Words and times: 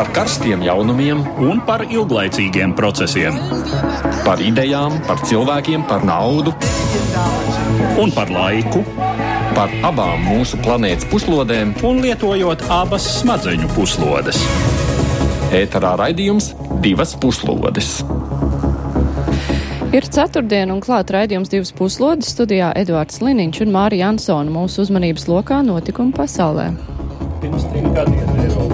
par 0.00 0.08
karstiem 0.16 0.62
jaunumiem 0.64 1.18
un 1.44 1.58
par 1.68 1.82
ilglaicīgiem 1.84 2.70
procesiem. 2.72 3.34
Par 4.24 4.40
idejām, 4.40 4.94
par 5.04 5.20
cilvēkiem, 5.28 5.82
par 5.90 6.06
naudu 6.08 6.54
un 8.00 8.14
par 8.16 8.32
laiku. 8.32 8.80
Par 9.52 9.68
abām 9.84 10.24
mūsu 10.24 10.56
planētas 10.64 11.04
puslodēm, 11.10 11.74
un 11.84 12.00
lietojot 12.00 12.64
abas 12.72 13.10
smadzeņu 13.18 13.68
puslodes. 13.74 14.40
Ēterā 15.60 15.92
raidījums 16.00 16.54
divas 16.80 17.12
puslodes. 17.20 17.98
Ir 19.92 20.08
ceturtdiena 20.08 20.72
un 20.72 20.80
klāt 20.80 21.12
raidījums 21.12 21.52
divas 21.52 21.76
puslodes 21.76 22.32
studijā 22.32 22.72
Eduards 22.86 23.20
Liniņš 23.20 23.66
un 23.66 23.76
Mārija 23.76 24.08
Ansona 24.14 24.56
mūsu 24.62 24.86
uzmanības 24.86 25.28
lokā 25.28 25.60
notikumu 25.66 26.16
pasaulē. 26.16 26.70
Pirms 27.44 27.68
trim 27.68 27.92
gadiem 27.92 28.44
Eiropa 28.46 28.69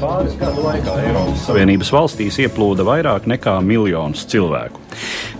pāris 0.00 0.36
gadu 0.40 0.62
laikā 0.64 0.94
Eiropas 1.04 1.42
Savienības 1.44 1.90
valstīs 1.92 2.38
ieplūda 2.40 2.86
vairāk 2.88 3.26
nekā 3.28 3.58
miljons 3.64 4.22
cilvēku. 4.30 4.80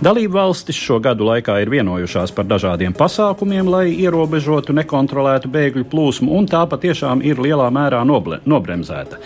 Dalību 0.01 0.33
valstis 0.33 0.77
šo 0.77 0.99
gadu 1.03 1.25
laikā 1.27 1.57
ir 1.61 1.69
vienojušās 1.73 2.33
par 2.35 2.45
dažādiem 2.49 2.93
pasākumiem, 2.97 3.67
lai 3.69 3.83
ierobežotu 4.03 4.73
nekontrolētu 4.77 5.49
bēgļu 5.51 5.85
plūsmu, 5.91 6.31
un 6.37 6.47
tā 6.49 6.61
patiešām 6.69 7.23
ir 7.25 7.41
lielā 7.41 7.67
mērā 7.73 8.03
noble, 8.07 8.39
nobremzēta. 8.49 9.19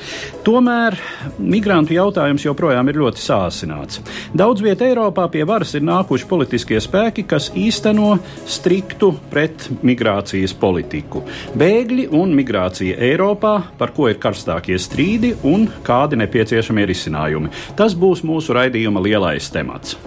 Tomēr 0.47 0.97
migrantu 1.39 1.95
jautājums 1.97 2.45
joprojām 2.47 2.91
ir 2.91 2.99
ļoti 3.03 3.23
sāsināts. 3.23 4.01
Daudz 4.35 4.63
vietā 4.65 4.87
Eiropā 4.89 5.27
pie 5.31 5.43
varas 5.47 5.75
ir 5.75 5.85
nākuši 5.87 6.29
politiskie 6.31 6.79
spēki, 6.83 7.27
kas 7.27 7.51
īsteno 7.55 8.15
striktu 8.47 9.13
pret 9.31 9.69
migrācijas 9.85 10.55
politiku. 10.59 11.23
Bēgļi 11.59 12.09
un 12.15 12.35
migrācija 12.35 12.99
Eiropā, 13.11 13.55
par 13.79 13.95
ko 13.95 14.09
ir 14.11 14.19
karstākie 14.21 14.79
strīdi 14.81 15.24
un 15.47 15.67
kādi 15.85 16.19
nepieciešamie 16.21 16.87
risinājumi. 16.91 17.53
Tas 17.79 17.95
būs 17.97 18.23
mūsu 18.27 18.55
raidījuma 18.57 19.03
lielais 19.03 19.49
temats. 19.53 19.97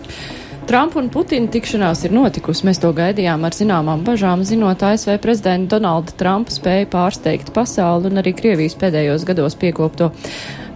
Trumpa 0.68 0.98
un 1.00 1.06
Putina 1.08 1.48
tikšanās 1.48 2.02
ir 2.04 2.12
notikusi. 2.12 2.66
Mēs 2.68 2.76
to 2.82 2.90
gaidījām 2.92 3.46
ar 3.48 3.54
zināmām 3.56 4.02
bažām, 4.04 4.42
zinot 4.44 4.82
ASV 4.84 5.14
prezidenta 5.24 5.78
Donalda 5.78 6.12
Trumpa 6.20 6.52
spēju 6.52 6.90
pārsteigt 6.92 7.54
pasauli 7.56 8.10
un 8.10 8.20
arī 8.20 8.34
Krievijas 8.36 8.76
pēdējos 8.76 9.24
gados 9.30 9.56
piekopto 9.56 10.10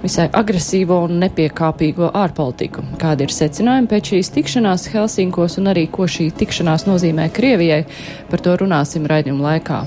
visai 0.02 0.26
agresīvo 0.34 0.96
un 1.06 1.20
nepiekāpīgo 1.22 2.08
ārpolitiku. 2.18 2.84
Kādi 3.00 3.26
ir 3.26 3.34
secinājumi 3.34 3.90
pēc 3.90 4.14
šīs 4.14 4.32
tikšanās 4.34 4.88
Helsinkos 4.94 5.58
un 5.60 5.70
arī 5.74 5.86
ko 5.92 6.08
šī 6.10 6.30
tikšanās 6.40 6.86
nozīmē 6.88 7.28
Krievijai? 7.34 7.84
Par 8.30 8.42
to 8.42 8.56
runāsim 8.64 9.06
raidījuma 9.12 9.50
laikā. 9.50 9.82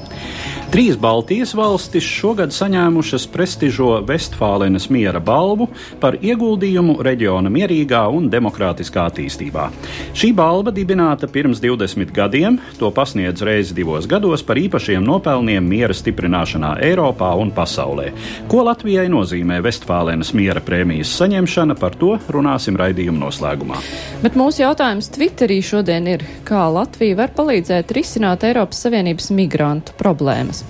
Trīs 0.75 0.97
Baltijas 0.99 1.53
valstis 1.55 2.03
šogad 2.03 2.51
saņēmušas 2.51 3.29
prestižo 3.31 4.01
Vestfālenes 4.03 4.89
miera 4.91 5.21
balvu 5.23 5.69
par 6.01 6.17
ieguldījumu 6.19 6.97
reģiona 7.07 7.47
mierīgā 7.47 8.01
un 8.11 8.25
demokrātiskā 8.33 9.05
attīstībā. 9.07 9.69
Šī 10.11 10.33
balva 10.35 10.73
dibināta 10.75 11.29
pirms 11.31 11.61
20 11.63 12.11
gadiem, 12.17 12.57
to 12.75 12.89
pasniedz 12.91 13.45
reizi 13.47 13.77
divos 13.77 14.03
gados 14.11 14.43
par 14.43 14.59
īpašiem 14.59 15.05
nopelniem 15.07 15.63
miera 15.63 15.95
stiprināšanā 15.95 16.73
Eiropā 16.89 17.31
un 17.39 17.55
pasaulē. 17.55 18.09
Ko 18.51 18.67
Latvijai 18.67 19.07
nozīmē 19.15 19.61
Vestfālenes 19.63 20.33
miera 20.35 20.59
prēmijas 20.59 21.15
saņemšana, 21.21 21.79
par 21.79 21.95
to 21.95 22.17
runāsim 22.27 22.75
raidījuma 22.83 23.23
noslēgumā. 23.23 23.79
Bet 24.27 24.35
mūsu 24.35 24.65
jautājums 24.65 25.07
Twitterī 25.15 25.63
šodien 25.63 26.11
ir, 26.17 26.27
kā 26.43 26.67
Latvija 26.67 27.23
var 27.23 27.31
palīdzēt 27.39 27.95
risināt 27.95 28.43
Eiropas 28.51 28.83
Savienības 28.83 29.31
migrantu 29.39 29.95
problēmas. 30.03 30.64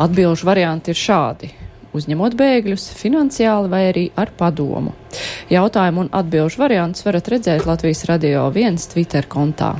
Atbilžu 0.00 0.46
varianti 0.48 0.90
ir 0.94 0.98
šādi 0.98 1.52
uzņemot 1.94 2.34
bēgļus, 2.38 2.88
finansiāli 2.98 3.70
vai 3.70 3.82
arī 3.90 4.04
ar 4.18 4.32
padomu. 4.36 4.94
Jautājumu 5.52 6.04
un 6.04 6.10
atbilžu 6.16 6.58
variantus 6.58 7.04
varat 7.06 7.28
redzēt 7.30 7.68
Latvijas 7.68 8.04
radio 8.10 8.48
viens 8.54 8.88
Twitter 8.90 9.28
kontā. 9.30 9.74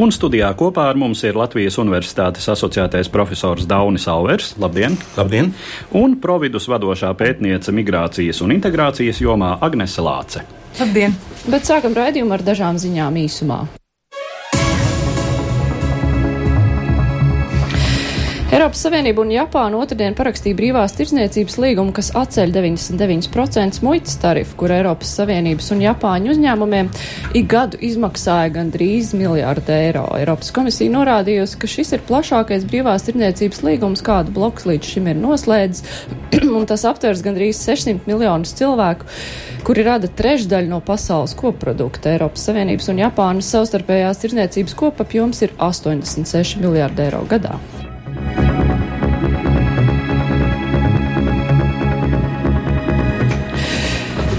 Un 0.00 0.14
studijā 0.14 0.52
kopā 0.58 0.88
ar 0.92 1.00
mums 1.00 1.22
ir 1.28 1.36
Latvijas 1.38 1.76
Universitātes 1.82 2.48
asociētais 2.54 3.12
profesors 3.12 3.68
Daunis 3.68 4.08
Alvers. 4.08 4.54
Labdien! 4.62 4.96
Labdien! 5.18 5.52
Un 5.98 6.16
providus 6.22 6.70
vadošā 6.72 7.12
pētniece 7.18 7.74
migrācijas 7.74 8.40
un 8.44 8.56
integrācijas 8.56 9.20
jomā 9.20 9.58
Agnese 9.60 10.04
Lāce. 10.04 10.46
Labdien! 10.80 11.16
Bet 11.52 11.68
sākam 11.68 11.96
raidījumu 11.98 12.38
ar 12.38 12.46
dažām 12.46 12.80
ziņām 12.80 13.20
īsumā. 13.26 13.62
Eiropas 18.52 18.82
Savienība 18.84 19.22
un 19.22 19.30
Japāna 19.32 19.78
otrdien 19.80 20.12
parakstīja 20.12 20.52
brīvās 20.58 20.92
tirzniecības 20.92 21.54
līgumu, 21.56 21.92
kas 21.96 22.10
atceļ 22.20 22.50
99% 22.52 23.80
muitas 23.80 24.18
tarifu, 24.20 24.58
kur 24.60 24.74
Eiropas 24.76 25.14
Savienības 25.16 25.70
un 25.72 25.78
Japāņu 25.80 26.34
uzņēmumiem 26.34 26.90
ik 27.40 27.46
gadu 27.48 27.78
izmaksāja 27.80 28.50
gandrīz 28.52 29.14
miljārdu 29.16 29.72
eiro. 29.72 30.02
Eiropas 30.18 30.52
komisija 30.52 30.92
norādījusi, 30.92 31.56
ka 31.62 31.70
šis 31.74 31.94
ir 31.96 32.04
plašākais 32.10 32.66
brīvās 32.68 33.06
tirzniecības 33.06 33.62
līgums, 33.64 34.02
kādu 34.04 34.34
bloks 34.36 34.68
līdz 34.68 34.90
šim 34.90 35.08
ir 35.08 35.16
noslēdzis, 35.22 36.02
un 36.58 36.68
tas 36.68 36.84
aptvers 36.90 37.24
gandrīz 37.24 37.56
600 37.64 38.04
miljonus 38.04 38.52
cilvēku, 38.58 39.08
kuri 39.64 39.86
rada 39.86 40.10
trešdaļu 40.12 40.74
no 40.74 40.82
pasaules 40.84 41.32
koprodukta. 41.40 42.12
Eiropas 42.12 42.44
Savienības 42.50 42.92
un 42.92 43.00
Japānas 43.00 43.48
savstarpējās 43.56 44.20
tirzniecības 44.26 44.76
kopapjoms 44.84 45.40
ir 45.48 45.56
86 45.56 46.60
miljārdi 46.60 47.06
eiro 47.08 47.24
gadā. 47.32 47.56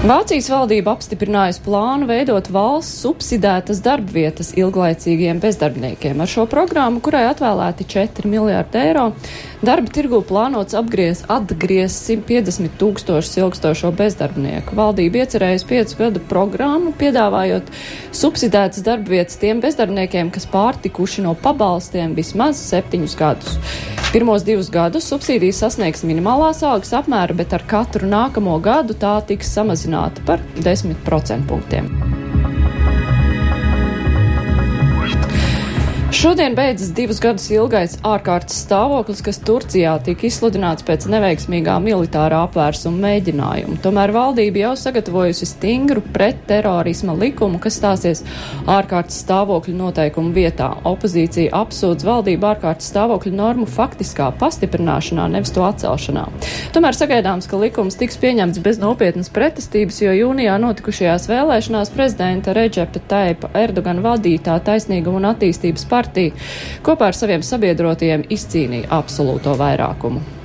Vācijas 0.04 0.50
valdība 0.52 0.92
apstiprinājusi 0.98 1.62
plānu 1.64 2.04
veidot 2.04 2.50
valsts 2.52 2.98
subsidētas 3.00 3.78
darbvietas 3.80 4.50
ilglaicīgiem 4.52 5.40
bezdarbniekiem. 5.40 6.20
Ar 6.20 6.28
šo 6.28 6.44
programmu, 6.44 7.00
kurai 7.00 7.22
atvēlēti 7.30 7.86
4 7.88 8.28
miljārdi 8.28 8.82
eiro, 8.82 9.06
darba 9.64 9.88
tirgu 9.96 10.20
plānots 10.28 10.76
apgriezt 10.76 11.24
atgriez 11.32 11.96
150 11.96 12.76
tūkstošus 12.82 13.40
ilgstošo 13.46 13.94
bezdarbnieku. 13.96 14.76
Valdība 14.76 15.24
iecerējusi 15.24 15.70
5 15.72 15.98
gadu 16.02 16.26
programmu, 16.28 16.92
piedāvājot 17.00 17.72
subsidētas 18.12 18.84
darbvietas 18.84 19.40
tiem 19.40 19.64
bezdarbniekiem, 19.64 20.36
kas 20.36 20.44
pārtikuši 20.52 21.24
no 21.24 21.32
pabalstiem 21.32 22.12
vismaz 22.12 22.60
7 22.60 23.08
gadus. 23.16 23.56
Pirmos 24.14 24.44
divus 24.46 24.68
gadus 24.70 25.08
subsīdijas 25.10 25.58
sasniegs 25.64 26.04
minimālās 26.06 26.60
algas 26.62 26.94
apmēru, 26.94 27.34
bet 27.40 27.56
ar 27.56 27.66
katru 27.66 28.06
nākamo 28.06 28.60
gadu 28.62 28.94
tā 28.94 29.16
tiks 29.26 29.50
samazināta 29.56 30.22
par 30.28 30.44
10 30.62 31.02
procentpunktiem. 31.02 32.13
Šodien 36.24 36.54
beidzas 36.56 36.88
divus 36.96 37.18
gadus 37.20 37.50
ilgais 37.52 37.98
ārkārtas 38.00 38.62
stāvoklis, 38.64 39.18
kas 39.20 39.36
Turcijā 39.44 39.90
tika 40.06 40.24
izsludināts 40.24 40.86
pēc 40.88 41.02
neveiksmīgā 41.12 41.74
militārā 41.84 42.38
apvērsuma 42.46 42.96
mēģinājuma. 43.02 43.76
Tomēr 43.84 44.08
valdība 44.14 44.62
jau 44.62 44.70
sagatavojusi 44.80 45.44
stingru 45.50 46.00
pretterorisma 46.14 47.12
likumu, 47.20 47.60
kas 47.60 47.76
stāsies 47.76 48.22
ārkārtas 48.64 49.18
stāvokļu 49.20 49.74
noteikumu 49.76 50.32
vietā. 50.32 50.70
Opozīcija 50.88 51.52
apsūdz 51.58 52.08
valdību 52.08 52.48
ārkārtas 52.54 52.88
stāvokļu 52.94 53.34
normu 53.36 53.68
faktiskā 53.68 54.30
pastiprināšanā, 54.40 55.28
nevis 55.36 55.52
to 55.52 55.68
atcelšanā. 55.68 56.24
Tomēr 56.72 56.96
sagaidāms, 56.96 57.50
ka 57.52 57.60
likums 57.60 58.00
tiks 58.00 58.16
pieņemts 58.24 58.62
bez 58.64 58.80
nopietnas 58.80 59.28
pretestības, 59.28 60.00
jo 60.06 60.16
jūnijā 60.22 60.56
notikušajās 60.64 61.28
vēlēšanās 61.34 61.92
prezidenta 61.92 62.56
Reģepa 62.56 63.04
Taipa 63.12 63.52
Erdogana 63.66 64.08
vadītā 64.08 64.56
taisnīguma 64.64 65.20
un 65.20 65.30
attīstības 65.34 65.84
partija 65.92 66.13
partija 66.14 66.82
kopā 66.84 67.10
ar 67.10 67.18
saviem 67.18 67.42
sabiedrotiem 67.42 68.24
izcīnīja 68.30 68.90
absolūto 68.94 69.56
vairākumu. 69.58 70.43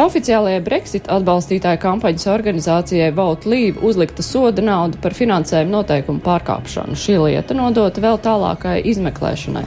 Oficiālajai 0.00 0.62
Brexit 0.64 1.08
atbalstītāju 1.12 1.76
kampaņas 1.82 2.24
organizācijai 2.32 3.10
Vote 3.12 3.50
Leave 3.50 3.82
uzlikta 3.84 4.24
soda 4.24 4.62
nauda 4.64 4.96
par 5.02 5.12
finansējumu 5.16 5.74
noteikumu 5.74 6.22
pārkāpšanu. 6.24 6.96
Šī 6.96 7.18
lieta 7.20 7.56
nodota 7.58 8.00
vēl 8.00 8.16
tālākai 8.24 8.78
izmeklēšanai. 8.94 9.66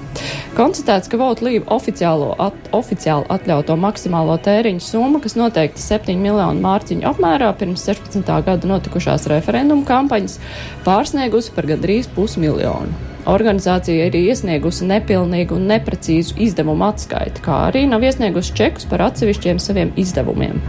Konstatēts, 0.58 1.12
ka 1.12 1.22
Vote 1.22 1.46
Leave 1.46 1.70
at, 1.70 2.58
oficiāli 2.74 3.30
atļauto 3.38 3.78
maksimālo 3.78 4.40
tēriņu 4.42 4.82
summu, 4.82 5.22
kas 5.22 5.38
noteikti 5.38 5.86
7 5.86 6.18
miljonu 6.18 6.66
mārciņu 6.66 7.12
apmērā 7.14 7.54
pirms 7.60 7.86
16. 7.86 8.26
gada 8.50 8.74
notikušās 8.74 9.30
referendumu 9.30 9.86
kampaņas, 9.86 10.40
pārsniegusi 10.88 11.54
par 11.54 11.70
gandrīz 11.70 12.10
pusmiljonu. 12.18 13.13
Organizācija 13.30 14.10
ir 14.10 14.18
iesniegusi 14.20 14.88
nepilnīgu 14.90 15.56
un 15.56 15.70
neprecīzu 15.72 16.36
izdevumu 16.44 16.90
atskaiti, 16.90 17.44
kā 17.46 17.60
arī 17.70 17.86
nav 17.88 18.04
iesniegusi 18.04 18.56
čekus 18.58 18.88
par 18.90 19.06
atsevišķiem 19.08 19.62
saviem 19.64 19.94
izdevumiem. 20.00 20.60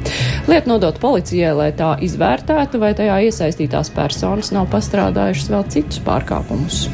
Lieta 0.46 0.70
nodot 0.70 1.00
policijai, 1.02 1.54
lai 1.58 1.70
tā 1.74 1.94
izvērtētu, 2.06 2.78
vai 2.82 2.94
tajā 2.94 3.18
iesaistītās 3.28 3.90
personas 3.96 4.54
nav 4.54 4.70
pastrādājušas 4.74 5.50
vēl 5.50 5.68
citus 5.74 6.02
pārkāpumus. 6.06 6.84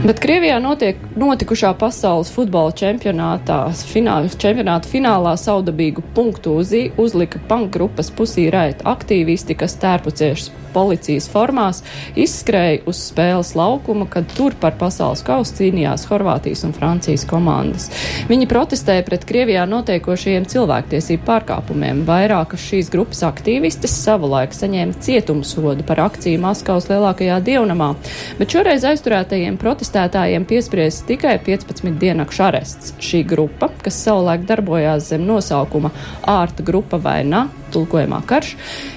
Bet 0.00 0.16
Krievijā 0.16 0.54
notiek, 0.64 0.96
notikušā 1.20 1.74
pasaules 1.76 2.30
futbola 2.32 2.72
čempionātā, 2.72 3.58
fināl, 3.84 4.30
čempionāta 4.32 4.88
finālā 4.88 5.34
saudabīgu 5.36 6.00
punktu 6.16 6.54
uz, 6.62 6.72
uzlika 6.96 7.42
pankgrupas 7.50 8.08
pusī 8.16 8.46
raita 8.48 8.88
aktīvisti, 8.94 9.58
kas 9.60 9.76
tērpucies 9.82 10.48
policijas 10.72 11.26
formās, 11.30 11.82
izskrēja 12.18 12.84
uz 12.88 13.00
spēles 13.10 13.52
laukuma, 13.58 14.06
kad 14.10 14.28
tur 14.36 14.54
par 14.60 14.76
pasaules 14.80 15.22
kausu 15.26 15.56
cīnījās 15.58 16.06
Horvātijas 16.10 16.64
un 16.68 16.74
Francijas 16.76 17.26
komandas. 17.28 17.88
Viņi 18.30 18.48
protestēja 18.50 19.04
pret 19.06 19.26
Krievijā 19.28 19.66
notiekošajiem 19.70 20.46
cilvēktiesību 20.50 21.26
pārkāpumiem. 21.26 22.04
Vairākas 22.08 22.64
šīs 22.70 22.90
grupas 22.92 23.24
aktīvistes 23.26 23.96
savulaik 24.04 24.54
saņēma 24.56 25.02
cietumsodu 25.02 25.86
par 25.86 26.04
akciju 26.06 26.40
Maskavas 26.42 26.88
lielākajā 26.90 27.40
dievnamā, 27.50 27.92
bet 28.38 28.56
šoreiz 28.56 28.86
aizturētajiem 28.92 29.58
protestētājiem 29.90 30.44
piespriests 30.46 31.04
tikai 31.06 31.38
15 31.42 31.98
diennakšu 31.98 32.42
arests. 32.46 32.94
Šī 33.02 33.24
grupa, 33.26 33.70
kas 33.82 33.98
savulaik 34.04 34.46
darbojās 34.46 35.10
zem 35.10 35.24
nosaukuma 35.26 35.90
ārta 36.22 36.62
grupa 36.62 36.98
vai 36.98 37.24
na, 37.24 37.48
tulkojumā 37.72 38.22
karš, 38.26 38.54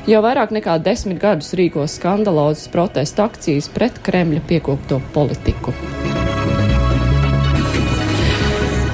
jau 0.08 0.22
vairāk 0.22 0.54
nekā 0.54 0.78
desmit 0.84 1.20
gadus 1.20 1.54
rīko 1.54 1.88
skandalozes 1.88 2.70
protesta 2.70 3.26
akcijas 3.26 3.70
pret 3.74 3.98
Kremļa 4.04 4.44
piekopto 4.48 5.02
politiku. 5.14 5.74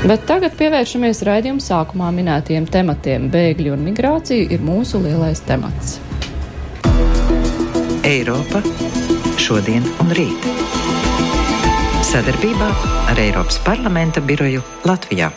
Bet 0.07 0.23
tagad 0.25 0.55
pievēršamies 0.55 1.19
raidījuma 1.27 1.59
sākumā 1.59 2.13
minētiem 2.15 2.69
tematiem. 2.71 3.27
Bēgļi 3.33 3.73
un 3.75 3.83
migrācija 3.89 4.47
ir 4.47 4.63
mūsu 4.63 5.03
lielais 5.03 5.43
temats. 5.43 5.99
Eiropa 8.07 8.63
šodien 9.37 9.83
un 9.99 10.15
rīt. 10.15 10.68
Sadarbībā 12.09 12.67
ar 13.11 13.19
Eiropas 13.21 13.59
parlamenta 13.61 14.17
biroju 14.25 14.63
Latvijā. 14.81 15.27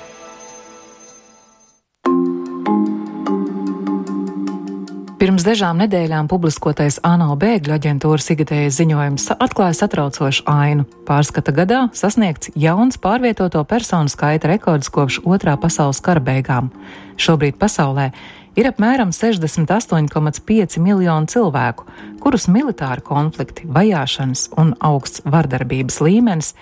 Pirms 5.21 5.45
dažām 5.45 5.83
nedēļām 5.83 6.31
publiskotais 6.33 6.97
ANO 7.05 7.37
bēgļu 7.37 7.77
aģentūras 7.77 8.31
ikgadējais 8.33 8.79
ziņojums 8.81 9.29
atklāja 9.37 9.77
satraucošu 9.83 10.47
ainu. 10.49 10.89
Pārskata 11.05 11.53
gadā 11.53 11.83
sasniegts 11.93 12.55
jauns 12.57 12.97
pārvietoto 12.97 13.61
personu 13.69 14.09
skaita 14.09 14.49
rekords 14.55 14.89
kopš 14.89 15.21
otrā 15.29 15.59
pasaules 15.61 16.01
kara 16.01 16.25
beigām. 16.25 16.73
Šobrīd 17.21 17.61
pasaulē 17.61 18.15
ir 18.57 18.69
apmēram 18.69 19.13
68,5 19.15 20.79
miljoni 20.83 21.31
cilvēku, 21.33 21.87
kurus 22.23 22.49
militāri 22.53 23.05
konflikti, 23.05 23.67
vajāšanas 23.67 24.49
un 24.61 24.75
augsts 24.81 25.25
vardarbības 25.25 26.01
līmenis 26.05 26.55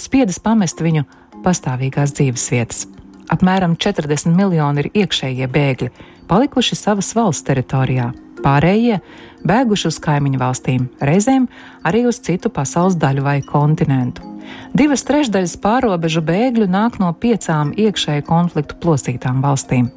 spiedis 0.00 0.40
pamest 0.42 0.82
viņu 0.82 1.04
pastāvīgās 1.44 2.14
dzīvesvietas. 2.18 2.86
Apmēram 3.32 3.76
40 3.80 4.34
miljoni 4.36 4.84
ir 4.84 4.90
iekšējie 5.04 5.48
bēgļi 5.48 5.92
palikuši 6.28 6.76
savas 6.78 7.12
valsts 7.16 7.46
teritorijā, 7.46 8.10
pārējie 8.42 8.98
bēguši 9.46 9.88
uz 9.88 9.98
kaimiņu 10.02 10.40
valstīm, 10.42 10.90
reizēm 11.00 11.48
arī 11.86 12.04
uz 12.10 12.20
citu 12.24 12.52
pasaules 12.52 12.98
daļu 13.00 13.24
vai 13.26 13.40
kontinentu. 13.46 14.28
Divas 14.76 15.04
trešdaļas 15.08 15.56
pārobežu 15.62 16.22
bēgļu 16.26 16.68
nāk 16.70 16.98
no 17.00 17.12
piecām 17.14 17.72
iekšēju 17.78 18.26
konfliktu 18.28 18.78
plosītām 18.82 19.40
valstīm. 19.44 19.90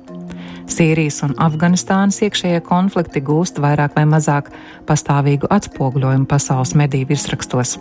Sīrijas 0.72 1.22
un 1.26 1.36
Afganistānas 1.42 2.18
iekšējie 2.26 2.62
konflikti 2.66 3.22
gūst 3.24 3.60
vairāk 3.62 3.94
vai 3.98 4.06
mazāk 4.10 4.50
pastāvīgu 4.90 5.50
atspoguļojumu 5.54 6.26
pasaules 6.30 6.74
mediju 6.78 7.10
virsrakstos. 7.12 7.78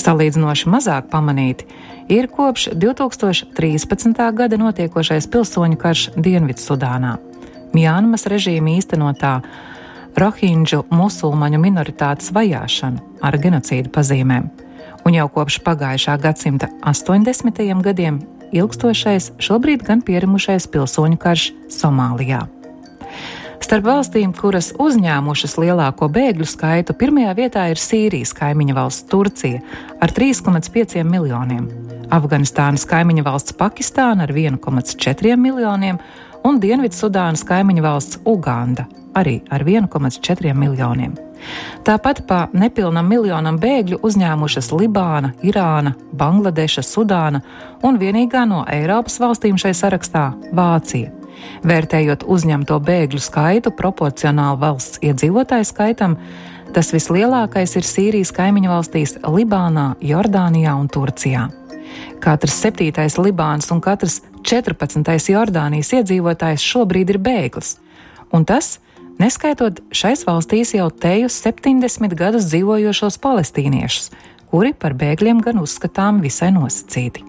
Salīdzinoši 0.00 0.68
mazāk 0.70 1.08
pamanīti 1.12 1.66
ir 2.12 2.28
kopš 2.32 2.70
2013. 2.76 4.22
gada 4.36 4.58
notiekošais 4.60 5.28
pilsoņu 5.32 5.80
karš 5.80 6.06
Dienvidsudānā. 6.16 7.16
Mjānmas 7.76 8.26
režīma 8.30 8.74
īstenotā 8.78 9.36
rohinģu 10.18 10.84
musulmaņu 10.90 11.60
minoritātes 11.62 12.32
vajāšanu 12.34 13.22
ar 13.22 13.38
genocīdu 13.38 13.92
pazīmēm, 13.94 14.50
un 15.06 15.16
jau 15.16 15.28
kopš 15.32 15.60
pagājušā 15.66 16.18
gadsimta 16.20 16.70
80. 16.82 17.62
gadiem 17.86 18.20
ilgstošais, 18.52 19.32
šobrīd 19.42 19.84
gan 19.86 20.02
pierimušais 20.06 20.66
pilsoņu 20.70 21.20
karš 21.20 21.50
Somālijā. 21.72 22.46
Starp 23.60 23.84
valstīm, 23.84 24.32
kuras 24.34 24.72
uzņēmušas 24.80 25.58
lielāko 25.60 26.08
bēgļu 26.10 26.46
skaitu, 26.48 26.96
pirmajā 26.96 27.34
vietā 27.38 27.66
ir 27.70 27.78
Sīrijas 27.78 28.32
kaimiņa 28.34 28.74
valsts 28.74 29.06
Turcija 29.10 29.60
ar 30.00 30.14
3,5 30.16 31.04
miljoniem, 31.06 31.68
Afganistānas 32.10 32.86
kaimiņa 32.90 33.26
valsts 33.28 33.54
Pakistāna 33.60 34.26
ar 34.26 34.34
1,4 34.34 35.36
miljoniem 35.38 36.00
un 36.48 36.58
Dienvidsudānas 36.62 37.44
kaimiņu 37.46 37.84
valsts 37.84 38.22
Uganda 38.26 38.88
arī 39.14 39.40
ar 39.52 39.62
1,4 39.66 40.56
miljoniem. 40.56 41.29
Tāpat 41.84 42.24
pa 42.28 42.40
nepilnam 42.52 43.08
miljonam 43.08 43.58
bēgļu 43.60 44.00
uzņēmušas 44.06 44.70
Libāna, 44.76 45.32
Irāna, 45.46 45.94
Bangladeša, 46.12 46.84
Sudāna 46.84 47.40
un 47.82 47.98
vienīgā 48.00 48.44
no 48.48 48.64
Eiropas 48.68 49.20
valstīm 49.22 49.58
šai 49.60 49.72
sarakstā- 49.76 50.26
Vācija. 50.58 51.12
Vērtējot 51.64 52.24
uzņemto 52.28 52.76
bēgļu 52.84 53.20
skaitu 53.20 53.72
proporcionāli 53.76 54.60
valsts 54.60 55.00
iedzīvotāju 55.04 55.64
skaitam, 55.64 56.16
tas 56.74 56.92
vislielākais 56.92 57.76
ir 57.76 57.88
Sīrijas 57.88 58.32
kaimiņu 58.36 58.68
valstīs 58.70 59.16
Libānā, 59.24 59.94
Jordānijā 60.00 60.76
un 60.78 60.88
Turcijā. 60.88 61.48
Katrs 62.20 62.60
septītais 62.62 63.16
Libāns 63.18 63.70
un 63.72 63.80
katrs 63.80 64.20
14. 64.46 65.32
Jordānijas 65.32 65.92
iedzīvotājs 65.96 66.64
šobrīd 66.64 67.10
ir 67.14 67.18
bēglis, 67.18 67.78
un 68.32 68.44
tas 68.44 68.78
neskaitot 69.20 69.82
šais 69.94 70.24
valstīs 70.26 70.74
jau 70.74 70.88
tejus 70.90 71.36
70 71.44 72.16
gadus 72.18 72.48
dzīvojošos 72.50 73.20
palestīniešus, 73.22 74.10
kuri 74.50 74.72
par 74.74 74.96
bēgļiem 74.98 75.42
gan 75.44 75.60
uzskatām 75.62 76.22
visai 76.24 76.50
nosacīti. 76.56 77.26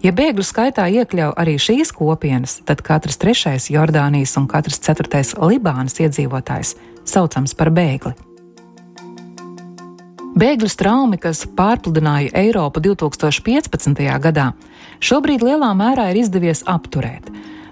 Ja 0.00 0.14
bēgļu 0.16 0.44
skaitā 0.46 0.86
iekļauj 0.88 1.34
arī 1.38 1.58
šīs 1.60 1.92
kopienas, 1.92 2.56
tad 2.66 2.80
katrs 2.86 3.20
trešais 3.20 3.68
Jordānijas 3.70 4.32
un 4.40 4.48
katrs 4.50 4.80
ceturtais 4.80 5.34
Libānas 5.36 6.00
iedzīvotājs 6.00 6.74
saucams 7.04 7.54
par 7.58 7.70
bēgli. 7.74 8.14
Bēgļu 10.40 10.68
straumi, 10.70 11.18
kas 11.20 11.42
pārpludināja 11.58 12.30
Eiropu 12.38 12.80
2015. 12.80 13.98
gadā, 14.22 14.52
šobrīd 15.02 15.42
lielā 15.44 15.72
mērā 15.76 16.12
ir 16.12 16.20
izdevies 16.22 16.62
apturēt. 16.70 17.26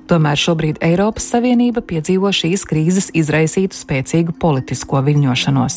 Tomēr 0.09 0.41
šobrīd 0.41 0.79
Eiropas 0.81 1.27
Savienība 1.35 1.83
piedzīvo 1.85 2.31
šīs 2.33 2.63
krīzes 2.65 3.11
izraisītu 3.19 3.77
spēcīgu 3.77 4.33
politisko 4.41 5.03
viļņošanos, 5.05 5.75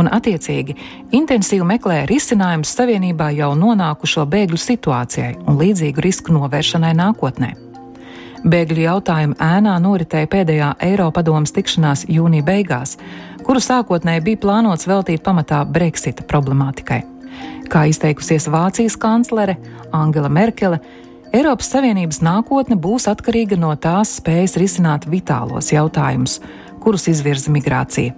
un 0.00 0.08
attiecīgi 0.10 0.74
intensīvi 1.14 1.68
meklē 1.70 2.00
risinājumus 2.10 2.72
Savienībā 2.74 3.28
jau 3.36 3.52
nonākušo 3.54 4.24
bēgļu 4.32 4.58
situācijai 4.58 5.36
un 5.46 5.60
līdzīgu 5.60 6.02
risku 6.02 6.34
novēršanai 6.34 6.90
nākotnē. 6.98 7.52
Bēgļu 8.42 8.82
jautājumu 8.82 9.38
ēnā 9.38 9.76
noritēja 9.84 10.26
pēdējā 10.32 10.72
Eiropadomas 10.82 11.54
tikšanās 11.54 12.08
jūnija 12.10 12.42
beigās, 12.48 12.96
kuru 13.46 13.62
sākotnēji 13.62 14.24
bija 14.26 14.42
plānots 14.42 14.90
veltīt 14.90 15.22
pamatā 15.22 15.62
Brexita 15.70 16.26
problemātikai. 16.26 17.04
Kā 17.70 17.86
izteikusies 17.86 18.50
Vācijas 18.50 18.98
kanclere 18.98 19.54
Angela 19.94 20.28
Merkele, 20.28 20.82
Eiropas 21.32 21.70
Savienības 21.72 22.18
nākotne 22.20 22.76
būs 22.76 23.06
atkarīga 23.08 23.56
no 23.56 23.70
tās 23.80 24.18
spējas 24.18 24.58
risināt 24.60 25.06
vitālos 25.08 25.70
jautājumus, 25.72 26.42
kurus 26.84 27.06
izvirza 27.08 27.48
migrācija. 27.54 28.12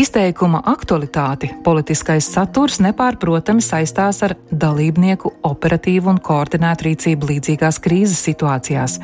Izteikuma 0.00 0.62
aktualitāti 0.72 1.50
politiskais 1.64 2.24
saturs 2.32 2.78
nepārprotami 2.80 3.60
saistās 3.60 4.22
ar 4.24 4.32
dalībnieku 4.48 5.34
operatīvu 5.44 6.14
un 6.14 6.22
koordinētu 6.24 6.88
rīcību 6.88 7.28
līdzīgās 7.34 7.82
krīzes 7.84 8.24
situācijās, 8.30 8.96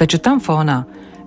taču 0.00 0.18
tam 0.18 0.42
fonā 0.42 0.80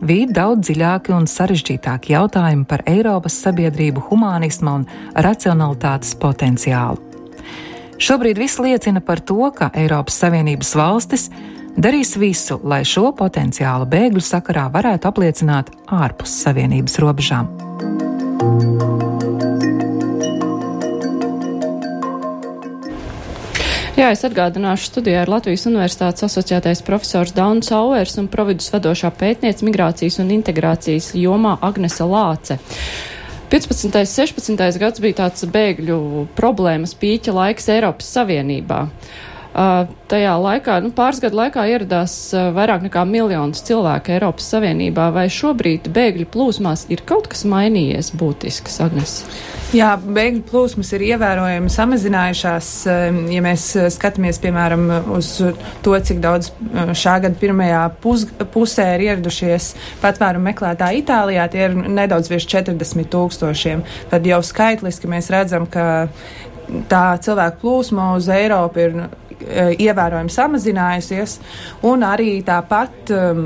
bija 0.04 0.28
daudz 0.42 0.68
dziļāki 0.68 1.16
un 1.16 1.32
sarežģītāki 1.32 2.18
jautājumi 2.18 2.68
par 2.68 2.84
Eiropas 2.92 3.40
sabiedrību 3.48 4.04
humanisma 4.12 4.82
un 4.82 4.88
racionalitātes 5.16 6.12
potenciālu. 6.20 7.13
Šobrīd 8.02 8.40
viss 8.42 8.60
liecina 8.60 9.02
par 9.02 9.22
to, 9.22 9.52
ka 9.56 9.70
Eiropas 9.78 10.18
Savienības 10.24 10.74
valstis 10.78 11.28
darīs 11.78 12.16
visu, 12.18 12.60
lai 12.64 12.84
šo 12.86 13.12
potenciālu 13.18 13.88
bēgļu 13.90 14.24
sakarā 14.24 14.70
varētu 14.74 15.10
apliecināt 15.10 15.72
ārpus 15.94 16.34
Savienības 16.44 17.00
robežām. 17.04 17.50
Jā, 23.94 24.08
es 24.10 24.24
atgādināšu 24.26 24.88
studijā 24.90 25.22
ar 25.22 25.30
Latvijas 25.30 25.68
Universitātes 25.70 26.26
asociētais 26.26 26.82
profesors 26.84 27.32
Dauns 27.38 27.70
Auers 27.72 28.18
un 28.18 28.26
providus 28.28 28.72
vadošā 28.74 29.12
pētniece 29.14 29.62
migrācijas 29.64 30.18
un 30.24 30.34
integrācijas 30.34 31.12
jomā 31.14 31.60
Agnese 31.62 32.08
Lāce. 32.10 32.58
15. 33.54 33.86
un 33.86 34.08
16. 34.10 34.80
gads 34.82 35.04
bija 35.04 35.20
tāds 35.20 35.46
bēgļu 35.46 36.00
problēmas 36.34 36.96
pīķa 36.98 37.36
laiks 37.38 37.70
Eiropas 37.70 38.10
Savienībā. 38.16 38.80
Uh, 38.88 39.33
tajā 39.54 40.34
laikā, 40.42 40.80
nu, 40.82 40.90
pāris 40.96 41.20
gadu 41.22 41.38
laikā 41.38 41.66
ieradās 41.70 42.14
uh, 42.34 42.48
vairāk 42.56 42.88
nekā 42.88 43.04
miljons 43.06 43.62
cilvēku 43.68 44.16
Eiropas 44.16 44.48
Savienībā. 44.50 45.12
Vai 45.14 45.28
šobrīd 45.30 45.92
bēgļu 45.94 46.26
plūsmās 46.34 46.88
ir 46.94 47.04
kaut 47.06 47.30
kas 47.30 47.46
mainījies 47.46 48.14
būtisks, 48.18 48.80
Agnes? 48.82 49.20
Jā, 49.74 49.94
bēgļu 50.02 50.42
plūsmas 50.50 50.90
ir 50.98 51.06
ievērojami 51.12 51.70
samazinājušās. 51.74 52.72
Ja 53.34 53.46
mēs 53.46 53.68
uh, 53.78 53.90
skatāmies, 53.94 54.42
piemēram, 54.42 54.90
uz 55.14 55.36
to, 55.86 55.94
cik 56.10 56.22
daudz 56.24 56.50
šā 56.74 57.20
gada 57.28 57.38
pirmajā 57.38 57.84
pus, 58.02 58.26
pusē 58.54 58.90
ir 58.98 59.08
ieradušies 59.12 59.74
patvērumu 60.02 60.50
meklētāji 60.50 61.04
Itālijā, 61.04 61.46
tie 61.54 61.68
ir 61.68 61.78
nedaudz 61.78 62.32
virs 62.34 62.50
40 62.50 63.06
tūkstošiem. 63.14 63.86
Tad 64.10 64.26
jau 64.26 64.42
skaitliski 64.46 65.10
mēs 65.12 65.30
redzam, 65.34 65.70
ka 65.70 66.08
tā 66.90 67.06
cilvēku 67.22 67.62
plūsma 67.62 68.14
uz 68.18 68.30
Eiropu 68.34 68.82
ir 68.82 68.98
Eh, 69.04 69.23
ievērojami 69.78 70.32
samazinājusies, 70.34 71.40
un 71.90 72.06
arī 72.08 72.38
tāpat 72.46 73.12
um, 73.16 73.44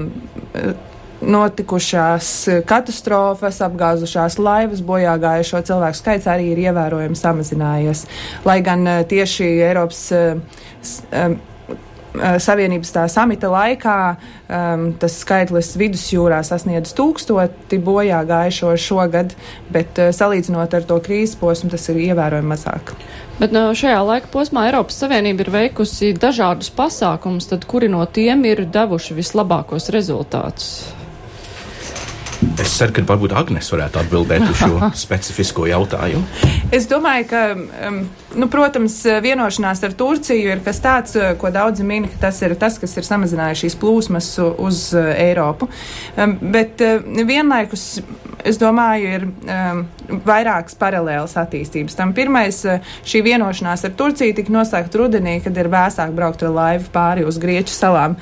notikušās 1.21 2.29
katastrofas, 2.67 3.59
apgāzušās 3.65 4.37
laivas, 4.41 4.83
bojā 4.85 5.15
gājušo 5.21 5.61
cilvēku 5.65 5.97
skaits 5.97 6.29
arī 6.29 6.51
ir 6.53 6.63
ievērojami 6.67 7.17
samazinājies. 7.17 8.05
Lai 8.45 8.59
gan 8.65 8.85
eh, 8.87 9.03
tieši 9.09 9.47
Eiropas 9.67 10.03
um, 10.13 11.37
Savienības 12.15 12.93
tā 12.95 13.03
samita 13.11 13.49
laikā 13.51 13.97
um, 14.15 14.87
tas 14.99 15.19
skaitlis 15.21 15.73
vidusjūrā 15.77 16.39
sasniedz 16.45 16.93
tūkstoti 16.97 17.79
bojā 17.83 18.23
gājušo 18.27 18.73
šogad, 18.81 19.35
bet 19.73 20.01
uh, 20.01 20.09
salīdzinot 20.15 20.73
ar 20.73 20.87
to 20.87 20.97
krīzes 21.03 21.37
posmu, 21.39 21.69
tas 21.73 21.89
ir 21.91 22.01
ievērojami 22.07 22.53
mazāk. 22.53 22.93
Bet 23.37 23.53
no 23.53 23.67
šajā 23.77 23.99
laika 24.01 24.31
posmā 24.33 24.65
Eiropas 24.71 24.97
Savienība 25.03 25.45
ir 25.45 25.53
veikusi 25.53 26.13
dažādus 26.17 26.71
pasākumus, 26.73 27.51
tad 27.51 27.67
kuri 27.69 27.91
no 27.91 28.01
tiem 28.09 28.47
ir 28.49 28.65
devuši 28.65 29.19
vislabākos 29.19 29.91
rezultātus? 29.93 30.96
Es 32.61 32.75
ceru, 32.77 32.93
ka 32.93 33.03
varbūt 33.09 33.33
Agnēs 33.37 33.69
varētu 33.73 34.01
atbildēt 34.01 34.45
uz 34.45 34.59
šo 34.59 34.89
specifisko 35.05 35.65
jautājumu. 35.69 36.23
Es 36.75 36.85
domāju, 36.89 37.27
ka, 37.31 37.43
um, 37.87 37.99
nu, 38.37 38.49
protams, 38.53 38.99
vienošanās 39.25 39.81
ar 39.87 39.95
Turciju 39.97 40.53
ir 40.53 40.63
kas 40.65 40.81
tāds, 40.83 41.17
uh, 41.17 41.31
ko 41.39 41.51
daudzi 41.53 41.85
min, 41.87 42.05
ka 42.11 42.27
tas 42.27 42.41
ir 42.45 42.53
tas, 42.59 42.77
kas 42.81 42.93
ir 42.97 43.07
samazinājis 43.07 43.65
šīs 43.65 43.77
plūsmas 43.81 44.31
uz 44.53 44.83
uh, 44.97 45.09
Eiropu. 45.17 45.69
Um, 46.15 46.37
bet 46.53 46.83
uh, 46.85 47.01
vienlaikus, 47.27 47.89
es 48.45 48.61
domāju, 48.61 49.17
ir 49.17 49.27
um, 49.27 49.87
vairākas 50.27 50.77
paralēlas 50.79 51.37
attīstības. 51.39 51.97
Tam 51.97 52.13
pirmais, 52.17 52.61
šī 53.07 53.23
vienošanās 53.25 53.85
ar 53.87 53.95
Turciju 53.97 54.35
tika 54.37 54.53
noslēgta 54.53 55.01
rudenī, 55.01 55.37
kad 55.43 55.57
ir 55.57 55.71
vēsāk 55.73 56.13
braukt 56.17 56.45
ar 56.45 56.53
laivu 56.55 56.91
pāri 56.93 57.25
uz 57.27 57.39
Grieķu 57.41 57.73
salām. 57.73 58.17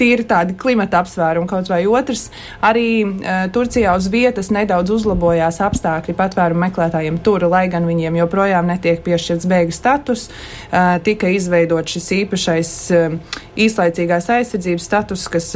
Tīri 0.00 0.26
tādi 0.28 0.56
klimata 0.58 1.02
apsvērumi 1.02 1.50
kaut 1.50 1.70
vai 1.72 1.84
otrs. 1.88 2.28
Arī 2.62 2.88
Eh, 3.02 3.48
Turcijā 3.52 3.94
uz 3.96 4.08
vietas 4.10 4.50
nedaudz 4.54 4.92
uzlabojās 4.96 5.60
apstākļi 5.64 6.14
patvērumu 6.18 6.64
meklētājiem 6.66 7.20
tur, 7.24 7.44
lai 7.50 7.64
gan 7.72 7.86
viņiem 7.88 8.18
joprojām 8.22 8.68
netiek 8.70 9.02
piešķirts 9.04 9.48
bēgļu 9.50 9.76
status. 9.76 10.28
Eh, 10.28 10.98
tika 11.06 11.30
izveidot 11.32 11.88
šis 11.88 12.10
īpašais 12.22 12.72
eh, 12.96 13.18
īslaicīgās 13.66 14.30
aizsardzības 14.38 14.88
status, 14.90 15.28
kas 15.32 15.52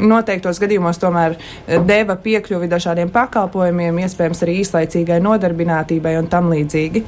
noteiktos 0.00 0.60
gadījumos 0.62 1.00
tomēr 1.02 1.38
deva 1.88 2.18
piekļuvi 2.22 2.68
dažādiem 2.72 3.10
pakalpojumiem, 3.14 4.02
iespējams 4.04 4.44
arī 4.46 4.60
īslaicīgai 4.64 5.18
nodarbinātībai 5.24 6.16
un 6.20 6.30
tam 6.32 6.52
līdzīgi. 6.52 7.02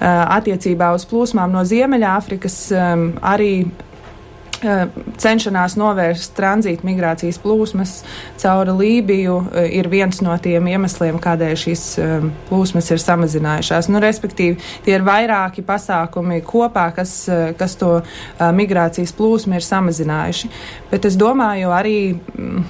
Attiecībā 0.00 0.92
uz 0.96 1.08
plūsmām 1.10 1.54
no 1.54 1.64
Ziemeļāfrikas 1.68 2.60
arī 2.74 3.52
Eh, 3.64 3.93
cenšanās 5.20 5.76
novērst 5.80 6.34
tranzīta 6.36 6.86
migrācijas 6.86 7.38
plūsmas 7.42 7.94
cauri 8.40 8.74
Lībiju 8.78 9.36
eh, 9.46 9.68
ir 9.80 9.88
viens 9.92 10.20
no 10.24 10.36
tiem 10.42 10.68
iemesliem, 10.74 11.18
kādēļ 11.22 11.56
šīs 11.64 11.84
eh, 12.02 12.28
plūsmas 12.48 12.90
ir 12.94 13.02
samazinājušās. 13.02 13.90
Nu, 13.92 14.02
respektīvi, 14.04 14.58
tie 14.86 14.96
ir 14.98 15.06
vairāki 15.06 15.64
pasākumi 15.66 16.40
kopā, 16.46 16.88
kas, 16.96 17.16
kas 17.58 17.76
to 17.80 17.96
migrācijas 18.38 19.14
plūsmu 19.16 19.58
ir 19.58 19.66
samazinājuši. 19.66 20.50
Bet 20.90 21.06
es 21.08 21.18
domāju 21.20 21.72
arī 21.74 21.98
mm, 22.14 22.64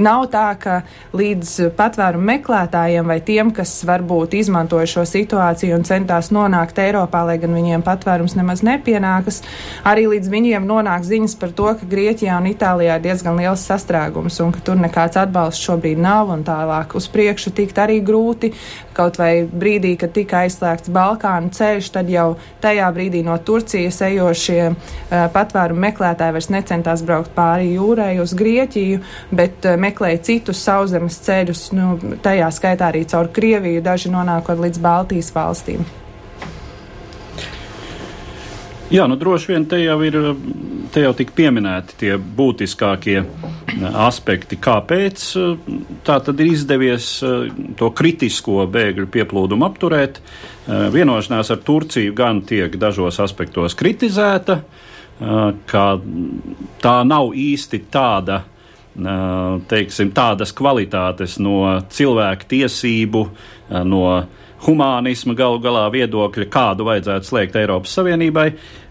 Nav 0.00 0.30
tā, 0.32 0.46
ka 0.56 0.78
līdz 1.16 1.74
patvērumu 1.76 2.24
meklētājiem 2.30 3.10
vai 3.10 3.18
tiem, 3.24 3.50
kas 3.52 3.74
varbūt 3.84 4.32
izmantoja 4.38 4.88
šo 4.88 5.04
situāciju 5.08 5.76
un 5.76 5.84
centās 5.84 6.30
nonākt 6.32 6.78
Eiropā, 6.80 7.20
lai 7.28 7.36
gan 7.42 7.52
viņiem 7.52 7.84
patvērums 7.84 8.36
nemaz 8.38 8.62
nepienākas, 8.64 9.42
arī 9.84 10.06
līdz 10.14 10.30
viņiem 10.32 10.68
nonāk 10.68 11.04
ziņas 11.04 11.36
par 11.40 11.52
to, 11.56 11.68
ka 11.76 11.88
Grieķijā 11.90 12.38
un 12.40 12.48
Itālijā 12.48 12.96
ir 12.96 13.04
diezgan 13.04 13.36
liels 13.40 13.64
sastrēgums 13.68 14.40
un 14.40 14.54
ka 14.56 14.62
tur 14.64 14.80
nekāds 14.80 15.20
atbalsts 15.20 15.66
šobrīd 15.68 16.00
nav 16.00 16.32
un 16.32 16.46
tālāk 16.48 16.96
uz 16.96 17.10
priekšu 17.12 17.52
tikt 17.60 17.82
arī 17.82 18.00
grūti. 18.00 18.54
Kaut 18.96 19.20
vai 19.20 19.44
brīdī, 19.44 19.94
kad 20.00 20.14
tika 20.16 20.44
aizslēgts 20.46 20.92
Balkānu 20.92 21.52
ceļš, 21.56 21.92
tad 21.92 22.08
jau 22.12 22.38
tajā 22.64 22.88
brīdī 22.96 23.20
no 23.26 23.36
Turcijas 23.36 24.00
ejošie 24.08 24.60
uh, 24.70 25.28
patvērumu 25.34 25.84
meklētāji 25.86 26.36
vairs 26.36 26.50
necentās 26.52 27.04
braukt 27.04 27.36
pāri 27.36 27.74
jūrai 27.76 28.14
uz 28.22 28.34
Grieķiju, 28.36 29.04
bet 29.36 29.68
uh, 29.68 29.76
meklēja 29.90 30.24
citus 30.30 30.64
sauszemes 30.64 31.20
ceļus, 31.26 31.70
nu, 31.76 31.92
tajā 32.22 32.50
skaitā 32.54 32.90
arī 32.90 33.04
caur 33.10 33.28
Krieviju, 33.34 33.82
daži 33.84 34.12
nonākot 34.14 34.62
līdz 34.62 34.80
Baltijas 34.80 35.34
valstīm. 35.34 35.84
Jā, 38.90 39.04
nu 39.06 39.14
droši 39.14 39.52
vien 39.52 39.64
te 39.70 39.78
jau 39.78 40.00
ir, 40.02 40.16
te 40.90 41.04
jau 41.04 41.12
tik 41.14 41.30
pieminēti 41.36 41.94
tie 42.00 42.16
būtiskākie 42.18 43.20
aspekti, 44.02 44.58
kāpēc 44.58 45.26
tā 46.02 46.16
tad 46.26 46.42
ir 46.42 46.50
izdevies 46.50 47.10
to 47.78 47.90
kritisko 47.94 48.64
bēgļu 48.66 49.06
pieplūdumu 49.14 49.68
apturēt. 49.68 50.18
Vienošanās 50.66 51.52
ar 51.54 51.62
Turciju 51.62 52.16
gan 52.18 52.42
tiek 52.42 52.74
dažos 52.82 53.20
aspektos 53.22 53.78
kritizēta, 53.78 54.58
ka 55.70 55.84
tā 56.82 56.96
nav 57.06 57.30
īsti 57.38 57.84
tāda 57.94 58.42
teiksim, 59.70 60.10
tādas 60.16 60.52
kvalitātes 60.56 61.38
no 61.42 61.62
cilvēku 61.92 62.48
tiesību, 62.50 63.24
no 63.86 64.04
humānisma 64.66 65.34
galu 65.38 65.60
galā 65.62 65.86
viedokļa, 65.92 66.50
kādu 66.52 66.86
vajadzētu 66.88 67.30
slēgt 67.30 67.58
Eiropas 67.60 67.96
Savienībai. 67.96 68.50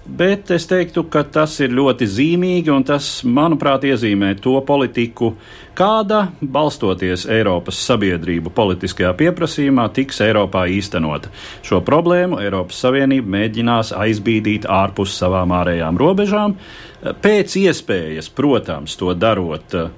Bet 0.09 0.49
es 0.49 0.63
teiktu, 0.65 1.03
ka 1.13 1.21
tas 1.21 1.53
ir 1.61 1.69
ļoti 1.77 2.07
zīmīgi 2.09 2.71
un 2.73 2.81
tas, 2.87 3.19
manuprāt, 3.21 3.83
iezīmē 3.85 4.31
to 4.41 4.55
politiku, 4.65 5.35
kāda, 5.77 6.23
balstoties 6.41 7.27
Eiropas 7.29 7.77
sabiedrību 7.85 8.49
politiskajā 8.55 9.11
pieprasījumā, 9.19 9.85
tiks 9.93 10.23
Eiropā 10.25 10.65
īstenota. 10.73 11.29
Šo 11.61 11.83
problēmu 11.85 12.41
Eiropas 12.41 12.81
Savienība 12.81 13.35
mēģinās 13.37 13.93
aizbīdīt 13.93 14.65
ārpus 14.65 15.13
savām 15.19 15.53
ārējām 15.59 16.01
robežām, 16.01 16.57
pēc 17.01 17.57
iespējas, 17.63 18.29
protams, 18.35 18.95
to 18.99 19.13
darot 19.17 19.75
uh, 19.77 19.91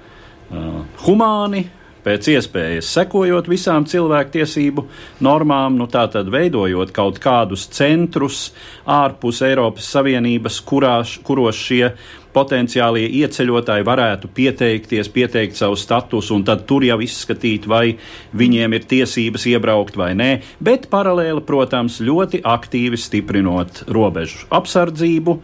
humāni, 1.06 1.66
pēc 2.02 2.32
iespējas 2.34 2.90
sekojot 2.96 3.50
visām 3.50 3.86
cilvēktiesību 3.90 4.86
normām, 5.26 5.78
nu 5.78 5.88
tā 5.92 6.08
tad 6.12 6.32
veidojot 6.34 6.94
kaut 6.96 7.20
kādus 7.22 7.68
centrus 7.74 8.48
ārpus 8.90 9.44
Eiropas 9.46 9.90
Savienības, 9.94 10.62
kurās, 10.66 11.18
kuros 11.26 11.60
šie 11.62 11.92
potenciālie 12.36 13.08
ieceļotāji 13.22 13.86
varētu 13.88 14.30
pieteikties, 14.36 15.10
pieteikt 15.14 15.60
savu 15.60 15.78
statusu 15.80 16.36
un 16.38 16.46
tad 16.48 16.66
tur 16.70 16.86
jau 16.86 17.00
izskatīt, 17.04 17.68
vai 17.70 17.98
viņiem 18.38 18.78
ir 18.78 18.88
tiesības 18.92 19.48
iebraukt 19.54 20.00
vai 20.00 20.12
nē, 20.18 20.32
bet 20.64 20.88
paralēli, 20.92 21.44
protams, 21.48 22.00
ļoti 22.04 22.44
aktīvi 22.48 23.00
stiprinot 23.00 23.84
robežu 23.92 24.48
apsardzību, 24.52 25.38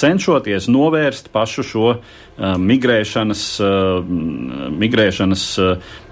cenšoties 0.00 0.70
novērst 0.72 1.28
pašu 1.34 1.66
šo 1.66 1.94
migrēšanas, 2.40 3.44
migrēšanas 4.80 5.44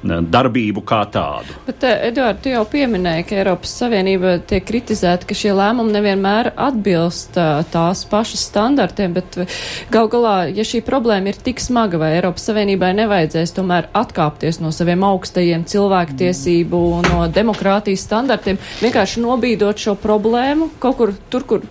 darbību 0.04 0.82
kā 0.87 1.00
tādu. 1.11 1.54
Bet, 1.66 1.82
Eduard, 1.82 2.38
tu 2.42 2.52
jau 2.52 2.62
pieminēji, 2.70 3.25
ka 3.26 3.38
Eiropas 3.40 3.73
Savienība 3.80 4.37
tiek 4.47 4.62
kritizēta, 4.68 5.26
ka 5.26 5.35
šie 5.35 5.54
lēmumi 5.58 5.94
nevienmēr 5.97 6.52
atbilst 6.54 7.38
tās 7.73 8.04
pašas 8.11 8.44
standartiem, 8.50 9.16
bet 9.16 9.40
gal 9.94 10.11
galā, 10.12 10.37
ja 10.54 10.66
šī 10.66 10.82
problēma 10.87 11.32
ir 11.32 11.40
tik 11.49 11.62
smaga, 11.62 11.99
vai 12.02 12.12
Eiropas 12.18 12.47
Savienībai 12.50 12.92
nevajadzēs 13.00 13.56
tomēr 13.56 13.90
atkāpties 13.99 14.61
no 14.62 14.70
saviem 14.75 15.02
augstajiem 15.08 15.66
cilvēktiesību, 15.68 16.85
no 17.08 17.25
demokrātijas 17.32 18.06
standartiem, 18.06 18.61
vienkārši 18.85 19.25
nobīdot 19.25 19.82
šo 19.88 19.99
problēmu 19.99 20.70
kaut 20.78 21.00
kur 21.00 21.16
tur, 21.32 21.49
kur 21.49 21.66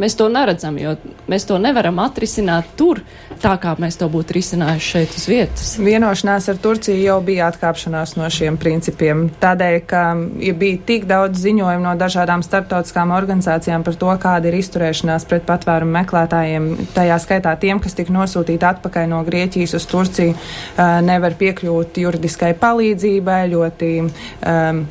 mēs 0.00 0.16
to 0.18 0.28
neredzam, 0.32 0.78
jo 0.80 0.94
mēs 1.30 1.46
to 1.48 1.58
nevaram 1.60 2.00
atrisināt 2.02 2.72
tur, 2.78 3.02
tā 3.42 3.52
kā 3.60 3.74
mēs 3.80 3.98
to 4.00 4.08
būtu 4.12 4.36
risinājuši 4.36 4.90
šeit 4.94 5.16
uz 5.16 5.26
vietas. 5.30 5.72
Vienošanās 5.80 6.48
ar 6.52 6.60
Turciju 6.60 6.98
jau 7.00 7.18
bija 7.24 7.50
atkāpšanās 7.50 8.16
no 8.18 8.28
šiem 8.32 8.58
principiem. 8.60 9.26
Tādēļ, 9.42 9.78
ka 9.90 10.04
ja 10.44 10.54
bija 10.56 10.80
tik 10.88 11.06
daudz 11.10 11.42
ziņojumu 11.44 11.86
no 11.86 11.94
dažādām 12.00 12.44
starptautiskām 12.46 13.14
organizācijām 13.16 13.84
par 13.86 13.98
to, 14.00 14.12
kāda 14.22 14.50
ir 14.50 14.58
izturēšanās 14.60 15.26
pret 15.30 15.46
patvērumu 15.48 15.96
meklētājiem, 16.00 16.70
tajā 16.96 17.20
skaitā 17.24 17.54
tiem, 17.60 17.82
kas 17.82 17.96
tika 17.98 18.14
nosūtīti 18.16 18.68
atpakaļ 18.72 19.10
no 19.12 19.22
Grieķijas 19.26 19.76
uz 19.78 19.88
Turciju, 19.90 20.36
nevar 21.06 21.36
piekļūt 21.40 22.02
juridiskai 22.04 22.54
palīdzībai, 22.60 23.42
ļoti 23.54 23.92
um, 24.00 24.84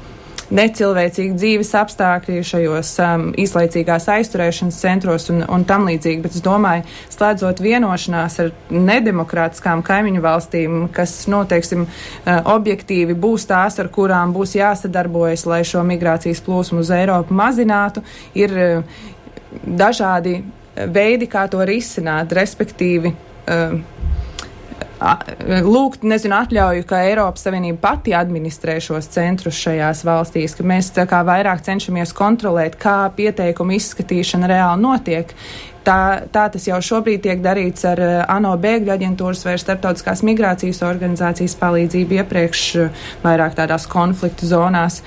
necilvēcīgi 0.55 1.35
dzīves 1.37 1.71
apstākļi 1.77 2.41
šajos 2.45 2.91
um, 3.03 3.25
īslaicīgās 3.39 4.07
aizturēšanas 4.15 4.79
centros 4.81 5.29
un, 5.33 5.43
un 5.45 5.65
tam 5.69 5.87
līdzīgi. 5.89 6.23
Bet 6.23 6.37
es 6.37 6.43
domāju, 6.45 6.85
slēdzot 7.13 7.61
vienošanās 7.63 8.39
ar 8.43 8.51
nedemokrātiskām 8.73 9.83
kaimiņu 9.85 10.23
valstīm, 10.25 10.79
kas, 10.95 11.15
noteiksim, 11.31 11.85
nu, 11.85 11.89
uh, 11.89 12.41
objektīvi 12.55 13.17
būs 13.19 13.47
tās, 13.49 13.79
ar 13.81 13.91
kurām 13.93 14.33
būs 14.35 14.57
jāsadarbojas, 14.57 15.45
lai 15.49 15.61
šo 15.67 15.85
migrācijas 15.87 16.43
plūsmu 16.45 16.83
uz 16.83 16.93
Eiropu 16.95 17.37
mazinātu, 17.37 18.03
ir 18.37 18.55
uh, 18.57 18.99
dažādi 19.65 20.39
veidi, 20.89 21.29
kā 21.29 21.45
to 21.51 21.61
risināt, 21.67 22.33
respektīvi. 22.35 23.13
Uh, 23.49 23.79
lūgt, 24.99 26.03
nezinu, 26.03 26.35
atļauju, 26.41 26.83
ka 26.87 26.99
Eiropas 27.07 27.45
Savienība 27.45 27.79
pati 27.87 28.13
administrē 28.17 28.79
šos 28.83 29.07
centrus 29.13 29.59
šajās 29.63 30.03
valstīs, 30.07 30.57
ka 30.57 30.65
mēs 30.67 30.91
kā 31.09 31.21
vairāk 31.27 31.63
cenšamies 31.63 32.11
kontrolēt, 32.17 32.75
kā 32.79 33.07
pieteikumu 33.15 33.77
izskatīšana 33.77 34.49
reāli 34.51 34.83
notiek. 34.83 35.31
Tā, 35.87 36.27
tā 36.27 36.49
tas 36.51 36.67
jau 36.67 36.77
šobrīd 36.83 37.23
tiek 37.23 37.39
darīts 37.41 37.87
ar 37.87 38.01
ANO 38.27 38.51
bēgļu 38.59 38.91
aģentūras 38.93 39.45
vai 39.47 39.55
starptautiskās 39.61 40.21
migrācijas 40.27 40.83
organizācijas 40.85 41.55
palīdzību 41.61 42.19
iepriekš 42.19 42.63
vairāk 43.23 43.55
tādās 43.57 43.87
konfliktu 43.89 44.49
zonās. 44.51 44.99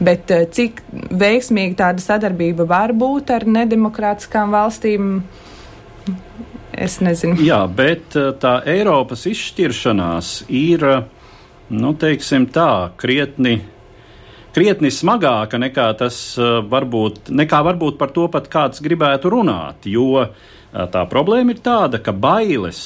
Bet 0.00 0.30
cik 0.54 0.80
veiksmīgi 0.94 1.76
tāda 1.76 2.00
sadarbība 2.00 2.64
var 2.70 2.94
būt 2.96 3.34
ar 3.34 3.44
nedemokrātiskām 3.50 4.54
valstīm, 4.54 5.18
es 6.72 7.00
nezinu. 7.02 7.38
Jā, 7.44 7.62
bet 7.66 8.16
eh, 8.18 8.30
tā 8.40 8.60
Eiropas 8.68 9.26
izšķiršanās 9.30 10.30
ir, 10.48 10.84
eh, 10.86 11.02
nu, 11.70 11.94
teiksim 11.94 12.48
tā, 12.52 12.90
krietni. 13.00 13.60
Krietni 14.50 14.90
smagāka 14.90 15.60
nekā 15.62 15.84
tas 15.94 16.16
uh, 16.34 16.56
varbūt, 16.66 17.28
nekā 17.30 17.60
varbūt 17.68 18.00
par 18.00 18.10
to 18.10 18.24
pat 18.26 18.48
kāds 18.50 18.82
gribētu 18.82 19.30
runāt, 19.30 19.86
jo 19.86 20.24
tā 20.90 21.04
problēma 21.06 21.54
ir 21.54 21.60
tāda, 21.62 22.00
ka 22.02 22.10
bailes, 22.10 22.80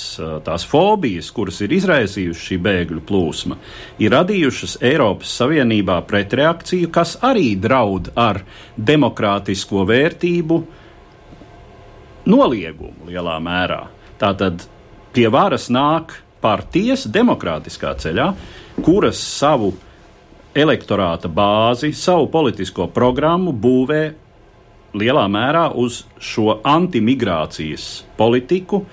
tās 0.44 0.66
fobijas, 0.68 1.30
kuras 1.32 1.62
ir 1.64 1.72
izraisījušas 1.72 2.44
šī 2.50 2.58
bēgļu 2.68 3.00
plūsma, 3.08 3.56
ir 3.96 4.12
radījušas 4.12 4.76
Eiropas 4.84 5.32
Savienībā 5.40 6.02
pretreakciju, 6.04 6.92
kas 6.92 7.16
arī 7.24 7.54
draud 7.56 8.12
ar 8.12 8.42
demokrātisko 8.76 9.88
vērtību 9.88 10.60
uh, 10.60 10.83
noliegumu 12.28 13.08
lielā 13.08 13.38
mērā. 13.42 13.84
Tātad 14.20 14.66
pie 15.14 15.26
varas 15.32 15.68
nāk 15.72 16.16
partijas 16.44 17.06
demokrātiskā 17.08 17.94
ceļā, 18.00 18.28
kuras 18.84 19.20
savu 19.20 19.72
elektorāta 20.54 21.28
bāzi, 21.28 21.92
savu 21.96 22.28
politisko 22.32 22.88
programmu 22.94 23.52
būvē 23.52 24.02
lielā 24.94 25.24
mērā 25.30 25.66
uz 25.74 26.04
šo 26.22 26.60
antimigrācijas 26.62 28.04
politiku, 28.18 28.84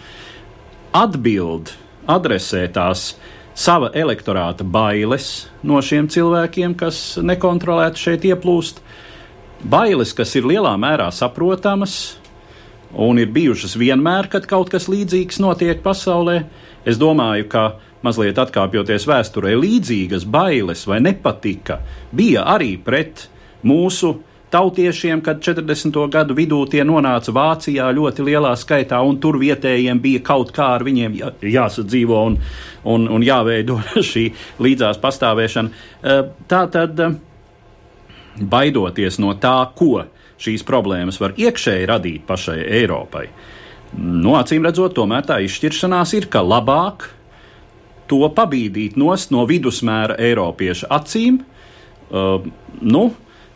atbild, 0.98 1.74
adresē 2.10 2.66
tās 2.74 3.12
sava 3.54 3.92
elektorāta 3.94 4.66
bailes 4.66 5.48
no 5.68 5.82
šiem 5.84 6.10
cilvēkiem, 6.12 6.74
kas 6.80 7.20
nekontrolēti 7.22 8.08
šeit 8.08 8.26
ieplūst. 8.32 8.82
Bailes, 9.62 10.16
kas 10.18 10.34
ir 10.40 10.48
lielā 10.50 10.74
mērā 10.82 11.12
saprotamas, 11.14 12.16
un 12.94 13.20
ir 13.22 13.32
bijušas 13.32 13.78
vienmēr, 13.80 14.30
kad 14.32 14.48
kaut 14.50 14.72
kas 14.74 14.90
līdzīgs 14.92 15.40
notiek 15.44 15.82
pasaulē. 15.84 16.42
Es 16.86 16.98
domāju, 17.02 17.48
ka 17.52 17.66
mazliet 18.06 18.40
atkāpjoties 18.42 19.06
vēsturē, 19.10 19.54
līdzīgas 19.60 20.26
bailes 20.26 20.88
vai 20.90 21.00
nepatika 21.04 21.80
bija 22.16 22.48
arī 22.56 22.76
pret 22.82 23.28
mūsu 23.64 24.16
tautiešiem, 24.52 25.22
kad 25.24 25.40
40. 25.40 25.96
gadu 26.12 26.36
vidū 26.36 26.60
tie 26.70 26.84
nonāca 26.84 27.32
Vācijā 27.32 27.88
ļoti 27.96 28.26
lielā 28.28 28.52
skaitā, 28.60 29.00
un 29.00 29.20
tur 29.24 29.40
vietējiem 29.40 30.02
bija 30.04 30.24
kaut 30.28 30.52
kā 30.56 30.74
ar 30.76 30.84
viņiem 30.84 31.16
jā, 31.22 31.32
jāsadzīvo 31.56 32.24
un, 32.32 32.38
un, 32.84 33.08
un 33.08 33.24
jāveido 33.24 33.80
šī 34.12 34.28
līdzās 34.60 35.00
pastāvēšana. 35.04 35.86
Eh, 36.04 36.24
tā 36.52 36.66
tad, 36.74 37.00
eh, 37.00 37.16
baidoties 38.42 39.22
no 39.24 39.38
tā, 39.40 39.56
ko 39.78 40.04
šīs 40.42 40.66
problēmas 40.68 41.20
var 41.22 41.36
iekšēji 41.38 41.90
radīt 41.90 42.28
pašai 42.28 42.60
Eiropai. 42.82 43.28
Nu, 43.98 44.36
acīm 44.40 44.64
redzot, 44.66 44.96
tomēr 44.96 45.26
tā 45.28 45.42
izšķiršanās 45.44 46.14
ir, 46.18 46.30
ka 46.32 46.44
labāk 46.46 47.10
to 48.12 48.24
pabīdīt 48.36 48.98
nost 49.00 49.34
no 49.36 49.44
vidusmēra 49.48 50.18
Eiropieša 50.20 50.90
acīm, 50.96 51.42
uh, 51.42 52.44
nu, 52.82 53.04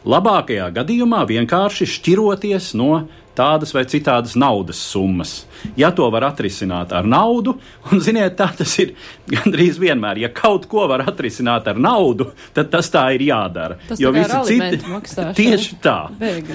labākajā 0.05 0.69
gadījumā 0.75 1.23
vienkārši 1.29 1.87
šķiroties 1.95 2.73
no 2.79 3.05
tādas 3.35 3.73
vai 3.75 3.83
citādas 3.89 4.35
naudas 4.39 4.79
summas. 4.79 5.33
Ja 5.77 5.91
to 5.95 6.07
var 6.13 6.25
atrisināt 6.29 6.93
ar 6.95 7.07
naudu, 7.07 7.57
un 7.91 8.01
ziniet, 8.03 8.37
tā 8.39 8.49
tas 8.57 8.73
ir 8.81 8.95
gandrīz 9.31 9.79
vienmēr. 9.81 10.23
Ja 10.25 10.31
kaut 10.35 10.67
ko 10.71 10.87
var 10.91 11.05
atrisināt 11.07 11.67
ar 11.71 11.79
naudu, 11.81 12.31
tad 12.55 12.71
tas 12.73 12.89
tā 12.93 13.07
ir 13.17 13.25
jādara. 13.27 13.79
Tas 13.89 14.01
jo 14.01 14.13
visi 14.15 14.41
citi 14.49 14.81
tieši 15.41 15.79
tā. 15.83 15.97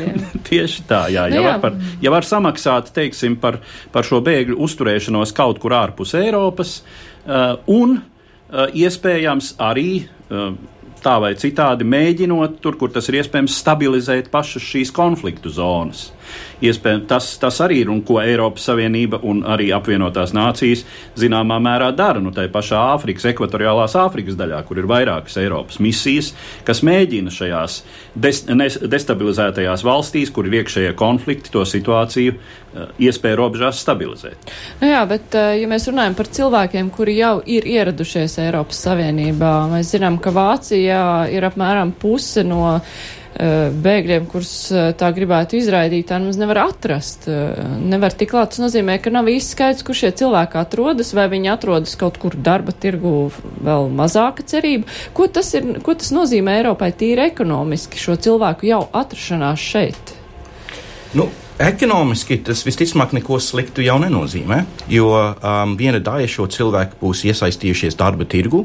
tieši 0.51 0.87
tā, 0.89 1.05
jā. 1.13 1.29
Nu, 1.31 1.41
ja, 1.41 1.45
jā. 1.45 1.47
Var 1.51 1.63
par, 1.63 1.79
ja 2.03 2.15
var 2.15 2.27
samaksāt, 2.27 2.93
teiksim, 2.97 3.39
par, 3.41 3.61
par 3.95 4.07
šo 4.07 4.23
bēgļu 4.25 4.59
uzturēšanos 4.67 5.35
kaut 5.37 5.61
kur 5.63 5.77
ārpus 5.79 6.17
Eiropas, 6.19 6.81
uh, 6.81 7.57
un 7.71 7.99
uh, 8.01 8.67
iespējams 8.77 9.55
arī 9.63 9.91
uh, 10.03 10.53
tā 11.05 11.17
vai 11.23 11.33
citādi 11.39 11.87
mēģinot, 11.89 12.61
tur, 12.63 12.77
kur 12.81 12.93
tas 12.93 13.09
ir 13.11 13.21
iespējams, 13.21 13.59
stabilizēt 13.63 14.31
pašas 14.33 14.65
šīs 14.65 14.93
konfliktu 14.95 15.53
zonas. 15.53 16.11
Iespējams, 16.61 17.07
tas, 17.09 17.27
tas 17.41 17.61
arī 17.65 17.81
ir 17.85 17.91
un 17.93 18.03
ko 18.05 18.19
Eiropas 18.21 18.67
Savienība 18.69 19.23
un 19.25 19.41
arī 19.49 19.71
apvienotās 19.73 20.35
nācijas 20.37 20.85
zināmā 21.19 21.57
mērā 21.63 21.89
dara. 21.97 22.21
Nu, 22.21 22.33
tā 22.37 22.45
pašā 22.53 22.81
Āfrikas, 22.95 23.25
ekvatoriālās 23.33 23.97
Āfrikas 23.97 24.37
daļā, 24.37 24.61
kur 24.69 24.81
ir 24.83 24.89
vairākas 24.91 25.39
Eiropas 25.41 25.81
misijas, 25.81 26.35
kas 26.69 26.83
mēģina 26.87 27.33
šajās 27.33 27.81
des, 28.15 28.43
destabilizētajās 28.93 29.85
valstīs, 29.87 30.33
kur 30.35 30.49
ir 30.49 30.61
iekšējie 30.61 30.93
konflikti, 31.01 31.53
to 31.55 31.65
situāciju 31.65 32.35
uh, 32.37 32.91
iespēju 33.01 33.39
robežās 33.41 33.81
stabilizēt. 33.81 34.53
Nu 34.83 34.91
jā, 34.91 35.01
bet 35.09 35.39
uh, 35.39 35.55
ja 35.57 35.71
mēs 35.71 35.89
runājam 35.89 36.19
par 36.19 36.29
cilvēkiem, 36.41 36.91
kuri 36.93 37.17
jau 37.23 37.39
ir 37.49 37.69
ieradušies 37.71 38.37
Eiropas 38.45 38.85
Savienībā, 38.85 39.55
mēs 39.73 39.95
zinām, 39.97 40.21
ka 40.21 40.35
Vācijā 40.37 41.07
ir 41.33 41.49
apmēram 41.49 41.95
puse 42.01 42.45
no 42.45 42.75
Eh, 42.75 43.20
bēgļiem, 43.39 44.27
kurus 44.31 44.53
eh, 44.75 44.91
tā 44.99 45.11
gribētu 45.15 45.59
izraidīt, 45.61 46.09
tā 46.11 46.19
nemaz 46.21 46.39
nevar 46.41 46.65
atrast. 46.67 47.29
Eh, 47.31 47.61
nevar 47.79 48.15
tik 48.17 48.33
klāt. 48.33 48.53
Tas 48.55 48.63
nozīmē, 48.63 48.99
ka 49.03 49.13
nav 49.15 49.31
īsti 49.31 49.55
skaidrs, 49.55 49.85
kur 49.87 49.97
šie 49.97 50.11
cilvēki 50.19 50.59
atrodas, 50.61 51.13
vai 51.17 51.29
viņi 51.33 51.53
atrodas 51.53 51.95
kaut 52.01 52.19
kur 52.21 52.35
darba 52.35 52.75
tirgu 52.75 53.31
vēl 53.63 53.91
mazāka 53.95 54.45
cerība. 54.47 54.91
Ko 55.17 55.29
tas, 55.31 55.53
ir, 55.55 55.77
ko 55.87 55.95
tas 55.95 56.11
nozīmē 56.15 56.59
Eiropai 56.61 56.91
tīri 56.97 57.29
ekonomiski, 57.29 58.01
šo 58.01 58.19
cilvēku 58.21 58.69
jau 58.71 58.83
atrašanās 58.93 59.71
šeit? 59.71 60.19
Nu. 61.15 61.31
Ekonomiski 61.61 62.39
tas 62.41 62.63
visticamāk 62.65 63.11
neko 63.13 63.37
sliktu 63.37 63.83
jau 63.85 63.99
nenozīmē, 64.01 64.63
jo 64.89 65.11
um, 65.13 65.75
viena 65.77 65.99
daļa 66.01 66.31
šo 66.33 66.47
cilvēku 66.49 66.97
būs 67.03 67.21
iesaistījušies 67.29 67.99
darba 68.01 68.25
tirgu, 68.25 68.63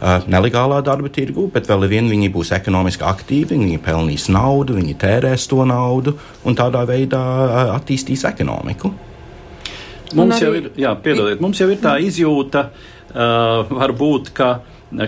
nelegālā 0.00 0.82
darba 0.84 1.08
tirgu, 1.12 1.46
bet 1.52 1.68
vēl 1.68 1.86
vien 1.88 2.10
viņi 2.10 2.28
būs 2.32 2.52
ekonomiski 2.56 3.06
aktīvi, 3.06 3.56
viņi 3.56 3.80
pelnīs 3.84 4.28
naudu, 4.28 4.76
viņi 4.76 4.96
tērēs 5.00 5.48
to 5.48 5.64
naudu 5.64 6.16
un 6.44 6.56
tādā 6.56 6.84
veidā 6.88 7.22
uh, 7.46 7.74
attīstīs 7.78 8.26
ekonomiku. 8.28 8.92
Mums 10.16 10.38
jau 10.40 10.52
ir, 10.54 10.70
jā, 10.78 10.92
piedodiet, 11.02 11.40
mums 11.42 11.60
jau 11.60 11.68
ir 11.72 11.80
tā 11.82 11.96
izjūta, 12.04 12.68
uh, 12.68 13.66
varbūt, 13.72 14.30
ka 14.36 14.50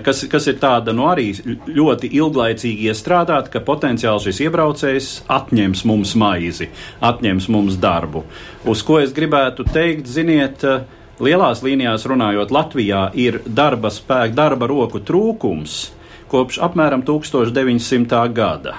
kas, 0.02 0.24
kas 0.30 0.48
ir 0.50 0.56
tāda 0.58 0.92
nu, 0.96 1.04
arī 1.06 1.30
ļoti 1.68 2.10
ilglaicīgi 2.18 2.88
iestrādāta, 2.90 3.52
ka 3.52 3.62
potenciāli 3.64 4.24
šis 4.24 4.40
iebraucējs 4.48 5.10
atņems 5.30 5.84
mums 5.86 6.16
maizi, 6.18 6.70
atņems 7.04 7.48
mums 7.54 7.78
darbu. 7.80 8.24
Uz 8.68 8.82
ko 8.82 8.98
es 9.04 9.12
gribētu 9.14 9.68
teikt, 9.68 10.08
ziniet, 10.10 10.64
uh, 10.64 10.97
Lielās 11.18 11.64
līnijās 11.66 12.04
runājot, 12.06 12.52
Latvijā 12.54 13.08
ir 13.18 13.40
darba 13.44 13.90
spēka, 13.90 14.36
darba 14.36 14.68
roku 14.70 15.00
trūkums 15.02 15.88
kopš 16.30 16.60
apmēram 16.62 17.02
1900. 17.02 18.20
gada. 18.36 18.76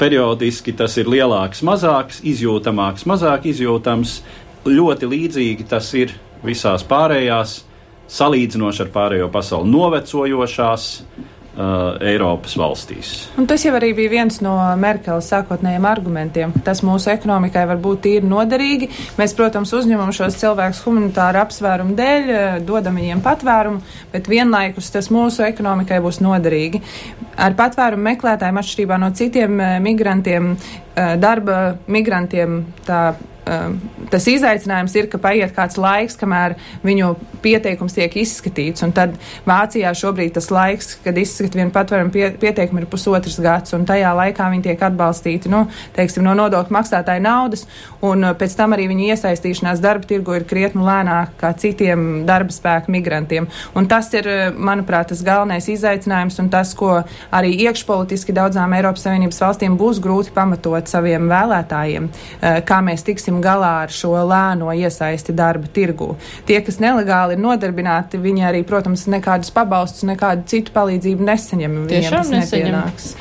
Periodiski 0.00 0.74
tas 0.76 0.96
ir 1.00 1.08
lielāks, 1.08 1.62
mazāks, 1.64 2.20
izjūtamāks, 2.26 3.06
mazāk 3.08 3.48
izjūtams. 3.48 4.18
Ļoti 4.68 5.08
līdzīgi 5.08 5.64
tas 5.70 5.88
ir 5.96 6.12
visās 6.44 6.84
pārējās, 6.88 7.62
salīdzinoši 8.12 8.84
ar 8.84 8.92
pārējo 8.92 9.28
pasauli, 9.32 9.70
novecojošās 9.72 10.88
uh, 11.00 11.37
Eiropas 11.58 12.54
valstīs. 12.58 13.12
Un 13.40 13.48
tas 13.50 13.64
jau 13.66 13.72
arī 13.74 13.90
bija 13.96 14.12
viens 14.12 14.36
no 14.44 14.54
Merkeles 14.78 15.26
sākotnējiem 15.32 15.86
argumentiem, 15.90 16.52
ka 16.54 16.62
tas 16.70 16.84
mūsu 16.86 17.10
ekonomikai 17.10 17.64
var 17.66 17.80
būt 17.82 18.04
tīri 18.04 18.30
noderīgi. 18.30 18.90
Mēs, 19.18 19.34
protams, 19.38 19.72
uzņemam 19.74 20.12
šos 20.14 20.38
cilvēkus 20.38 20.84
humanitāru 20.86 21.42
apsvērumu 21.42 21.96
dēļ, 21.98 22.28
uh, 22.30 22.58
dodam 22.68 23.00
viņiem 23.00 23.22
patvērumu, 23.24 23.82
bet 24.12 24.30
vienlaikus 24.30 24.92
tas 24.94 25.10
mūsu 25.14 25.42
ekonomikai 25.48 25.98
būs 26.04 26.22
noderīgi. 26.22 26.82
Ar 27.38 27.58
patvērumu 27.58 28.06
meklētājiem 28.12 28.62
atšķirībā 28.62 29.00
no 29.02 29.10
citiem 29.18 29.58
uh, 29.58 29.74
migrantiem, 29.82 30.54
uh, 30.54 31.16
darba 31.18 31.58
migrantiem, 31.90 32.62
tā 32.86 33.02
tas 34.12 34.26
izaicinājums 34.30 34.94
ir, 34.98 35.08
ka 35.12 35.20
paiet 35.22 35.54
kāds 35.56 35.78
laiks, 35.80 36.16
kamēr 36.20 36.56
viņu 36.86 37.14
pieteikums 37.42 37.96
tiek 37.96 38.14
izskatīts. 38.20 38.84
Tad 38.94 39.16
Vācijā 39.48 39.92
šobrīd 39.96 40.34
tas 40.38 40.50
laiks, 40.52 40.94
kad 41.04 41.18
izskat 41.18 41.56
vienu 41.58 41.72
patvērumu 41.74 42.12
pie, 42.14 42.28
pieteikumu, 42.40 42.82
ir 42.82 42.90
pusotrs 42.90 43.38
gads, 43.42 43.74
un 43.76 43.86
tajā 43.88 44.10
laikā 44.16 44.48
viņi 44.52 44.66
tiek 44.70 44.84
atbalstīti 44.88 45.52
nu, 45.52 45.64
teiksim, 45.96 46.24
no 46.26 46.34
nodokļu 46.38 46.74
maksātāju 46.74 47.24
naudas, 47.24 47.66
un 48.04 48.26
uh, 48.26 48.34
pēc 48.38 48.56
tam 48.58 48.74
arī 48.76 48.88
viņu 48.90 49.10
iesaistīšanās 49.12 49.82
darba 49.84 50.08
tirgu 50.08 50.36
ir 50.38 50.46
krietni 50.48 50.84
lēnāka 50.84 51.36
kā 51.42 51.52
citiem 51.58 52.24
darba 52.28 52.54
spēku 52.54 52.92
migrantiem. 52.94 53.48
Un 53.78 53.88
tas 53.90 54.10
ir, 54.16 54.28
uh, 54.28 54.44
manuprāt, 54.54 55.12
tas 55.12 55.24
galvenais 55.26 55.68
izaicinājums 55.70 56.38
un 56.42 56.50
tas, 56.52 56.74
ko 56.78 57.00
arī 57.34 57.54
iekšpolitiski 57.66 58.34
daudzām 58.36 58.74
Eiropas 58.76 59.06
Savienības 59.06 59.42
valstīm 59.44 59.78
būs 59.80 60.02
grūti 60.04 60.34
pamatot 60.36 60.90
saviem 60.90 61.28
vēlētājiem, 61.30 62.08
uh, 62.10 62.60
kā 62.68 62.80
mēs 62.84 63.06
tiksim 63.06 63.37
tiksim 63.38 63.42
galā 63.42 63.84
ar 63.84 63.90
šo 63.90 64.14
lēno 64.26 64.72
iesaisti 64.74 65.32
darba 65.32 65.68
tirgu. 65.72 66.16
Tie, 66.46 66.60
kas 66.60 66.78
nelegāli 66.80 67.36
ir 67.36 67.42
nodarbināti, 67.42 68.18
viņi 68.18 68.44
arī, 68.44 68.64
protams, 68.64 69.06
nekādus 69.06 69.50
pabalstus, 69.50 70.04
nekādu 70.04 70.46
citu 70.46 70.72
palīdzību 70.72 71.24
nesaņem. 71.24 71.86
Tiešām 71.88 72.34
nesaņems. 72.34 73.14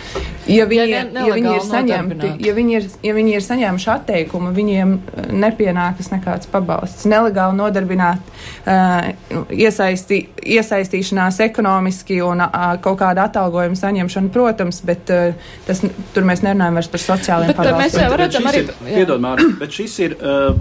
Ja 0.48 0.64
viņi, 0.68 0.92
ja, 0.92 1.02
ja, 1.12 1.36
viņi 1.36 1.50
ir 1.52 1.64
saņemti, 1.68 2.30
ja, 2.40 2.54
viņi 2.56 2.76
ir, 2.78 2.86
ja 3.04 3.14
viņi 3.18 3.34
ir 3.36 3.44
saņēmuši 3.44 3.90
atteikumu, 3.92 4.54
viņiem 4.56 4.94
eh, 4.96 5.26
nepienākas 5.44 6.08
nekāds 6.14 6.48
pabalsts. 6.52 7.04
Nelegāli 7.10 7.58
nodarbināt, 7.58 8.24
uh, 8.64 9.10
iesaisti, 9.52 10.22
iesaistīšanās 10.58 11.42
ekonomiski 11.44 12.22
un 12.24 12.46
uh, 12.46 12.70
kaut 12.84 13.02
kādu 13.02 13.26
atalgojumu 13.26 13.76
saņemšanu, 13.80 14.32
protams, 14.32 14.80
bet 14.88 15.12
uh, 15.12 15.52
tas, 15.68 15.84
tur 16.16 16.28
mēs 16.28 16.46
nerunājam 16.46 16.80
vairs 16.80 16.92
par 16.96 17.04
sociāliem 17.04 17.52
pabalstiem. 17.52 17.82
Mēs 17.84 18.00
jau 18.00 18.22
redzam 18.24 18.48
arī. 18.48 18.64
Piedod, 18.88 19.24
Mārta, 19.24 19.50
bet 19.60 19.76
šis 19.76 20.00
ir 20.06 20.07
uh, 20.14 20.56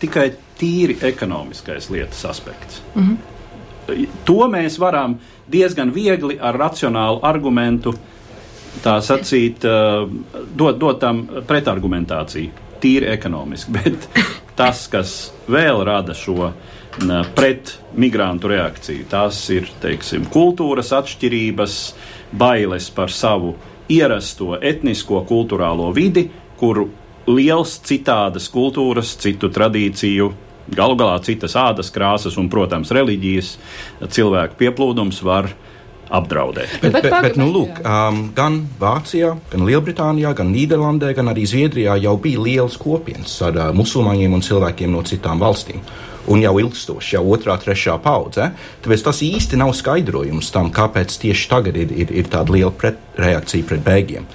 tikai 0.00 0.32
tīri 0.58 0.98
ekonomiskais 1.02 1.90
lietas 1.90 2.24
aspekts. 2.24 2.82
Mm 2.94 3.02
-hmm. 3.02 3.16
To 4.24 4.48
mēs 4.48 4.78
varam 4.78 5.18
diezgan 5.52 5.94
viegli 5.94 6.38
ar 6.40 6.54
racionālu 6.54 7.20
argumentu 7.22 7.88
uh, 7.88 7.96
tā 8.82 8.98
sacīt, 9.04 9.64
dot, 10.56 10.78
dot 10.78 11.00
tam 11.02 11.22
pretargumentāciju, 11.48 12.66
tīri 12.82 13.10
ekonomiski. 13.12 13.74
Bet 13.78 14.08
tas, 14.58 14.86
kas 14.90 15.16
vēl 15.50 15.84
rada 15.86 16.16
šo 16.16 16.52
pret 17.38 17.76
migrantu 17.98 18.50
reakciju, 18.50 19.06
tās 19.10 19.40
ir 19.54 19.68
teiksim, 19.82 20.26
kultūras 20.32 20.90
atšķirības, 20.98 21.76
bailes 22.38 22.88
par 22.94 23.12
savu 23.14 23.54
ierasto 23.88 24.56
etnisko 24.58 25.22
kultūrālo 25.28 25.92
vidi, 25.96 26.26
kuru 26.58 26.88
liels 27.28 27.78
citādas 27.84 28.48
kultūras, 28.52 29.14
citu 29.20 29.50
tradīciju 29.52 30.32
galu 30.74 30.98
galā 30.98 31.16
citas 31.24 31.56
ādas 31.58 31.92
krāsas 31.94 32.36
un, 32.40 32.50
protams, 32.52 32.92
reliģijas 32.94 33.54
cilvēku 34.12 34.58
pieplūdums 34.60 35.22
var 35.24 35.50
apdraudēt. 36.08 36.78
Bet, 36.80 36.92
bet, 36.92 37.04
bet, 37.04 37.16
bet 37.26 37.38
nu, 37.40 37.48
lūk, 37.52 37.80
um, 37.84 38.20
gan 38.36 38.62
Vācijā, 38.80 39.34
gan 39.52 39.64
Lielbritānijā, 39.68 40.32
gan 40.36 40.52
Nīderlandē, 40.54 41.12
gan 41.16 41.32
arī 41.32 41.44
Zviedrijā 41.48 41.98
jau 42.00 42.14
bija 42.20 42.44
liels 42.44 42.78
kopienas 42.80 43.34
ar 43.44 43.58
uh, 43.58 43.66
musulmaņiem 43.76 44.36
un 44.38 44.44
cilvēkiem 44.44 44.94
no 44.94 45.04
citām 45.08 45.42
valstīm. 45.44 45.82
Un 46.28 46.42
jau 46.44 46.54
ilgstoši, 46.60 47.14
jau 47.16 47.22
otrā, 47.32 47.54
trešā 47.60 47.94
paudze. 48.04 48.50
Tāpēc 48.84 49.04
tas 49.06 49.20
īsti 49.24 49.56
nav 49.60 49.72
skaidrojums 49.76 50.50
tam, 50.52 50.68
kāpēc 50.76 51.14
tieši 51.22 51.48
tagad 51.48 51.76
ir, 51.80 51.92
ir, 52.04 52.12
ir 52.20 52.28
tāda 52.28 52.52
liela 52.52 52.72
pret, 52.72 53.00
reakcija 53.16 53.68
pret 53.68 53.84
bēgļiem. 53.86 54.26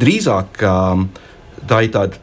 Drīzāk 0.00 0.62
um, 0.68 1.10
tā 1.68 1.82
ir 1.84 1.92
tāda, 1.92 2.20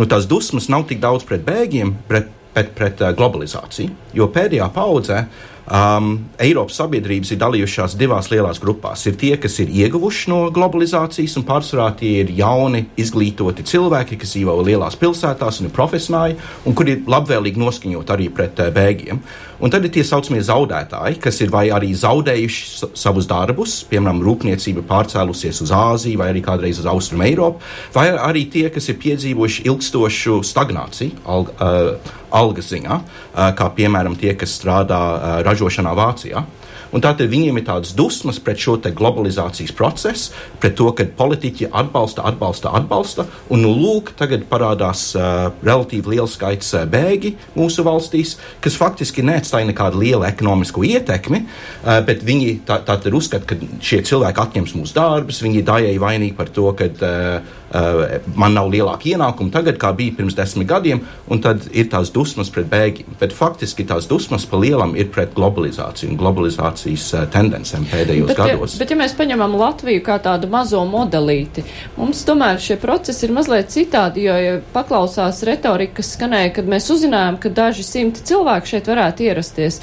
nu, 0.00 0.08
tās 0.08 0.26
dusmas 0.30 0.70
nav 0.72 0.88
tik 0.88 1.02
daudz 1.02 1.28
pret 1.28 1.44
bēgļiem, 1.46 1.94
bet 2.08 2.32
pret, 2.54 2.74
pret 2.74 3.04
uh, 3.04 3.12
globalizāciju. 3.14 3.92
Jo 4.16 4.26
pēdējā 4.32 4.66
paudzē 4.74 5.22
uh, 5.22 5.48
Um, 5.70 6.16
Eiropas 6.42 6.80
sabiedrības 6.80 7.30
ir 7.30 7.38
dalījušās 7.38 7.92
divās 7.94 8.26
lielās 8.32 8.58
grupās. 8.58 9.04
Ir 9.06 9.14
tie, 9.20 9.36
kas 9.38 9.54
ir 9.62 9.68
ieguvuši 9.70 10.32
no 10.32 10.38
globalizācijas, 10.50 11.36
un 11.38 11.44
pārsvarā 11.46 11.92
tie 12.00 12.24
ir 12.24 12.32
jauni, 12.34 12.88
izglītoti 12.98 13.62
cilvēki, 13.70 14.18
kas 14.18 14.34
dzīvo 14.34 14.56
lielās 14.66 14.98
pilsētās 14.98 15.60
un 15.60 15.68
ir 15.68 15.76
profesionāļi, 15.76 16.40
un 16.66 16.74
kuri 16.74 16.96
ir 16.96 17.06
labvēlīgi 17.14 17.62
noskaņot 17.62 18.10
arī 18.16 18.26
pret 18.34 18.58
uh, 18.64 18.72
bēgļiem. 18.74 19.22
Un 19.60 19.68
tad 19.72 19.84
ir 19.84 19.92
tie 19.92 20.04
saucamie 20.06 20.40
zaudētāji, 20.44 21.18
kas 21.20 21.40
ir 21.44 21.50
vai 21.52 21.66
arī 21.74 21.90
zaudējuši 21.96 22.90
savus 22.96 23.26
darbus, 23.28 23.74
piemēram, 23.90 24.22
rūpniecība 24.24 24.84
pārcēlusies 24.88 25.60
uz 25.66 25.72
Āziju 25.76 26.20
vai 26.22 26.30
arī 26.32 26.40
kādreiz 26.44 26.80
uz 26.80 26.88
Austrumu 26.88 27.26
Eiropu, 27.26 27.60
vai 27.92 28.08
arī 28.14 28.46
tie, 28.52 28.68
kas 28.72 28.88
ir 28.88 28.96
piedzīvojuši 29.02 29.66
ilgstošu 29.68 30.40
stagnāciju 30.48 31.20
alg, 31.28 31.52
uh, 31.60 32.14
algas 32.40 32.72
ziņā, 32.72 32.96
uh, 33.00 33.50
kā 33.58 33.68
piemēram 33.76 34.16
tie, 34.20 34.32
kas 34.40 34.56
strādā 34.56 35.02
uh, 35.12 35.36
ražošanā 35.44 35.92
Vācijā. 35.98 36.40
Un 36.40 36.59
tātad 36.98 37.30
viņiem 37.30 37.60
ir 37.60 37.66
tādas 37.68 37.92
dusmas 37.94 38.40
pret 38.42 38.58
šo 38.58 38.74
globalizācijas 38.80 39.72
procesu, 39.76 40.32
pret 40.58 40.74
to, 40.78 40.88
ka 40.96 41.06
politiķi 41.16 41.68
atbalsta, 41.70 42.24
atbalsta, 42.26 42.72
atbalsta. 42.74 43.26
Un, 43.50 43.62
nu, 43.62 43.70
lūk, 43.76 44.10
tagad 44.18 44.46
parādās 44.50 45.10
uh, 45.14 45.52
relatīvi 45.62 46.16
liels 46.16 46.34
skaits 46.34 46.72
uh, 46.74 46.86
bēgļi 46.90 47.34
mūsu 47.54 47.84
valstīs, 47.86 48.36
kas 48.64 48.78
faktiski 48.80 49.22
neatstāja 49.26 49.68
nekādu 49.68 50.02
lielu 50.02 50.26
ekonomisku 50.26 50.82
ietekmi, 50.88 51.44
uh, 51.44 52.00
bet 52.06 52.24
viņi 52.26 52.60
tātad 52.66 53.06
tā 53.06 53.14
uzskata, 53.14 53.46
ka 53.46 53.58
šie 53.84 54.02
cilvēki 54.10 54.44
atņems 54.44 54.76
mūsu 54.78 54.96
darbus, 54.96 55.42
viņi 55.44 55.64
daļai 55.68 55.96
vainīgi 56.02 56.36
par 56.38 56.50
to, 56.54 56.66
ka 56.78 56.90
uh, 56.90 57.56
uh, 57.70 58.18
man 58.34 58.58
nav 58.58 58.70
lielāka 58.72 59.12
ienākuma 59.12 59.54
tagad, 59.54 59.78
kā 59.80 59.92
bija 59.96 60.16
pirms 60.18 60.36
desmit 60.38 60.68
gadiem, 60.70 61.04
un 61.30 61.42
tad 61.44 61.68
ir 61.70 61.90
tās 61.92 62.10
dusmas 62.14 62.50
pret 62.52 62.66
bēgļiem. 62.70 63.18
Bet 63.20 63.34
faktiski 63.36 63.86
tās 63.88 64.10
dusmas 64.10 64.46
pa 64.50 64.58
lielam 64.60 64.96
ir 64.98 65.10
pret 65.14 65.34
globalizāciju 65.38 66.10
un 66.12 66.20
globalizācijas 66.20 66.79
uh, 66.88 67.26
tendencēm 67.30 67.86
pēdējos 67.90 68.32
bet, 68.32 68.40
gados. 68.40 68.74
Ja, 68.74 68.82
bet, 68.82 68.94
ja 68.94 68.98
mēs 69.00 69.14
paņemam 69.18 69.54
Latviju 69.60 70.02
kā 70.06 70.16
tādu 70.22 70.50
mazo 70.50 70.82
modelīti, 70.88 71.64
mums 71.98 72.24
tomēr 72.26 72.58
šie 72.62 72.78
procesi 72.80 73.26
ir 73.28 73.34
mazliet 73.36 73.70
citādi, 73.70 74.26
jo, 74.26 74.34
ja 74.40 74.56
paklausās 74.74 75.42
retorika, 75.46 76.00
kas 76.00 76.14
skanēja, 76.16 76.54
kad 76.58 76.70
mēs 76.70 76.90
uzzinājām, 76.90 77.38
ka 77.42 77.52
daži 77.54 77.86
simti 77.86 78.24
cilvēku 78.26 78.74
šeit 78.74 78.90
varētu 78.90 79.28
ierasties. 79.28 79.80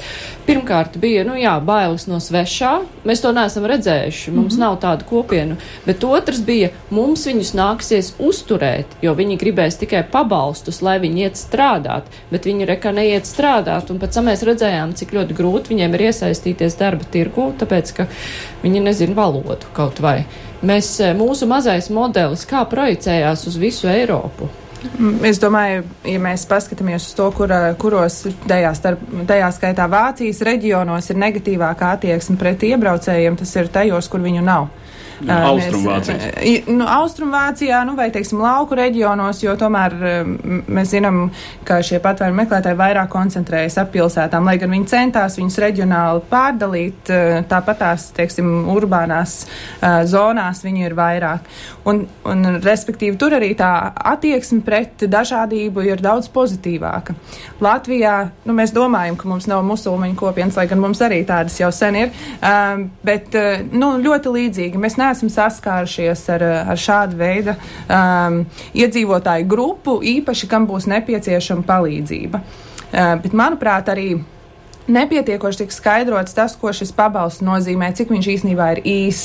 Pirmkārt 0.48 0.98
bija, 1.00 1.24
nu 1.28 1.38
jā, 1.38 1.54
bailes 1.64 2.08
no 2.08 2.20
svešā, 2.24 2.74
mēs 3.08 3.24
to 3.24 3.32
neesam 3.36 3.66
redzējuši, 3.68 4.30
mums 4.32 4.54
mm 4.54 4.56
-hmm. 4.56 4.64
nav 4.64 4.78
tādu 4.82 5.08
kopienu, 5.08 5.56
bet 5.86 6.04
otrs 6.04 6.40
bija, 6.44 6.70
mums 6.90 7.26
viņus 7.26 7.54
nāk 7.54 7.68
nāksies 7.78 8.14
uzturēt, 8.18 8.96
jo 9.02 9.12
viņi 9.14 9.38
gribēs 9.38 9.78
tikai 9.78 10.02
pabalstus, 10.10 10.80
lai 10.82 10.98
viņi 11.02 11.26
iet 11.26 11.38
strādāt, 11.38 12.08
bet 12.30 12.46
viņi 12.48 12.66
reka 12.68 12.92
neiet 12.92 13.28
strādāt, 13.28 13.92
un 13.92 14.00
pēc 14.00 14.16
tam 14.16 14.28
mēs 14.30 14.42
redzējām, 14.46 14.94
cik 14.98 15.14
ļoti 15.14 15.36
grūti 15.38 15.74
viņiem 15.74 15.94
ir 15.94 16.06
iesaistīties 16.08 16.78
darba 16.88 17.08
tirgu, 17.12 17.50
tāpēc, 17.60 17.96
ka 18.00 18.08
viņi 18.64 18.84
nezina 18.88 19.18
valodu 19.18 19.70
kaut 19.76 20.00
vai. 20.04 20.22
Mēs, 20.62 20.96
eh, 21.04 21.14
mūsu 21.14 21.46
mazais 21.46 21.90
modelis, 21.94 22.46
kā 22.48 22.64
projicējās 22.66 23.46
uz 23.46 23.60
visu 23.60 23.86
Eiropu? 23.92 24.48
Mm, 24.98 25.24
es 25.26 25.40
domāju, 25.42 25.82
ja 26.06 26.18
mēs 26.22 26.44
paskatāmies 26.46 27.06
uz 27.08 27.14
to, 27.18 27.26
kur, 27.34 27.50
kuros 27.82 28.20
tajā, 28.46 28.70
starp, 28.78 29.02
tajā 29.26 29.48
skaitā 29.54 29.88
Vācijas 29.90 30.42
reģionos 30.46 31.10
ir 31.10 31.18
negatīvākā 31.18 31.94
attieksme 31.96 32.38
pret 32.38 32.62
iebraucējiem, 32.68 33.38
tas 33.40 33.56
ir 33.58 33.70
tajos, 33.74 34.10
kur 34.10 34.22
viņu 34.22 34.44
nav. 34.46 34.68
Austrumvācijā. 35.26 36.30
Nu, 36.70 36.86
Austrumvācijā, 36.86 37.80
nu, 37.88 37.96
vai, 37.98 38.08
teiksim, 38.14 38.40
lauku 38.42 38.76
reģionos, 38.78 39.42
jo 39.42 39.54
tomēr 39.58 39.96
mēs 40.68 40.92
zinām, 40.94 41.24
ka 41.66 41.80
šie 41.84 41.98
patvērumu 42.04 42.42
meklētāji 42.42 42.78
vairāk 42.78 43.10
koncentrējas 43.12 43.80
ap 43.82 43.90
pilsētām, 43.94 44.46
lai 44.46 44.58
gan 44.60 44.72
viņi 44.74 44.90
centās 44.90 45.38
viņus 45.40 45.58
reģionāli 45.64 46.22
pārdalīt, 46.30 47.12
tāpat 47.50 47.82
tās, 47.82 48.08
teiksim, 48.16 48.68
urbānās 48.74 49.40
zonās 50.10 50.62
viņi 50.64 50.86
ir 50.86 50.96
vairāk. 50.98 51.50
Un, 51.88 52.02
un, 52.28 52.44
respektīvi, 52.60 53.16
tur 53.20 53.34
arī 53.38 53.54
tā 53.56 53.70
attieksme 54.12 54.60
pret 54.66 55.06
dažādību 55.08 55.86
ir 55.86 56.02
daudz 56.04 56.28
pozitīvāka. 56.34 57.14
Latvijā, 57.64 58.16
nu, 58.44 58.56
mēs 58.58 58.74
domājam, 58.76 59.16
ka 59.18 59.30
mums 59.30 59.48
nav 59.48 59.64
musulmaņu 59.66 60.18
kopienas, 60.18 60.58
lai 60.60 60.66
gan 60.68 60.82
mums 60.82 61.00
arī 61.04 61.22
tādas 61.28 61.56
jau 61.60 61.70
sen 61.72 61.96
ir, 62.02 62.12
bet, 63.08 63.38
nu, 63.72 63.94
ļoti 64.04 64.34
līdzīgi. 64.34 64.80
Mēs 64.80 64.98
neesam 65.08 65.32
saskārušies 65.32 66.24
ar, 66.36 66.46
ar 66.74 66.80
šādu 66.80 67.18
veidu 67.18 67.54
um, 67.56 68.42
iedzīvotāju 68.76 69.48
grupu, 69.48 69.98
īpaši 70.16 70.48
kam 70.50 70.68
būs 70.68 70.88
nepieciešama 70.92 71.66
palīdzība. 71.68 72.42
Uh, 72.88 73.14
bet, 73.22 73.32
manuprāt, 73.36 73.88
arī 73.92 74.12
nepietiekoši 74.88 75.64
tik 75.64 75.74
skaidrots 75.74 76.36
tas, 76.36 76.56
ko 76.58 76.72
šis 76.74 76.92
pabalsts 76.96 77.44
nozīmē, 77.44 77.92
cik 77.96 78.12
viņš 78.14 78.32
īstenībā 78.34 78.72
ir 78.76 78.82
īs, 78.88 79.22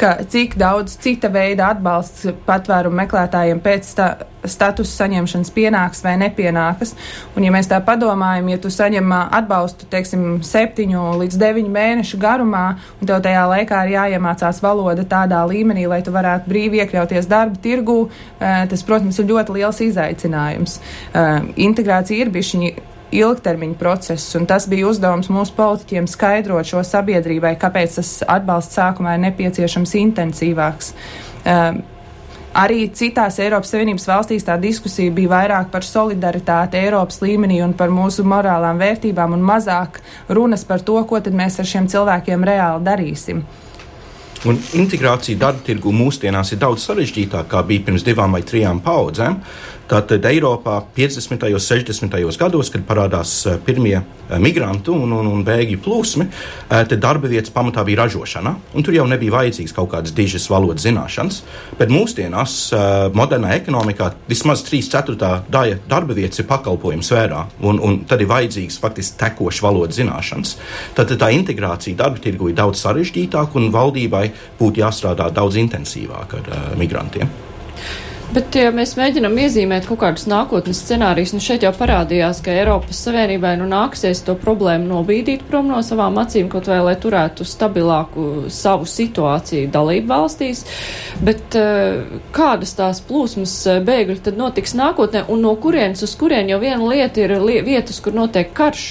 ka 0.00 0.16
cik 0.30 0.58
daudz 0.60 0.98
cita 1.02 1.30
veida 1.32 1.72
atbalsts 1.74 2.30
patvērumu 2.46 3.02
meklētājiem 3.04 3.62
pēc 3.64 3.90
sta 3.94 4.08
statusa 4.44 5.04
saņemšanas 5.04 5.50
pienāks 5.54 6.02
vai 6.04 6.14
nepienākas. 6.20 6.94
Un, 7.34 7.46
ja 7.46 7.52
mēs 7.54 7.68
tā 7.70 7.80
padomājam, 7.84 8.50
ja 8.52 8.60
tu 8.60 8.70
saņem 8.72 9.12
atbalstu, 9.14 9.88
teiksim, 9.92 10.42
septiņu 10.44 11.04
līdz 11.22 11.38
deviņu 11.40 11.74
mēnešu 11.74 12.20
garumā, 12.20 12.64
un 13.00 13.10
tev 13.10 13.22
tajā 13.24 13.44
laikā 13.50 13.84
ir 13.86 13.94
jāiemācās 13.96 14.60
valoda 14.64 15.06
tādā 15.08 15.42
līmenī, 15.48 15.86
lai 15.90 16.02
tu 16.04 16.14
varētu 16.14 16.50
brīvi 16.50 16.82
iekļauties 16.84 17.28
darba 17.30 17.60
tirgū, 17.64 18.00
tas, 18.40 18.86
protams, 18.86 19.20
ir 19.20 19.30
ļoti 19.32 19.58
liels 19.58 19.80
izaicinājums. 19.88 20.80
Integrācija 21.70 22.24
ir 22.24 22.34
bišķiņi 22.34 22.74
ilgtermiņa 23.20 23.78
process, 23.80 24.34
un 24.38 24.46
tas 24.50 24.68
bija 24.70 24.88
uzdevums 24.90 25.30
mūsu 25.32 25.54
politiķiem 25.56 26.08
skaidrot 26.10 26.68
šo 26.68 26.84
sabiedrībai, 26.86 27.54
kāpēc 27.60 27.98
tas 28.00 28.12
atbalsts 28.26 28.78
sākumā 28.78 29.16
ir 29.16 29.26
nepieciešams 29.28 29.98
intensīvāks. 30.04 30.94
Um, 31.44 31.82
Arī 32.54 32.84
citās 32.94 33.40
Eiropas 33.42 33.72
Savienības 33.74 34.04
valstīs 34.06 34.44
tā 34.46 34.54
diskusija 34.62 35.10
bija 35.10 35.32
vairāk 35.32 35.72
par 35.72 35.82
solidaritāti 35.82 36.78
Eiropas 36.78 37.18
līmenī 37.18 37.56
un 37.64 37.72
par 37.74 37.90
mūsu 37.90 38.22
morālām 38.30 38.78
vērtībām 38.78 39.34
un 39.34 39.42
mazāk 39.42 39.98
runas 40.30 40.62
par 40.68 40.84
to, 40.86 41.00
ko 41.02 41.18
mēs 41.34 41.58
ar 41.58 41.66
šiem 41.66 41.90
cilvēkiem 41.90 42.46
reāli 42.46 42.86
darīsim. 42.86 43.42
Un 44.44 44.60
integrācija 44.76 45.40
darba 45.40 45.64
tirgu 45.66 45.90
mūsdienās 45.96 46.52
ir 46.52 46.60
daudz 46.62 46.84
sarežģītākā, 46.86 47.48
kā 47.50 47.62
bija 47.66 47.86
pirms 47.88 48.04
divām 48.06 48.36
vai 48.36 48.42
trijām 48.46 48.78
paudzēm. 48.84 49.40
Tātad 49.90 50.24
Eiropā 50.24 50.78
50. 50.96 51.44
un 51.52 51.60
60. 51.60 52.38
gados, 52.40 52.70
kad 52.72 52.84
parādās 52.88 53.34
pirmie 53.66 53.98
migrantu 54.40 54.94
un, 54.96 55.12
un, 55.12 55.28
un 55.28 55.44
bēgļu 55.44 55.80
plūsmi, 55.84 56.26
tad 56.70 56.94
darba 57.02 57.28
vietas 57.28 57.52
pamatā 57.52 57.84
bija 57.84 58.04
ražošana, 58.04 58.54
un 58.74 58.86
tur 58.86 58.96
jau 58.96 59.04
nebija 59.08 59.34
vajadzīgas 59.36 59.76
kaut 59.76 59.90
kādas 59.92 60.14
dižas 60.16 60.48
valodas 60.48 60.86
zināšanas. 60.86 61.42
Bet 61.78 61.92
mūsdienās, 61.92 62.56
modernā 63.16 63.54
ekonomikā, 63.58 64.10
vismaz 64.30 64.64
3,4 64.64 65.52
daļa 65.52 65.80
darba 65.90 66.16
vietas 66.16 66.40
ir 66.40 66.48
pakalpojumu 66.48 67.04
sfērā, 67.04 67.44
un, 67.68 67.80
un 67.84 68.02
tad 68.08 68.24
ir 68.24 68.32
vajadzīgas 68.32 68.80
faktiski 68.80 69.20
tekošas 69.20 69.64
valodas 69.64 70.00
zināšanas. 70.00 70.56
Tad 70.96 71.12
tā 71.20 71.32
integrācija 71.36 72.00
darba 72.00 72.24
tirgu 72.24 72.50
ir 72.50 72.58
daudz 72.58 72.80
sarežģītāka, 72.86 73.60
un 73.60 73.72
valdībai 73.74 74.30
būtu 74.60 74.84
jāstrādā 74.84 75.28
daudz 75.34 75.60
intensīvāk 75.60 76.38
ar 76.40 76.54
uh, 76.54 76.70
migrantiem. 76.80 77.43
Bet, 78.34 78.56
ja 78.58 78.70
mēs 78.74 78.96
mēģinām 78.98 79.36
iezīmēt 79.44 79.84
kaut 79.86 80.00
kādus 80.00 80.24
nākotnes 80.26 80.80
scenārijus, 80.82 81.36
nu 81.36 81.42
šeit 81.44 81.62
jau 81.62 81.70
parādījās, 81.76 82.40
ka 82.42 82.50
Eiropas 82.50 82.98
Savienībai 83.06 83.52
nu 83.60 83.68
nāksies 83.70 84.24
to 84.26 84.34
problēmu 84.40 84.88
nobīdīt 84.90 85.44
prom 85.46 85.68
no 85.70 85.78
savām 85.86 86.18
acīm, 86.18 86.48
kaut 86.50 86.66
vai 86.66 86.80
lai 86.82 86.96
turētu 86.98 87.46
stabilāku 87.46 88.48
savu 88.50 88.88
situāciju 88.90 89.70
dalību 89.76 90.10
valstīs. 90.10 90.64
Bet 91.22 91.54
eh, 91.60 92.18
kādas 92.34 92.74
tās 92.74 93.04
plūsmas 93.06 93.54
eh, 93.70 93.78
bēgļu 93.86 94.18
tad 94.26 94.40
notiks 94.40 94.74
nākotnē 94.82 95.28
un 95.30 95.46
no 95.46 95.54
kurienes 95.62 96.02
uz 96.02 96.18
kurien 96.18 96.50
jau 96.50 96.58
viena 96.64 96.82
lieta 96.90 97.22
ir 97.22 97.36
li 97.38 97.60
vietas, 97.62 98.02
kur 98.02 98.18
notiek 98.18 98.50
karš? 98.56 98.88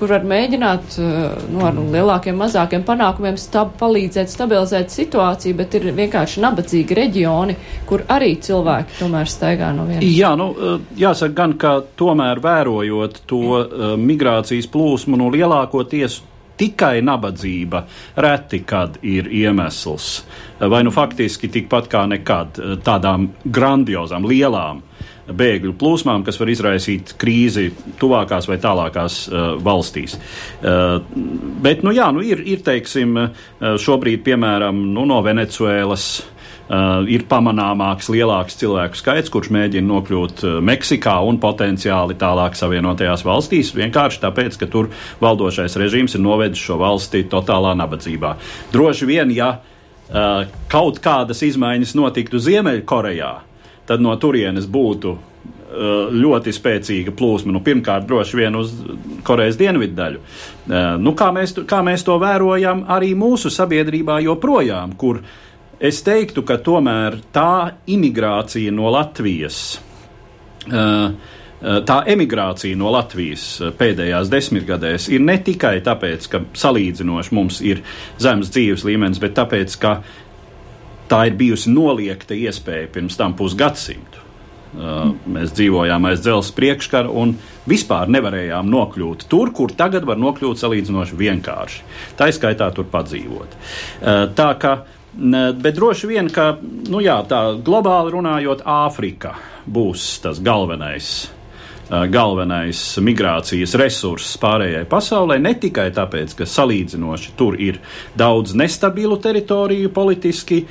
Kur 0.00 0.14
var 0.14 0.24
mēģināt 0.26 0.96
eh, 0.98 1.18
nu, 1.52 1.62
ar 1.66 1.76
lielākiem, 1.76 2.38
mazākiem 2.40 2.84
panākumiem 2.88 3.36
stab, 3.40 3.74
palīdzēt 3.80 4.32
stabilizēt 4.32 4.94
situāciju, 4.94 5.58
bet 5.60 5.76
ir 5.78 5.90
vienkārši 5.96 6.42
nabadzīgi 6.44 6.96
reģioni, 6.96 7.56
kur 7.88 8.06
arī 8.10 8.32
cilvēki 8.42 8.98
tomēr 9.02 9.30
staigā 9.30 9.70
no 9.76 9.86
vienas. 9.90 10.08
Jā, 10.08 10.32
nu, 10.40 10.50
eh, 10.54 10.88
jāsaka 11.04 11.36
gan, 11.42 11.56
ka 11.60 11.76
tomēr 12.00 12.40
vērojot 12.40 13.22
to 13.28 13.44
uh, 13.60 13.94
migrācijas 14.00 14.68
plūsmu, 14.70 15.18
nu 15.20 15.28
lielākoties 15.34 16.20
tikai 16.60 17.00
nabadzība 17.04 17.82
reti 18.20 18.60
kad 18.68 18.98
ir 19.06 19.30
iemesls, 19.32 20.10
vai 20.60 20.82
nu 20.84 20.92
faktiski 20.92 21.48
tikpat 21.52 21.88
kā 21.92 22.04
nekad 22.10 22.60
tādām 22.84 23.30
grandiozām, 23.44 24.28
lielām 24.28 24.82
bēgļu 25.36 25.74
plūsmām, 25.80 26.24
kas 26.26 26.40
var 26.40 26.50
izraisīt 26.52 27.14
krīzi 27.20 27.70
tuvākās 28.00 28.48
vai 28.50 28.58
tālākās 28.62 29.22
uh, 29.28 29.54
valstīs. 29.62 30.16
Uh, 30.16 30.98
bet, 31.62 31.84
nu 31.86 31.94
jā, 31.96 32.10
nu 32.14 32.24
ir, 32.26 32.42
ir 32.46 32.64
teiksim, 32.66 33.16
uh, 33.16 33.48
šobrīd, 33.80 34.24
piemēram, 34.26 34.84
nu, 34.94 35.06
no 35.08 35.22
Venecuēlas. 35.26 36.10
Uh, 36.70 37.02
ir 37.10 37.24
pamanāmāks, 37.26 38.06
lielāks 38.14 38.54
cilvēku 38.60 38.94
skaits, 38.94 39.30
kurš 39.34 39.48
mēģina 39.50 39.88
nokļūt 39.88 40.44
uh, 40.46 40.52
Meksikā 40.62 41.16
un 41.26 41.40
potenciāli 41.42 42.14
tālāk 42.14 42.54
Savienotajās 42.54 43.24
valstīs, 43.26 43.72
vienkārši 43.74 44.22
tāpēc, 44.22 44.54
ka 44.60 44.68
tur 44.70 44.92
valdošais 45.18 45.74
režīms 45.82 46.14
ir 46.14 46.22
novedis 46.22 46.62
šo 46.62 46.78
valsti 46.78 47.24
totālā 47.32 47.74
nabadzībā. 47.74 48.36
Droši 48.70 49.10
vien, 49.10 49.34
ja 49.34 49.56
uh, 49.58 50.46
kaut 50.70 51.02
kādas 51.02 51.42
izmaiņas 51.42 51.96
notiktu 51.98 52.38
Ziemeļkorejā, 52.38 53.32
tad 53.90 54.02
no 54.04 54.14
turienes 54.22 54.68
būtu 54.70 55.12
uh, 55.16 56.14
ļoti 56.14 56.54
spēcīga 56.54 57.14
plūsma. 57.18 57.54
Nu, 57.56 57.62
pirmkārt, 57.66 58.06
droši 58.06 58.38
vien 58.38 58.58
uz 58.60 58.72
Korejas 59.26 59.58
dienvidu 59.58 59.96
daļu. 59.98 60.22
Uh, 60.22 60.78
nu, 61.02 61.14
kā, 61.18 61.32
mēs, 61.34 61.56
kā 61.66 61.82
mēs 61.86 62.06
to 62.06 62.14
vērojam 62.22 62.84
arī 62.90 63.16
mūsu 63.18 63.50
sabiedrībā 63.50 64.20
joprojām, 64.28 64.94
kur 65.00 65.24
es 65.80 66.00
teiktu, 66.06 66.46
ka 66.46 66.60
tomēr 66.62 67.18
tā 67.34 67.82
imigrācija 67.90 68.72
no 68.76 68.94
Latvijas. 68.94 69.60
Uh, 70.70 71.36
Tā 71.60 71.98
emigrācija 72.08 72.76
no 72.80 72.88
Latvijas 72.88 73.42
pēdējās 73.76 74.30
desmitgadēs 74.32 75.10
ir 75.12 75.20
ne 75.20 75.34
tikai 75.44 75.74
tāpēc, 75.84 76.28
ka 76.32 76.40
salīdzinoši 76.56 77.34
mums 77.36 77.58
ir 77.60 77.82
zemes 78.16 78.48
dzīves 78.54 78.86
līmenis, 78.88 79.20
bet 79.20 79.34
tāpēc, 79.36 79.74
ka 79.82 79.98
tā 81.10 81.24
ir 81.28 81.36
bijusi 81.38 81.72
noliekta 81.74 82.36
iespēja 82.38 82.90
pirms 82.94 83.18
tam 83.18 83.34
pusgadsimtu. 83.38 84.26
Uh, 84.70 85.16
mēs 85.26 85.50
dzīvojām 85.58 86.04
aiz 86.06 86.20
dzelzceļa 86.22 86.54
priekškara 86.54 87.10
un 87.10 87.32
vispār 87.66 88.10
nevarējām 88.14 88.68
nokļūt 88.70 89.24
tur, 89.30 89.50
kur 89.50 89.74
tagad 89.74 90.06
var 90.06 90.20
nokļūt 90.22 90.62
salīdzinoši 90.62 91.18
vienkārši. 91.18 91.82
Tā 92.18 92.30
izskaitā 92.30 92.68
tur 92.76 92.86
padzīvot. 92.92 93.56
Uh, 93.58 94.28
tā 94.38 94.52
kā, 94.62 94.76
bet 95.10 95.74
droši 95.74 96.12
vien, 96.12 96.30
ka, 96.30 96.52
nu 96.62 97.02
jā, 97.02 97.18
tā 97.26 97.42
globāli 97.66 98.14
runājot, 98.14 98.62
Āfrika 98.62 99.34
būs 99.66 100.12
tas 100.22 100.38
galvenais 100.38 101.10
galvenais 101.90 102.80
migrācijas 103.02 103.74
resurss 103.80 104.36
pārējai 104.40 104.84
pasaulē, 104.90 105.40
ne 105.42 105.54
tikai 105.58 105.88
tāpēc, 105.94 106.36
ka 106.38 106.46
salīdzinoši 106.46 107.34
tur 107.38 107.56
ir 107.60 107.80
daudz 108.18 108.54
nestabilu 108.58 109.18
teritoriju 109.22 109.90
politiski, 109.94 110.62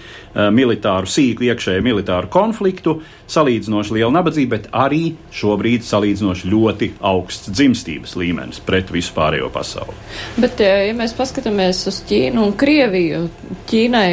militāru 0.56 1.10
sīku 1.10 1.48
iekšēju 1.50 1.84
militāru 1.84 2.32
konfliktu, 2.32 3.00
salīdzinoši 3.30 3.98
liela 3.98 4.14
nabadzība, 4.20 4.58
bet 4.58 4.70
arī 4.72 5.04
šobrīd 5.36 5.84
salīdzinoši 5.86 6.52
ļoti 6.54 6.92
augsts 7.12 7.52
dzimstības 7.52 8.16
līmenis 8.20 8.64
pret 8.66 8.94
visu 8.94 9.14
pārējo 9.18 9.52
pasauli. 9.54 9.98
Bet, 10.40 10.62
ja 10.64 10.94
mēs 10.98 11.16
paskatāmies 11.18 11.84
uz 11.90 12.04
Ķīnu 12.10 12.46
un 12.48 12.56
Krieviju, 12.60 13.26
Ķīnai 13.70 14.12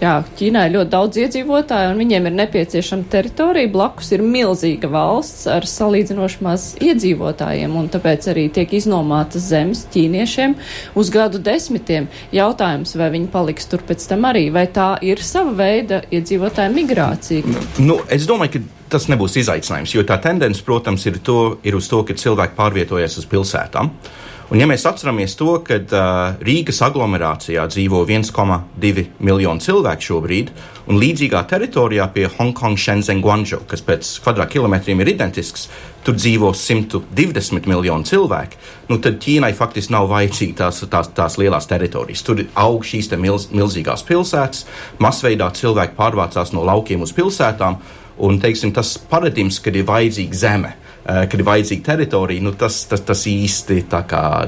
Jā, 0.00 0.14
Ķīnā 0.38 0.62
ir 0.64 0.72
ļoti 0.78 0.90
daudz 0.94 1.18
iedzīvotāju, 1.20 1.90
un 1.92 1.98
viņiem 2.00 2.28
ir 2.30 2.32
nepieciešama 2.38 3.04
teritorija. 3.12 3.68
Blakus 3.68 4.08
ir 4.16 4.22
milzīga 4.24 4.88
valsts 4.88 5.44
ar 5.52 5.66
salīdzinoši 5.68 6.40
maz 6.46 6.64
iedzīvotājiem, 6.80 7.74
un 7.76 7.90
tāpēc 7.92 8.30
arī 8.32 8.46
tiek 8.56 8.72
iznomātas 8.78 9.50
zemes 9.50 9.82
ķīniešiem 9.92 10.54
uz 10.96 11.12
gadu 11.12 11.42
desmitiem. 11.44 12.08
Jautājums, 12.32 12.94
vai 12.96 13.10
viņi 13.12 13.28
paliks 13.34 13.68
tur 13.68 13.84
pēc 13.84 14.08
tam 14.08 14.24
arī, 14.30 14.46
vai 14.54 14.64
tā 14.72 14.94
ir 15.04 15.20
sava 15.20 15.52
veida 15.60 16.00
iedzīvotāja 16.08 16.72
migrācija? 16.72 17.44
Nu, 17.44 17.66
nu, 17.84 17.98
es 18.08 18.24
domāju, 18.30 18.56
ka 18.56 18.96
tas 18.96 19.10
nebūs 19.12 19.36
izaicinājums, 19.44 19.98
jo 19.98 20.06
tā 20.08 20.16
tendence, 20.24 20.64
protams, 20.64 21.04
ir, 21.12 21.20
to, 21.20 21.60
ir 21.60 21.76
uz 21.76 21.92
to, 21.92 22.00
ka 22.08 22.16
cilvēki 22.16 22.56
pārvietojas 22.56 23.20
uz 23.20 23.28
pilsētām. 23.28 23.92
Uh, 23.92 24.29
Un, 24.50 24.58
ja 24.58 24.66
mēs 24.66 24.82
atceramies 24.88 25.36
to, 25.38 25.52
ka 25.62 25.76
uh, 25.78 26.40
Rīgas 26.42 26.80
aglomerācijā 26.82 27.68
dzīvo 27.70 28.00
1,2 28.02 29.04
miljonu 29.22 29.62
cilvēku 29.62 30.06
šobrīd, 30.08 30.50
un 30.90 30.98
līdzīgā 30.98 31.44
teritorijā 31.52 32.08
pie 32.10 32.24
Hongkong, 32.34 32.74
Shenzhen, 32.74 33.20
Guangzhou, 33.22 33.62
kas 33.70 33.84
pēc 33.86 34.10
kvadrātkilometriem 34.24 35.04
ir 35.04 35.12
identisks, 35.12 35.68
tur 36.02 36.18
dzīvo 36.18 36.50
120 36.58 37.70
miljoni 37.70 38.10
cilvēku, 38.10 38.58
nu 38.90 38.98
tad 38.98 39.22
Ķīnai 39.22 39.52
faktiski 39.54 39.94
nav 39.94 40.10
vajadzīga 40.10 40.64
tās, 40.64 40.82
tās, 40.90 41.14
tās 41.14 41.38
lielās 41.38 41.70
teritorijas. 41.70 42.26
Tur 42.26 42.42
aug 42.58 42.82
šīs 42.82 43.12
milz, 43.22 43.52
milzīgās 43.54 44.02
pilsētas, 44.10 44.66
masveidā 44.98 45.52
cilvēki 45.54 45.94
pārvācās 45.94 46.50
no 46.58 46.66
laukiem 46.66 47.06
uz 47.06 47.14
pilsētām. 47.14 47.78
Un, 48.20 48.42
teiksim, 48.42 48.74
tas 48.74 48.96
paradigms, 48.98 49.62
kad 49.62 49.78
ir 49.78 49.86
vajadzīga 49.88 50.36
zeme, 50.36 50.74
uh, 50.74 50.89
kad 51.04 51.34
ir 51.38 51.46
vajadzīga 51.46 51.84
teritorija, 51.84 52.42
nu, 52.44 52.52
tas, 52.58 52.82
tas, 52.90 53.02
tas 53.06 53.24
īsti 53.28 53.80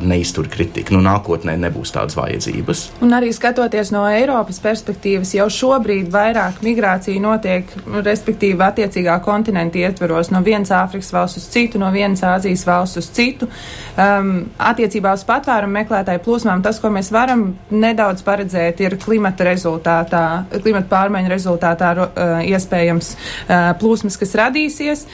neiztur 0.06 0.48
kritiku. 0.52 0.94
Nu, 0.96 1.02
nākotnē 1.04 1.56
nebūs 1.60 1.94
tādas 1.94 2.16
vajadzības. 2.18 2.84
Un 3.04 3.14
arī 3.16 3.32
skatoties 3.34 3.92
no 3.94 4.04
Eiropas 4.08 4.60
perspektīvas, 4.62 5.34
jau 5.36 5.48
šobrīd 5.52 6.10
vairāk 6.12 6.60
migrācija 6.64 7.20
notiek, 7.22 7.68
respektīvi, 8.04 8.60
attiecīgā 8.62 9.18
kontinenta 9.24 9.80
ietveros 9.80 10.32
no 10.34 10.42
vienas 10.44 10.72
Āfrikas 10.76 11.12
valsts 11.14 11.42
uz 11.42 11.48
citu, 11.52 11.80
no 11.82 11.90
vienas 11.94 12.22
Āzijas 12.26 12.66
valsts 12.68 13.00
uz 13.00 13.10
citu. 13.16 13.48
Um, 13.96 14.32
attiecībā 14.60 15.14
uz 15.16 15.24
patvērumu 15.28 15.80
meklētāju 15.80 16.22
plūsmām 16.24 16.62
tas, 16.64 16.80
ko 16.82 16.92
mēs 16.92 17.12
varam 17.14 17.48
nedaudz 17.70 18.24
paredzēt, 18.26 18.80
ir 18.84 18.98
klimata 19.02 19.46
rezultātā, 19.48 20.24
klimata 20.60 20.88
pārmaiņu 20.92 21.32
rezultātā 21.32 21.92
uh, 21.96 22.34
iespējams. 22.46 23.14
Uh, 23.48 23.72
plūsmas, 23.80 24.18
kas 24.20 24.36
radīsies. 24.38 25.06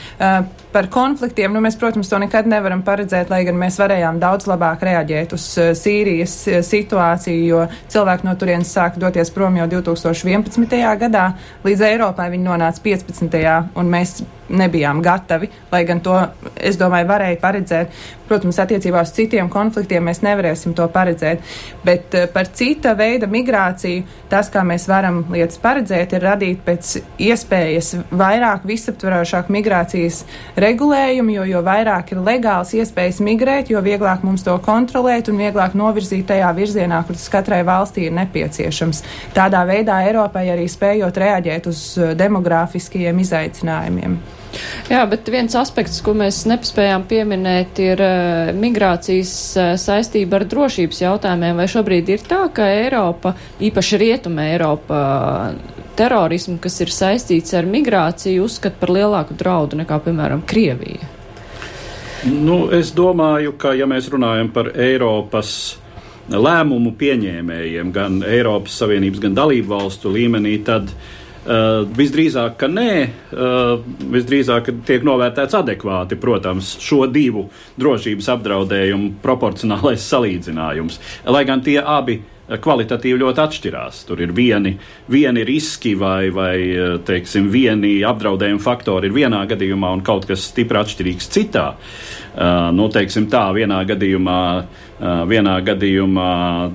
Par 0.69 0.85
konfliktiem, 0.93 1.49
nu, 1.49 1.63
mēs, 1.65 1.73
protams, 1.81 2.11
to 2.11 2.19
nekad 2.21 2.45
nevaram 2.45 2.83
paredzēt, 2.85 3.31
lai 3.33 3.39
gan 3.47 3.57
mēs 3.57 3.79
varējām 3.81 4.19
daudz 4.21 4.45
labāk 4.45 4.83
reaģēt 4.85 5.33
uz 5.33 5.47
Sīrijas 5.79 6.35
situāciju, 6.67 7.47
jo 7.49 7.63
cilvēki 7.89 8.27
no 8.27 8.35
turienes 8.37 8.69
sāka 8.77 9.01
doties 9.01 9.33
prom 9.33 9.57
jau 9.57 9.65
2011. 9.71 10.77
gadā, 11.01 11.31
līdz 11.65 11.87
Eiropai 11.89 12.29
viņi 12.35 12.45
nonāca 12.51 12.85
15. 12.85 13.41
un 13.81 13.89
mēs 13.89 14.19
nebijām 14.49 15.01
gatavi, 15.01 15.49
lai 15.71 15.83
gan 15.87 16.01
to, 16.03 16.15
es 16.55 16.77
domāju, 16.79 17.07
varēja 17.09 17.39
paredzēt. 17.41 17.99
Protams, 18.29 18.59
attiecībā 18.61 19.01
uz 19.01 19.09
citiem 19.15 19.47
konfliktiem 19.49 20.03
mēs 20.05 20.21
nevarēsim 20.21 20.75
to 20.77 20.85
paredzēt, 20.93 21.41
bet 21.85 22.13
uh, 22.13 22.27
par 22.29 22.49
cita 22.53 22.93
veida 22.97 23.25
migrāciju 23.29 24.03
tas, 24.29 24.51
kā 24.53 24.61
mēs 24.67 24.85
varam 24.89 25.23
lietas 25.33 25.57
paredzēt, 25.61 26.13
ir 26.13 26.25
radīt 26.27 26.61
pēc 26.65 26.91
iespējas 27.25 27.95
vairāk 28.13 28.67
visaptverošāku 28.69 29.55
migrācijas 29.57 30.21
regulējumu, 30.61 31.39
jo, 31.39 31.47
jo 31.55 31.63
vairāk 31.65 32.13
ir 32.13 32.21
legāls 32.25 32.75
iespējas 32.77 33.21
migrēt, 33.25 33.73
jo 33.73 33.81
vieglāk 33.85 34.21
mums 34.27 34.45
to 34.45 34.53
kontrolēt 34.65 35.31
un 35.33 35.41
vieglāk 35.41 35.73
novirzīt 35.79 36.27
tajā 36.29 36.53
virzienā, 36.57 37.01
kur 37.07 37.17
tas 37.17 37.29
katrai 37.33 37.63
valstī 37.65 38.05
ir 38.09 38.17
nepieciešams. 38.19 39.01
Tādā 39.33 39.65
veidā 39.69 40.03
Eiropai 40.05 40.51
arī 40.53 40.69
spējot 40.69 41.17
reaģēt 41.25 41.71
uz 41.73 41.85
uh, 41.97 42.13
demografiskajiem 42.19 43.25
izaicinājumiem. 43.25 44.19
Jā, 44.89 45.03
bet 45.05 45.27
viens 45.29 45.53
aspekts, 45.57 45.99
ko 46.01 46.15
mēs 46.17 46.41
nepaspējām 46.49 47.03
pieminēt, 47.09 47.79
ir 47.83 48.01
uh, 48.01 48.51
migrācijas 48.57 49.33
uh, 49.53 49.73
saistība 49.77 50.39
ar 50.39 50.47
drošības 50.49 51.03
jautājumiem. 51.03 51.59
Vai 51.61 51.67
šobrīd 51.69 52.09
ir 52.15 52.23
tā, 52.25 52.41
ka 52.53 52.65
Eiropa, 52.73 53.35
īpaši 53.61 53.99
Rietuma 54.01 54.47
Eiropa, 54.49 55.01
terorismu, 55.99 56.57
kas 56.63 56.79
ir 56.81 56.93
saistīts 56.93 57.53
ar 57.57 57.69
migrāciju, 57.69 58.47
uzskata 58.47 58.81
par 58.81 58.95
lielāku 58.95 59.37
draudu 59.37 59.77
nekā, 59.83 60.01
piemēram, 60.07 60.41
Krievija? 60.49 61.13
Nu, 62.25 62.65
es 62.75 62.89
domāju, 62.95 63.53
ka, 63.61 63.75
ja 63.77 63.85
mēs 63.87 64.09
runājam 64.11 64.49
par 64.55 64.73
Eiropas 64.73 65.53
lēmumu 66.29 66.91
pieņēmējiem, 66.97 67.93
gan 67.93 68.19
Eiropas 68.25 68.81
Savienības, 68.81 69.21
gan 69.23 69.37
dalību 69.37 69.71
valstu 69.71 70.11
līmenī, 70.13 70.57
tad 70.65 70.89
uh, 70.89 71.15
Uh, 71.39 71.85
visdrīzāk, 71.95 72.57
ka 72.59 72.67
nē, 72.67 72.93
uh, 73.31 73.79
visdrīzāk 74.11 74.73
tiek 74.85 75.05
novērtēts 75.07 75.55
adekvāti, 75.55 76.17
protams, 76.19 76.73
šo 76.83 77.05
divu 77.07 77.45
drošības 77.79 78.27
apdraudējumu 78.35 79.13
proporcionālais 79.23 80.03
salīdzinājums. 80.11 80.99
Lai 81.31 81.45
gan 81.47 81.63
tie 81.63 81.77
abi 81.79 82.17
kvalitatīvi 82.57 83.21
ļoti 83.21 83.43
atšķirās. 83.43 84.03
Tur 84.09 84.23
ir 84.23 84.33
vieni, 84.35 84.73
vieni 85.11 85.43
riski 85.47 85.93
vai, 85.99 86.29
vai 86.33 86.55
teiksim, 87.05 87.49
vieni 87.53 87.99
apdraudējuma 88.07 88.63
faktori 88.63 89.09
ir 89.09 89.17
vienā 89.17 89.43
gadījumā 89.49 89.91
un 89.97 90.03
kaut 90.05 90.25
kas 90.29 90.47
stipri 90.49 90.81
atšķirīgs 90.81 91.29
citā. 91.35 91.67
Uh, 92.39 92.69
nu, 92.71 92.85
teiksim 92.93 93.25
tā, 93.27 93.41
vienā 93.51 93.81
gadījumā, 93.89 94.41
uh, 94.61 95.23
vienā 95.27 95.57
gadījumā 95.65 96.29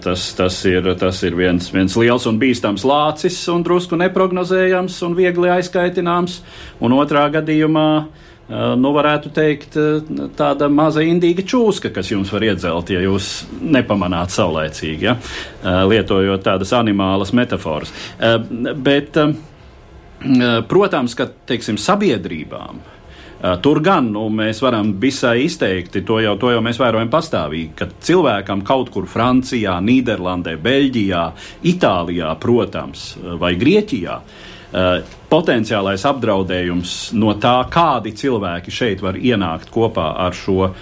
tas, 0.04 0.26
tas, 0.36 0.58
ir, 0.68 0.90
tas 1.00 1.22
ir 1.24 1.38
viens, 1.38 1.70
viens 1.72 1.94
liels 1.96 2.26
un 2.28 2.40
bīstams 2.42 2.84
lācis 2.84 3.38
un 3.52 3.62
drusku 3.64 3.96
neprognozējams 3.96 4.98
un 5.06 5.16
viegli 5.16 5.52
aizkaitināms, 5.54 6.40
un 6.84 6.98
otrā 6.98 7.28
gadījumā 7.38 7.88
uh, 8.02 8.30
Eh, 8.33 8.33
nu, 8.48 8.92
varētu 8.92 9.30
teikt, 9.34 9.76
eh, 9.80 10.28
tāda 10.36 10.68
maza 10.68 11.04
indīga 11.04 11.44
čūska, 11.48 11.92
kas 11.94 12.10
jums 12.12 12.32
var 12.32 12.44
iedzelt, 12.44 12.90
ja 12.92 13.00
jūs 13.00 13.44
nepamanāt 13.60 14.34
saulēcīgi, 14.34 15.02
ja? 15.02 15.16
Eh, 15.16 15.84
lietojot 15.88 16.44
tādas 16.44 16.72
animālas 16.76 17.32
metaforas. 17.32 17.92
Bet, 18.76 19.16
protams, 20.68 21.14
ka, 21.14 21.28
teiksim, 21.46 21.76
sabiedrībām 21.76 22.80
Tur 23.60 23.76
gan 23.84 24.06
nu, 24.08 24.22
mēs 24.32 24.62
varam 24.64 24.94
visai 24.96 25.42
izteikti, 25.44 26.00
to 26.00 26.16
jau, 26.22 26.32
to 26.40 26.48
jau 26.48 26.62
mēs 26.64 26.78
vērojam 26.80 27.10
pastāvīgi, 27.12 27.74
ka 27.76 27.90
cilvēkam 28.00 28.62
kaut 28.64 28.88
kur 28.94 29.04
Francijā, 29.04 29.74
Nīderlandē, 29.84 30.54
Beļģijā, 30.64 31.24
Itālijā, 31.68 32.30
protams, 32.40 33.18
vai 33.20 33.52
Grieķijā, 33.60 34.16
uh, 34.16 34.53
Eh, 34.53 34.53
potenciālais 35.30 36.02
apdraudējums 36.08 36.94
no 37.14 37.34
tā, 37.38 37.56
kādi 37.70 38.14
cilvēki 38.18 38.74
šeit 38.74 39.04
var 39.04 39.18
ienākt 39.18 39.70
kopā 39.74 40.08
ar 40.24 40.34
šo 40.34 40.70
uh, 40.70 40.74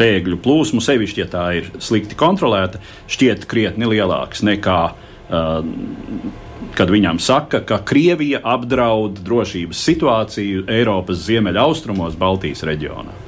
bēgļu 0.00 0.38
plūsmu, 0.44 0.80
sevišķi, 0.84 1.24
ja 1.24 1.28
tā 1.32 1.44
ir 1.60 1.68
slikti 1.84 2.16
kontrolēta, 2.18 2.80
šķiet 3.12 3.44
krietni 3.50 3.90
lielāks 3.92 4.44
nekā. 4.46 4.80
Uh, 5.24 6.32
kad 6.74 6.90
viņam 6.90 7.20
saka, 7.22 7.60
ka 7.66 7.78
Krievija 7.86 8.40
apdraud 8.54 9.20
drošības 9.24 9.82
situāciju 9.88 10.64
Eiropas 10.70 11.22
ziemeļaustrumos, 11.28 12.16
Baltijas 12.18 12.64
reģionā. 12.66 13.23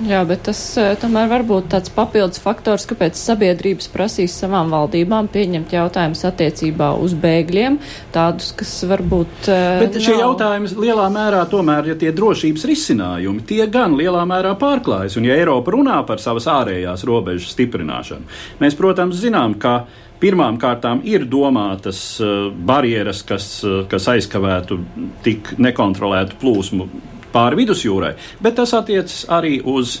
Jā, 0.00 0.22
bet 0.26 0.46
tas 0.48 0.58
eh, 0.80 0.94
tomēr 0.98 1.28
var 1.30 1.42
būt 1.46 1.68
tāds 1.74 1.92
papildus 1.92 2.40
faktors, 2.42 2.86
kāpēc 2.88 3.18
sabiedrības 3.18 3.90
prasīs 3.92 4.34
savām 4.40 4.72
valdībām 4.72 5.28
pieņemt 5.32 5.74
jautājumus 5.76 6.24
attiecībā 6.30 6.92
uz 7.02 7.14
bēgļiem, 7.22 7.76
tādus, 8.14 8.52
kas 8.56 8.72
varbūt. 8.88 9.50
Eh, 9.52 9.82
bet 9.84 9.98
šie 10.00 10.16
nav... 10.16 10.22
jautājumi 10.24 10.72
lielā 10.86 11.08
mērā 11.12 11.44
tomēr, 11.52 11.92
ja 11.92 11.98
tie 12.00 12.14
drošības 12.16 12.66
risinājumi, 12.72 13.44
tie 13.48 13.66
gan 13.72 13.96
lielā 13.98 14.24
mērā 14.28 14.56
pārklājas. 14.60 15.18
Un 15.20 15.28
ja 15.28 15.36
Eiropa 15.38 15.76
runā 15.76 16.00
par 16.08 16.22
savas 16.24 16.48
ārējās 16.50 17.04
robežas 17.08 17.52
stiprināšanu, 17.52 18.26
mēs, 18.64 18.78
protams, 18.78 19.20
zinām, 19.20 19.58
ka 19.60 19.84
pirmām 20.22 20.56
kārtām 20.62 21.02
ir 21.04 21.26
domātas 21.28 22.02
uh, 22.22 22.48
barjeras, 22.54 23.24
kas, 23.26 23.48
kas 23.90 24.12
aizkavētu 24.12 24.78
tik 25.26 25.56
nekontrolētu 25.60 26.38
plūsmu 26.40 26.86
pāri 27.32 27.62
vidusjūrai, 27.62 28.14
bet 28.42 28.58
tas 28.60 28.74
attiecas 28.76 29.24
arī 29.32 29.58
uz 29.64 30.00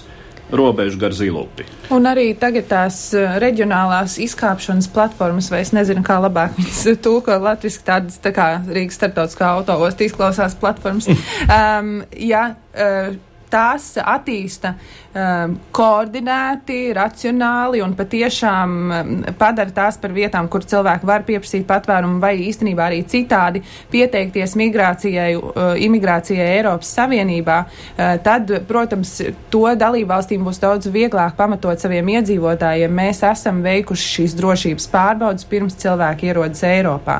robežu 0.52 0.98
gar 1.00 1.14
zilupi. 1.16 1.64
Un 1.92 2.06
arī 2.08 2.32
tagad 2.38 2.68
tās 2.68 2.98
uh, 3.16 3.38
reģionālās 3.40 4.18
izkāpšanas 4.22 4.90
platformas, 4.92 5.48
vai 5.52 5.62
es 5.64 5.72
nezinu, 5.72 6.04
kā 6.04 6.18
labāk 6.20 6.58
viņas 6.58 6.84
tulko 7.04 7.36
latviski, 7.40 7.86
tādas 7.88 8.20
tā 8.22 8.34
kā 8.36 8.54
Rīgas 8.68 9.00
starptautiskā 9.00 9.52
autoosta 9.56 10.06
izklausās 10.06 10.56
platformas. 10.60 11.08
um, 11.58 12.02
jā, 12.12 12.50
uh, 12.52 13.14
tās 13.52 13.94
attīsta 14.00 14.74
um, 14.76 14.84
koordinēti, 15.12 16.78
racionāli 16.96 17.82
un 17.84 17.92
patiešām 17.96 18.70
um, 18.72 19.10
padara 19.36 19.72
tās 19.74 19.98
par 20.00 20.14
vietām, 20.16 20.46
kur 20.48 20.64
cilvēki 20.64 21.08
var 21.08 21.26
pieprasīt 21.28 21.66
patvērumu 21.68 22.16
vai 22.22 22.30
īstenībā 22.46 22.86
arī 22.86 23.02
citādi 23.04 23.60
pieteikties 23.92 24.56
migrācijai, 24.56 25.34
uh, 25.36 25.74
imigrācijai 25.76 26.46
Eiropas 26.54 26.94
Savienībā, 26.96 27.58
uh, 27.66 28.14
tad, 28.24 28.54
protams, 28.68 29.18
to 29.52 29.66
dalībvalstīm 29.76 30.46
būs 30.48 30.62
daudz 30.62 30.88
vieglāk 30.94 31.36
pamatot 31.36 31.76
saviem 31.82 32.08
iedzīvotājiem. 32.14 32.96
Mēs 33.02 33.20
esam 33.28 33.60
veikuši 33.66 34.08
šīs 34.14 34.38
drošības 34.40 34.88
pārbaudas 34.94 35.48
pirms 35.50 35.76
cilvēki 35.82 36.32
ierodas 36.32 36.64
Eiropā. 36.70 37.18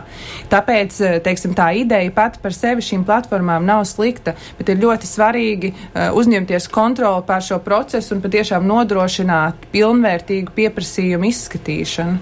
Tāpēc, 0.53 0.99
uh, 1.05 1.19
teiksim, 1.29 1.53
tā 1.59 1.69
ideja 1.83 2.17
pati 2.17 2.41
par 2.41 2.57
sevi 2.57 2.89
šīm 2.89 3.05
platformām 3.05 3.69
nav 3.69 3.85
slikta, 3.91 4.33
bet 4.57 4.73
ir 4.73 4.81
ļoti 4.81 5.13
svarīgi 5.13 5.75
uzņemties 5.93 6.73
kontroli 6.73 7.25
pār 7.29 7.45
šo 7.45 7.61
procesu 7.61 7.82
un 8.15 8.21
patiešām 8.23 8.67
nodrošināt 8.69 9.67
pilnvērtīgu 9.73 10.55
pieprasījumu 10.55 11.27
izskatīšanu. 11.29 12.19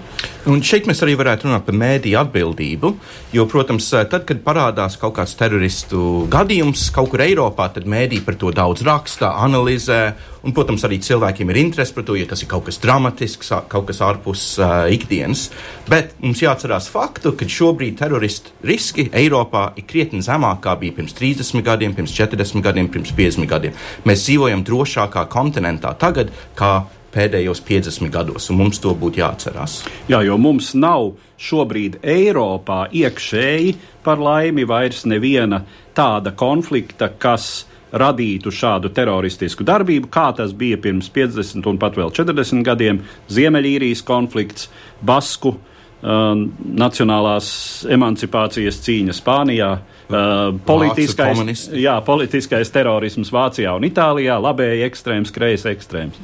Un 0.49 0.63
šeit 0.65 0.87
mēs 0.89 1.03
arī 1.05 1.13
varētu 1.19 1.45
runāt 1.45 1.67
par 1.67 1.77
mēdīju 1.77 2.17
atbildību, 2.23 2.91
jo, 3.35 3.45
protams, 3.51 3.91
tad, 4.09 4.25
kad 4.25 4.41
parādās 4.41 4.97
kaut 5.01 5.19
kāds 5.19 5.35
teroristu 5.37 6.25
gadījums 6.33 6.87
kaut 6.95 7.11
kur 7.13 7.21
Eiropā, 7.27 7.69
tad 7.75 7.85
mēdīji 7.85 8.25
par 8.25 8.39
to 8.41 8.49
daudz 8.55 8.81
raksta, 8.87 9.35
analizē 9.45 10.01
Un, 10.41 10.55
protams, 10.57 10.81
arī 10.87 10.97
cilvēkiem 11.05 11.51
ir 11.53 11.59
interese 11.61 11.93
par 11.93 12.05
to, 12.07 12.15
ja 12.17 12.25
tas 12.25 12.41
ir 12.41 12.49
kaut 12.49 12.65
kas 12.65 12.79
dramatisks, 12.81 13.51
kaut 13.69 13.85
kas 13.91 13.99
ārpus 14.01 14.45
uh, 14.57 14.87
ikdienas. 14.89 15.51
Bet 15.85 16.15
mums 16.23 16.41
jāatcerās 16.41 16.87
faktu, 16.89 17.35
ka 17.37 17.45
šobrīd 17.45 17.99
teroristu 17.99 18.55
riski 18.65 19.05
Eiropā 19.13 19.67
ir 19.77 19.85
krietni 19.85 20.23
zemāk 20.25 20.63
kā 20.65 20.73
bija 20.81 20.97
pirms 20.97 21.13
30 21.19 21.61
gadiem, 21.67 21.93
pirms 21.93 22.15
40 22.17 22.65
gadiem, 22.65 22.89
pirms 22.89 23.13
50 23.13 23.49
gadiem. 23.51 23.77
Mēs 24.09 24.25
dzīvojam 24.25 24.65
drošākā 24.65 25.27
kontinentā 25.51 25.93
tagad, 25.99 26.31
kā 26.55 26.85
pēdējos 27.11 27.59
50 27.67 28.11
gados, 28.11 28.47
un 28.49 28.61
mums 28.61 28.79
to 28.79 28.93
būtu 28.95 29.19
jāatcerās. 29.19 29.81
Jā, 30.07 30.21
jo 30.23 30.37
mums 30.39 30.71
nav 30.79 31.17
šobrīd 31.41 31.99
Eiropā 32.03 32.85
iekšēji 32.87 33.75
par 34.05 34.21
laimi 34.21 34.63
vairs 34.63 35.03
neviena 35.05 35.65
tāda 35.93 36.31
konflikta, 36.31 37.11
kas 37.19 37.65
radītu 37.91 38.53
šādu 38.55 38.93
teroristisku 38.95 39.65
darbību, 39.67 40.07
kā 40.07 40.29
tas 40.37 40.53
bija 40.55 40.77
pirms 40.79 41.09
50 41.11 41.67
un 41.67 41.81
pat 41.81 41.99
vēl 41.99 42.13
40 42.15 42.63
gadiem- 42.63 43.01
Ziemeļīrijas 43.35 44.05
konflikts, 44.07 44.69
Basku 45.03 45.49
uh, 45.49 45.59
nacionālās 46.01 47.47
emancipācijas 47.89 48.79
cīņa 48.85 49.13
Spānijā. 49.13 49.71
Uh, 50.11 50.57
politiskais, 50.67 51.67
jā, 51.77 51.93
politiskais 52.03 52.73
terorisms 52.73 53.29
Vācijā 53.31 53.71
un 53.77 53.85
Itālijā, 53.87 54.35
labēji 54.41 54.83
ekstrēms, 54.89 55.31
kreisi 55.31 55.69
ekstrēms. 55.71 56.17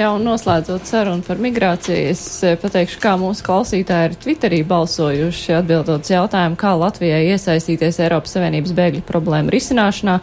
Jā, 0.00 0.08
un 0.16 0.22
noslēdzot 0.24 0.86
sarunu 0.88 1.20
par 1.26 1.36
migrāciju, 1.42 2.12
es 2.14 2.22
eh, 2.48 2.54
pateikšu, 2.56 2.96
kā 3.02 3.12
mūsu 3.20 3.44
klausītāji 3.44 4.08
ir 4.08 4.14
Twitterī 4.22 4.60
balsojuši 4.64 5.58
atbildot 5.58 6.08
jautājumu, 6.08 6.56
kā 6.56 6.70
Latvijai 6.80 7.26
iesaistīties 7.34 8.00
Eiropas 8.00 8.32
Savienības 8.32 8.72
bēgļu 8.78 9.02
problēmu 9.04 9.52
risināšanā. 9.52 10.14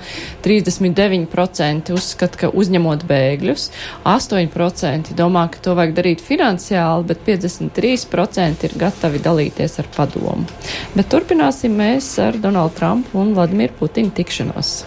39% 0.41 1.93
uzskata, 1.93 2.41
ka 2.41 2.49
uzņemot 2.49 3.05
bēgļus, 3.09 3.67
8% 4.09 5.13
domā, 5.19 5.45
ka 5.53 5.61
to 5.61 5.77
vajag 5.77 5.93
darīt 6.01 6.25
finansiāli, 6.25 7.05
bet 7.13 7.21
53% 7.29 8.65
ir 8.65 8.77
gatavi 8.81 9.21
dalīties 9.21 9.77
ar 9.83 9.91
padomu. 9.93 10.49
Bet 10.97 11.13
turpināsim 11.13 11.77
mēs 11.77 12.09
ar 12.25 12.41
Donaldu 12.41 12.79
Trumpu 12.81 13.21
un 13.21 13.37
Vladimiru 13.37 13.77
Putinu 13.83 14.17
tikšanos. 14.17 14.79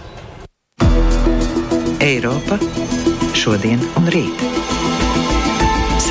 Eiropa 2.03 2.59
šodien 3.39 3.79
un 3.97 4.11
rīt. 4.11 4.72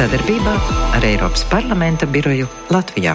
Sadarbībā 0.02 0.54
ar 0.98 1.04
Eiropas 1.06 1.44
parlamenta 1.46 2.08
biroju 2.10 2.48
Latvijā. 2.74 3.12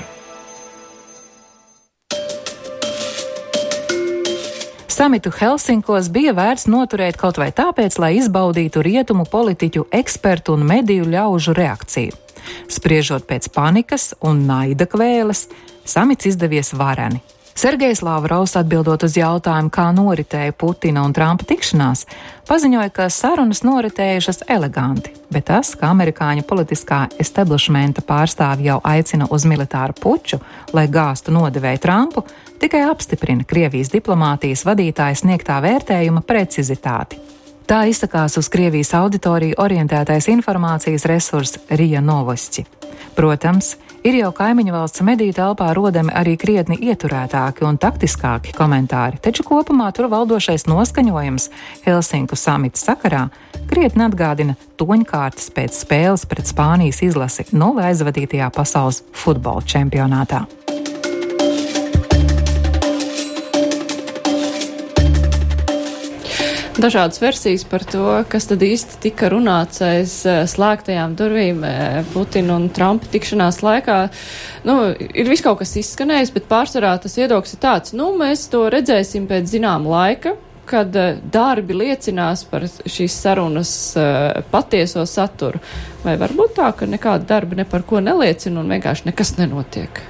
Samitu 4.86 5.32
Helsinkos 5.34 6.12
bija 6.14 6.30
vērts 6.36 6.68
noturēt 6.70 7.18
kaut 7.18 7.40
vai 7.42 7.48
tāpēc, 7.50 7.98
lai 7.98 8.12
izbaudītu 8.20 8.84
rietumu 8.86 9.26
politiķu, 9.26 9.88
ekspertu 9.98 10.54
un 10.54 10.62
mediju 10.68 11.10
ļaužu 11.10 11.56
reakciju. 11.58 12.14
Spriežot 12.70 13.26
pēc 13.26 13.50
panikas 13.50 14.12
un 14.22 14.46
naida 14.46 14.86
kvēles, 14.86 15.48
samits 15.82 16.30
izdevies 16.30 16.70
vareni. 16.70 17.18
Sergejs 17.56 18.02
Lavrovs 18.04 18.52
atbildot 18.60 19.06
uz 19.06 19.14
jautājumu, 19.16 19.70
kā 19.72 19.86
noritēja 19.96 20.52
Putina 20.52 21.06
un 21.08 21.14
Trumpa 21.16 21.46
tikšanās, 21.48 22.02
paziņoja, 22.44 22.90
ka 22.92 23.06
sarunas 23.08 23.62
noritējušas 23.64 24.42
eleganti, 24.52 25.14
bet 25.32 25.46
tas, 25.48 25.70
ka 25.72 25.88
amerikāņu 25.94 26.44
politiskā 26.44 27.06
establishmenta 27.16 28.04
pārstāvji 28.04 28.68
jau 28.68 28.76
aicina 28.84 29.30
uz 29.32 29.48
militāru 29.48 29.96
puču, 29.96 30.36
lai 30.76 30.84
gāstu 30.92 31.32
nodevēju 31.32 31.80
Trumpu, 31.80 32.26
tikai 32.60 32.84
apstiprina 32.90 33.48
Krievijas 33.48 33.88
diplomātijas 33.94 34.66
vadītāja 34.68 35.16
sniegtā 35.22 35.56
vērtējuma 35.64 36.26
precizitāti. 36.28 37.24
Tā 37.66 37.80
izsakās 37.90 38.36
uz 38.38 38.46
Krievijas 38.46 38.92
auditoriju 38.94 39.56
orientētais 39.58 40.28
informācijas 40.30 41.06
resurs 41.10 41.56
Rija 41.70 42.00
Novosti. 42.00 42.62
Protams, 43.16 43.74
Ir 44.06 44.14
jau 44.20 44.28
kaimiņu 44.30 44.70
valsts 44.70 45.02
mediju 45.02 45.34
telpā 45.34 45.72
rodami 45.74 46.12
arī 46.14 46.36
krietni 46.38 46.76
ieturētāki 46.78 47.64
un 47.66 47.74
taktiskāki 47.82 48.52
komentāri, 48.54 49.18
taču 49.18 49.42
kopumā 49.48 49.88
tur 49.96 50.06
valdošais 50.12 50.68
noskaņojums 50.70 51.48
Helsinku 51.88 52.38
samita 52.38 52.78
sakarā 52.78 53.24
krietni 53.66 54.06
atgādina 54.06 54.54
toņkārtas 54.78 55.50
pēc 55.56 55.80
spēles 55.80 56.26
pret 56.30 56.46
Spānijas 56.46 57.02
izlasi 57.02 57.48
nulle 57.50 57.88
aizvadītajā 57.88 58.52
pasaules 58.54 59.02
futbola 59.24 59.66
čempionātā. 59.66 60.44
Dažādas 66.80 67.20
versijas 67.22 67.64
par 67.68 67.84
to, 67.88 68.04
kas 68.30 68.48
tad 68.50 68.62
īsti 68.64 68.98
tika 69.06 69.30
runāts 69.32 69.82
aiz 69.84 70.14
eh, 70.28 70.42
slēgtajām 70.48 71.16
durvīm 71.18 71.62
eh, 71.66 72.00
Putina 72.12 72.56
un 72.58 72.68
Trumpa 72.74 73.08
tikšanās 73.12 73.60
laikā. 73.64 73.98
Nu, 74.68 74.78
ir 74.94 75.30
viss 75.30 75.44
kaut 75.44 75.60
kas 75.62 75.76
izskanējis, 75.80 76.32
bet 76.34 76.48
pārsvarā 76.50 76.94
tas 77.02 77.16
iedoks 77.18 77.56
ir 77.56 77.62
tāds, 77.62 77.94
nu, 77.96 78.10
mēs 78.18 78.46
to 78.52 78.66
redzēsim 78.72 79.28
pēc 79.30 79.48
zinām 79.56 79.88
laika, 79.90 80.34
kad 80.66 80.96
uh, 80.98 81.20
darbi 81.32 81.76
liecinās 81.78 82.42
par 82.50 82.64
šīs 82.66 83.14
sarunas 83.22 83.70
patieso 84.50 85.04
saturu. 85.06 85.60
Vai 86.02 86.16
varbūt 86.18 86.56
tā, 86.58 86.72
ka 86.74 86.88
nekāda 86.90 87.28
darba 87.36 87.60
ne 87.60 87.68
par 87.70 87.86
ko 87.86 88.02
neliecina 88.02 88.64
un 88.64 88.74
vienkārši 88.74 89.06
nekas 89.06 89.36
nenotiek? 89.38 90.02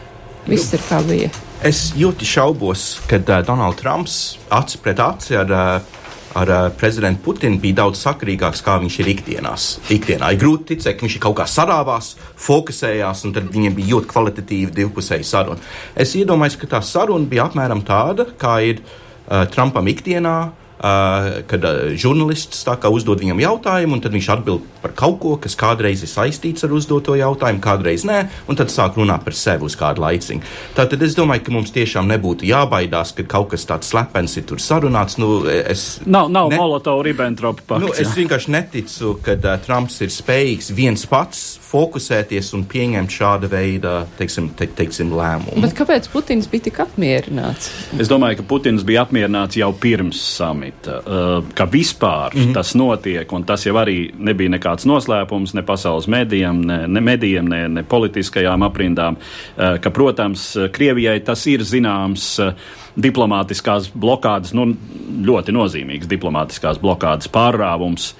Viss 0.46 0.72
ir 0.72 0.82
kā 0.86 1.02
bija. 1.04 1.28
Es 1.66 1.90
ļoti 1.98 2.26
šaubos, 2.28 2.88
kad 3.10 3.28
uh, 3.28 3.42
Donalds 3.44 3.82
Trumps 3.82 4.18
aci 4.54 4.80
pret 4.80 5.02
aci 5.02 5.36
ar 5.36 5.52
uh, 5.52 6.02
ar 6.36 6.52
uh, 6.52 6.66
prezidentu 6.76 7.24
Putinu 7.24 7.60
bija 7.62 7.80
daudz 7.82 8.02
sakarīgāks, 8.04 8.62
kā 8.66 8.76
viņš 8.82 8.98
ir 9.02 9.10
ikdienās. 9.14 9.68
ikdienā. 9.92 10.32
Ir 10.34 10.42
grūti 10.42 10.74
ticēt, 10.74 10.98
ka 10.98 11.06
viņš 11.06 11.16
kaut 11.22 11.38
kā 11.40 11.48
sarāvās, 11.48 12.12
fokusējās, 12.48 13.24
un 13.26 13.34
tad 13.36 13.48
viņiem 13.54 13.78
bija 13.78 13.94
ļoti 13.94 14.12
kvalitatīva 14.12 14.76
divpusēja 14.76 15.26
saruna. 15.26 15.72
Es 15.96 16.14
iedomājos, 16.18 16.58
ka 16.60 16.70
tā 16.76 16.82
saruna 16.84 17.30
bija 17.30 17.48
apmēram 17.48 17.82
tāda, 17.86 18.28
kā 18.38 18.58
ir 18.68 18.84
uh, 18.84 19.46
Trumpam 19.52 19.88
ikdienā. 19.92 20.36
Uh, 20.46 20.65
kad 20.76 21.64
žurnālists 21.96 22.64
uzdod 22.86 23.22
viņam 23.22 23.40
jautājumu, 23.40 23.96
un 23.96 24.02
tad 24.04 24.14
viņš 24.14 24.28
atbild 24.36 24.64
par 24.82 24.92
kaut 24.96 25.18
ko, 25.22 25.34
kas 25.40 25.56
kādreiz 25.58 26.02
ir 26.04 26.10
saistīts 26.10 26.66
ar 26.66 26.74
uzdoto 26.76 27.16
jautājumu, 27.18 27.62
kādreiz 27.64 28.04
nē, 28.06 28.18
un 28.48 28.58
tad 28.58 28.70
sāk 28.72 28.98
runāt 29.00 29.24
par 29.24 29.34
sevi 29.34 29.66
uz 29.66 29.76
kādu 29.78 30.04
laiciņu. 30.04 30.44
Tātad 30.76 31.02
es 31.02 31.16
domāju, 31.16 31.46
ka 31.46 31.54
mums 31.56 31.72
tiešām 31.74 32.08
nebūtu 32.12 32.46
jābaidās, 32.48 33.14
ka 33.16 33.26
kaut 33.28 33.50
kas 33.54 33.66
tāds 33.68 33.90
slepens 33.92 34.36
ir 34.36 34.46
tur 34.48 34.62
sarunāts. 34.62 35.18
Nu, 35.20 35.40
es, 35.46 35.86
nav 36.06 36.30
nav 36.32 36.52
ne, 36.52 36.60
Molotova 36.60 37.04
Ribbentropa 37.06 37.64
pakts. 37.66 37.86
Nu, 37.86 37.92
es 37.96 38.14
vienkārši 38.16 38.52
neticu, 38.52 39.16
ka 39.24 39.36
uh, 39.38 39.54
Trumps 39.64 40.00
ir 40.04 40.12
spējīgs 40.12 40.72
viens 40.76 41.06
pats 41.10 41.44
fokusēties 41.66 42.52
un 42.56 42.64
pieņemt 42.68 43.12
šāda 43.12 43.50
veida 43.50 43.94
teiksim, 44.18 44.50
te, 44.56 44.68
teiksim, 44.78 45.12
lēmumu. 45.16 45.62
Bet 45.64 45.74
kāpēc 45.78 46.08
Putins 46.12 46.48
bija 46.50 46.68
tik 46.68 46.80
apmierināts? 46.84 47.70
Es 48.00 48.10
domāju, 48.10 48.40
ka 48.40 48.48
Putins 48.50 48.84
bija 48.86 49.04
apmierināts 49.06 49.58
jau 49.58 49.72
pirms 49.80 50.20
samita, 50.36 50.65
uh, 50.88 51.44
ka 51.54 51.64
vispār 51.64 52.34
mm 52.34 52.40
-hmm. 52.40 52.54
tas 52.54 52.74
notiek, 52.74 53.32
un 53.32 53.44
tas 53.44 53.66
jau 53.66 53.74
arī 53.74 54.10
nebija 54.18 54.50
nekāds 54.50 54.86
noslēpums 54.86 55.54
ne 55.54 55.62
pasaules 55.62 56.06
medijiem, 56.06 56.60
ne, 56.60 56.86
ne 56.88 57.00
medijiem, 57.00 57.48
ne, 57.48 57.68
ne 57.68 57.82
politiskajām 57.82 58.62
aprindām, 58.62 59.16
uh, 59.16 59.78
ka, 59.80 59.90
protams, 59.90 60.56
Krievijai 60.72 61.20
tas 61.20 61.46
ir 61.46 61.60
zināms. 61.60 62.38
Uh, 62.38 62.52
diplomātiskās 62.96 63.90
blokādes, 63.94 64.54
nu, 64.54 64.76
ļoti 65.24 65.52
nozīmīgs 65.52 66.08
diplomātiskās 66.08 66.78
blokādes 66.80 67.28
pārrāvums. 67.28 68.14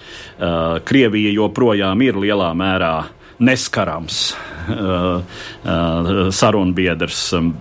Krievija 0.85 1.33
joprojām 1.33 2.03
ir 2.03 2.15
lielā 2.21 2.53
mērā 2.55 3.05
neskarams 3.39 4.35
sarunbiedrs 6.37 7.21
um, 7.39 7.53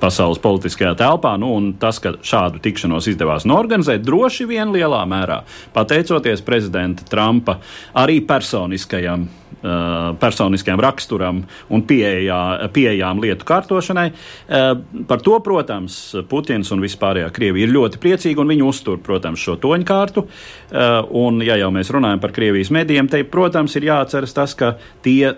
pasaules 0.00 0.40
politiskajā 0.42 0.94
telpā. 1.00 1.34
Nu, 1.40 1.52
tas, 1.80 2.00
ka 2.02 2.14
šādu 2.20 2.62
tikšanos 2.64 3.10
izdevās 3.12 3.46
norganizēt, 3.48 4.04
droši 4.06 4.48
vien 4.50 4.72
lielā 4.74 5.02
mērā 5.10 5.42
pateicoties 5.74 6.44
prezidenta 6.46 7.06
Trumpa 7.10 7.60
arī 7.98 8.20
personiskajam 8.26 9.28
Uh, 9.60 10.16
personiskajam 10.16 10.80
raksturam 10.80 11.42
un 11.68 11.82
pieejā, 11.84 12.70
pieejām 12.72 13.18
lietu 13.20 13.44
kārtošanai. 13.44 14.06
Uh, 14.08 14.70
par 15.04 15.20
to, 15.20 15.34
protams, 15.44 15.98
Putins 16.30 16.70
un 16.72 16.80
vispārējā 16.80 17.26
Krievija 17.36 17.68
ir 17.68 17.74
ļoti 17.74 18.00
priecīgi 18.00 18.40
un 18.40 18.54
viņi 18.54 18.64
uztur, 18.64 18.96
protams, 19.04 19.42
šo 19.44 19.58
toņkārtu. 19.60 20.24
Uh, 20.24 21.02
un, 21.26 21.42
ja 21.44 21.58
jau 21.60 21.68
mēs 21.76 21.92
runājam 21.92 22.22
par 22.22 22.32
Krievijas 22.32 22.72
medijiem, 22.72 23.10
te, 23.12 23.20
protams, 23.28 23.76
ir 23.76 23.90
jāatceras 23.90 24.32
tas, 24.38 24.56
ka 24.56 24.78
tie 25.04 25.34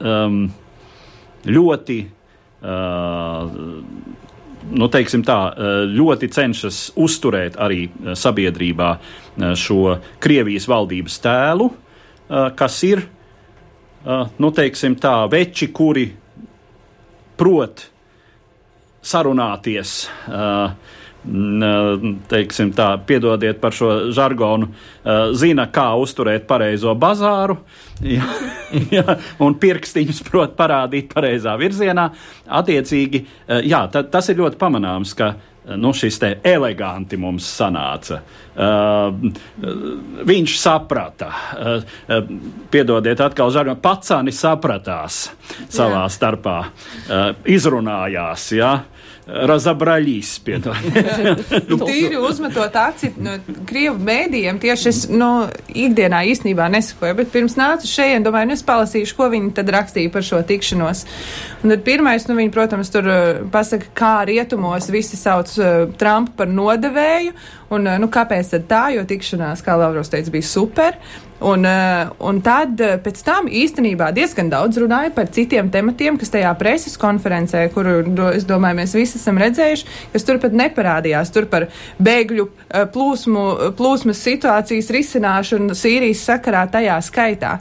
um, 0.00 0.44
ļoti. 1.46 1.98
Uh, 2.64 3.54
nu, 4.64 4.88
tā, 5.28 5.38
ļoti 5.92 6.30
cenšas 6.32 6.78
uzturēt 6.96 7.58
arī 7.60 7.82
sabiedrībā 8.16 8.90
šo 9.60 9.98
Krievijas 10.24 10.64
valdības 10.70 11.18
tēlu, 11.20 11.66
kas 12.56 12.78
ir 12.88 13.02
uh, 13.04 14.24
nu, 14.40 14.50
tā, 15.02 15.12
veči, 15.28 15.68
kuri 15.76 16.06
prot 17.36 17.84
sarunāties. 19.04 19.96
Uh, 20.28 21.02
teiksim 21.24 22.72
tā, 22.76 22.90
piedodiet 23.06 23.60
par 23.62 23.72
šo 23.72 23.90
žargonu, 24.14 24.68
uh, 24.68 25.32
zina, 25.36 25.66
kā 25.72 25.86
uzturēt 26.00 26.44
pareizo 26.48 26.92
bazāru, 27.00 27.56
ja, 28.16 28.26
ja, 28.92 29.16
un 29.40 29.56
pirkstiņus 29.60 30.20
prot 30.28 30.56
parādīt 30.58 31.08
pareizā 31.14 31.56
virzienā. 31.60 32.10
Attiecīgi, 32.60 33.24
uh, 33.24 33.64
jā, 33.64 33.86
ta, 33.92 34.04
tas 34.04 34.28
ir 34.28 34.40
ļoti 34.42 34.60
pamanāms, 34.60 35.16
ka 35.16 35.32
nu, 35.80 35.94
šis 35.96 36.18
te 36.20 36.30
eleganti 36.44 37.16
mums 37.16 37.46
sanāca. 37.56 38.20
Uh, 38.54 39.16
viņš 40.28 40.56
saprata, 40.60 41.30
uh, 41.56 42.34
piedodiet, 42.70 43.22
atkal 43.24 43.52
žargonā, 43.54 43.80
pacani 43.80 44.34
sapratās 44.34 45.24
savā 45.72 46.04
Jā. 46.04 46.10
starpā, 46.12 46.58
uh, 46.68 47.30
izrunājās. 47.48 48.50
Ja? 48.58 48.74
Razabраļīs. 49.26 50.32
nu, 51.70 51.78
tīri 51.80 52.18
uzmetot 52.20 52.74
aci 52.76 53.10
no 53.24 53.38
Krievu 53.68 53.96
mēdījiem, 54.04 54.58
tieši 54.60 54.90
es 54.90 55.00
nu, 55.08 55.30
ikdienā 55.72 56.24
īstenībā 56.32 56.68
nesakoju, 56.72 57.16
bet 57.22 57.32
pirms 57.32 57.56
nācu 57.60 57.88
šeit, 57.88 58.20
domāju, 58.24 58.50
nu 58.50 58.58
es 58.58 58.64
palasīšu, 58.66 59.16
ko 59.16 59.30
viņi 59.32 59.54
tad 59.56 59.72
rakstīja 59.72 60.12
par 60.12 60.26
šo 60.26 60.42
tikšanos. 60.46 61.04
Un 61.64 61.72
tad 61.72 61.84
pirmais, 61.86 62.28
nu 62.28 62.36
viņi, 62.38 62.52
protams, 62.54 62.92
tur 62.92 63.08
uh, 63.08 63.42
pasaka, 63.52 63.90
kā 63.96 64.14
rietumos 64.28 64.90
visi 64.92 65.18
sauc 65.20 65.52
uh, 65.56 65.86
Trumpu 66.00 66.36
par 66.42 66.50
nodevēju, 66.52 67.34
un 67.74 67.88
uh, 67.88 68.00
nu 68.02 68.10
kāpēc 68.12 68.52
tad 68.56 68.68
tā, 68.70 68.84
jo 68.98 69.06
tikšanās, 69.08 69.64
kā 69.64 69.78
Lavros 69.80 70.12
teica, 70.12 70.34
bija 70.34 70.52
super. 70.52 71.00
Un, 71.44 71.64
eh, 71.64 72.08
un 72.24 72.38
tad 72.40 72.80
eh, 72.80 72.94
pēc 73.04 73.18
tam 73.20 73.48
īstenībā 73.52 74.06
diezgan 74.16 74.48
daudz 74.48 74.78
runāja 74.80 75.10
par 75.12 75.28
citiem 75.28 75.66
tematiem, 75.68 76.16
kas 76.16 76.32
tajā 76.32 76.48
preses 76.56 76.94
konferencē, 77.00 77.66
kuru 77.74 77.98
es 78.30 78.46
domāju, 78.48 78.78
mēs 78.78 78.94
visi 78.96 79.18
esam 79.18 79.36
redzējuši, 79.42 79.84
kas 80.14 80.24
tur 80.24 80.40
pat 80.40 80.56
neparādījās. 80.56 81.32
Tur 81.34 81.44
par 81.52 81.66
bēgļu 82.00 82.46
eh, 82.48 82.86
plūsmu, 82.94 83.42
plūsmas 83.76 84.22
situācijas 84.24 84.88
risināšanu 84.96 85.76
Sīrijas 85.76 86.24
sakarā 86.30 86.64
tajā 86.72 86.96
skaitā. 87.04 87.58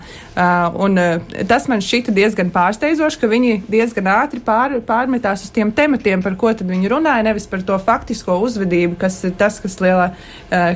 Un 0.81 0.97
tas 1.45 1.67
man 1.69 1.81
šķita 1.83 2.13
diezgan 2.15 2.49
pārsteidzoši, 2.53 3.19
ka 3.21 3.27
viņi 3.29 3.51
diezgan 3.69 4.07
ātri 4.09 4.39
pār, 4.41 4.79
pārmetās 4.85 5.43
uz 5.45 5.51
tiem 5.53 5.69
tematiem, 5.75 6.23
par 6.25 6.33
ko 6.39 6.49
tad 6.57 6.71
viņi 6.71 6.89
runāja, 6.89 7.25
nevis 7.27 7.45
par 7.51 7.61
to 7.67 7.77
faktisko 7.77 8.39
uzvedību, 8.47 8.97
kas 9.01 9.19
ir 9.27 9.35
tas, 9.37 9.59
kas, 9.61 9.77
lielā, 9.83 10.07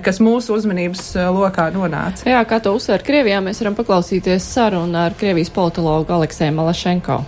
kas 0.05 0.21
mūsu 0.21 0.53
uzmanības 0.59 1.09
lokā 1.33 1.71
nonāca. 1.73 2.27
Jā, 2.29 2.43
kā 2.45 2.61
to 2.61 2.75
uzsver 2.77 2.96
ar 2.97 3.05
Krievijā 3.05 3.39
mēs 3.45 3.61
varam 3.61 3.75
paklausīties 3.77 4.45
sarunu 4.55 4.97
ar 4.97 5.13
Krievijas 5.17 5.51
politologu 5.53 6.15
Aleksēju 6.15 6.55
Malašenko. 6.57 7.19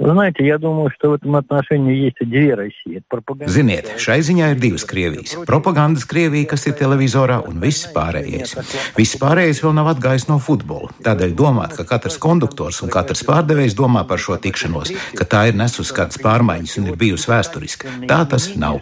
Вы 0.00 0.12
знаете, 0.12 0.46
я 0.46 0.56
думаю, 0.56 0.90
что 0.96 1.10
в 1.10 1.14
этом 1.14 1.36
отношении 1.36 1.94
есть 1.94 2.16
две 2.20 2.54
России. 2.54 3.02
Ziniet, 3.50 3.98
šai 4.00 4.22
ziņā 4.24 4.54
ir 4.54 4.60
divas 4.60 4.86
Krievijas. 4.88 5.34
Propagandas 5.44 6.06
Krievija, 6.08 6.48
kas 6.48 6.64
ir 6.70 6.76
televizorā, 6.78 7.40
un 7.44 7.58
viss 7.60 7.84
pārējais. 7.92 8.54
Viss 8.96 9.18
pārējais 9.20 9.60
vēl 9.60 9.74
nav 9.76 9.90
atgājis 9.92 10.24
no 10.30 10.38
futbola. 10.40 10.88
Tādēļ 11.04 11.34
domāt, 11.36 11.74
ka 11.76 11.84
katrs 11.84 12.16
konduktors 12.22 12.80
un 12.80 12.88
katrs 12.88 13.24
pārdevējs 13.28 13.76
domā 13.76 14.06
par 14.08 14.22
šo 14.22 14.38
tikšanos, 14.40 14.94
ka 15.18 15.26
tā 15.28 15.42
ir 15.50 15.58
nesus 15.60 15.92
kādas 15.92 16.16
pārmaiņas 16.22 16.78
un 16.80 16.88
ir 16.92 16.96
bijusi 16.96 17.28
vēsturiska. 17.28 17.92
Tā 18.08 18.22
tas 18.30 18.48
nav. 18.56 18.80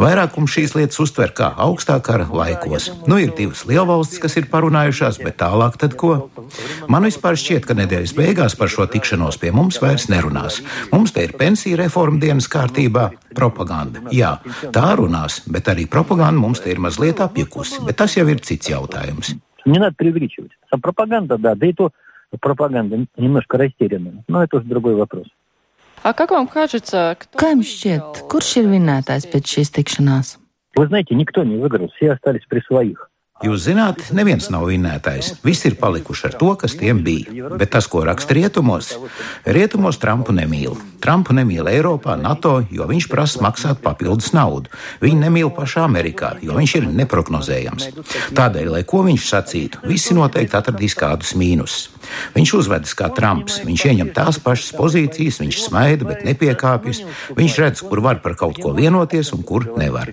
Vairākums 0.00 0.56
šīs 0.56 0.72
lietas 0.78 1.02
uztver 1.04 1.36
kā 1.36 1.52
augstākā 1.52 2.22
laikos. 2.32 2.88
Nu, 3.04 3.20
ir 3.20 3.36
divas 3.36 3.66
lielvalstis, 3.68 4.22
kas 4.24 4.38
ir 4.40 4.48
parunājušās, 4.48 5.20
bet 5.20 5.36
tālāk 5.42 5.76
tad 5.76 6.00
ko? 6.00 6.30
Man 6.88 7.04
vispār 7.04 7.36
šķiet, 7.36 7.68
ka 7.68 7.76
nedēļas 7.76 8.16
beigās 8.16 8.56
par 8.56 8.72
šo 8.72 8.88
tikšanos 8.88 9.36
pie 9.42 9.52
mums 9.52 9.82
vairs 9.82 10.08
nerunā 10.08 10.39
runās. 10.40 10.60
Mums 10.92 11.12
te 11.12 11.24
ir 11.26 11.34
pensija 11.38 11.78
reforma 11.80 12.20
dienas 12.22 12.48
kārtībā, 12.52 13.10
propaganda. 13.36 14.04
Jā, 14.14 14.36
tā 14.74 14.94
runās, 14.98 15.42
bet 15.50 15.68
arī 15.72 15.88
propaganda 15.90 16.40
mums 16.40 16.62
te 16.64 16.72
ir 16.72 16.82
mazliet 16.82 17.20
apjukusi, 17.24 17.82
bet 17.86 18.00
tas 18.02 18.16
jau 18.16 18.26
ir 18.30 18.40
cits 18.40 18.70
jautājums. 18.72 19.36
Не 19.66 19.78
надо 19.80 19.96
преувеличивать. 19.96 20.52
А 20.70 20.78
пропаганда, 20.78 21.38
да, 21.38 21.54
да 21.56 21.66
и 21.66 21.72
то 21.72 21.90
пропаганда 22.40 23.06
немножко 23.16 23.58
растеряна. 23.58 24.22
Но 24.28 24.44
это 24.44 24.58
уже 24.58 24.66
другой 24.66 24.94
вопрос. 24.94 25.26
А 26.02 26.12
как 26.12 26.30
вам 26.30 26.46
кажется, 26.46 27.16
кто... 27.18 27.38
Kā 27.38 27.50
jums 27.50 27.66
šķiet, 27.66 28.28
kurš 28.30 28.50
ir 28.60 28.68
vinnētājs 28.70 29.26
pēc 29.26 29.54
šīs 29.56 29.72
tikšanās? 29.74 30.36
Вы 30.76 30.86
знаете, 30.86 31.16
никто 31.16 31.42
не 31.42 31.56
выиграл, 31.56 31.90
все 31.96 32.12
остались 32.12 32.44
при 32.48 32.60
своих. 32.60 33.09
Jūs 33.41 33.63
zināt, 33.65 34.03
neviens 34.13 34.51
nav 34.53 34.67
vinnētājs. 34.69 35.39
Visi 35.45 35.71
ir 35.71 35.77
palikuši 35.81 36.27
ar 36.29 36.35
to, 36.37 36.51
kas 36.61 36.75
tiem 36.77 37.01
bija. 37.05 37.49
Bet 37.57 37.71
tas, 37.73 37.87
ko 37.89 38.03
raksta 38.05 38.37
rietumos, 38.37 38.91
rietumos 39.45 39.97
Trumpu 40.01 40.35
nemīl. 40.35 40.77
Trumpu 41.01 41.33
nemīl 41.33 41.65
Eiropā, 41.71 42.13
NATO, 42.21 42.59
jo 42.69 42.85
viņš 42.89 43.07
prasa 43.09 43.41
maksāt 43.41 43.81
papildus 43.81 44.35
naudu. 44.37 44.69
Viņu 45.01 45.23
nemīl 45.23 45.49
pašā 45.55 45.87
Amerikā, 45.87 46.35
jo 46.45 46.53
viņš 46.59 46.75
ir 46.77 46.89
neprognozējams. 47.01 47.89
Tādēļ, 48.37 48.73
lai 48.75 48.83
ko 48.85 49.01
viņš 49.07 49.29
sacītu, 49.33 49.81
visi 49.89 50.17
noteikti 50.17 50.59
atradīs 50.61 50.97
kādus 50.97 51.33
mīnusus. 51.33 51.89
Viņš 52.36 52.52
uzvedas 52.58 52.94
kā 52.96 53.08
Trumps, 53.14 53.58
viņš 53.66 53.84
ieņem 53.90 54.10
tās 54.16 54.38
pašas 54.42 54.72
pozīcijas, 54.76 55.40
viņš 55.42 55.60
smaida, 55.66 56.06
bet 56.08 56.24
nepiekāpjas. 56.26 57.02
Viņš 57.36 57.56
redz, 57.62 57.82
kur 57.86 58.02
var 58.04 58.20
par 58.24 58.36
kaut 58.38 58.60
ko 58.62 58.72
vienoties 58.76 59.32
un 59.36 59.42
kur 59.46 59.66
nevar. 59.78 60.12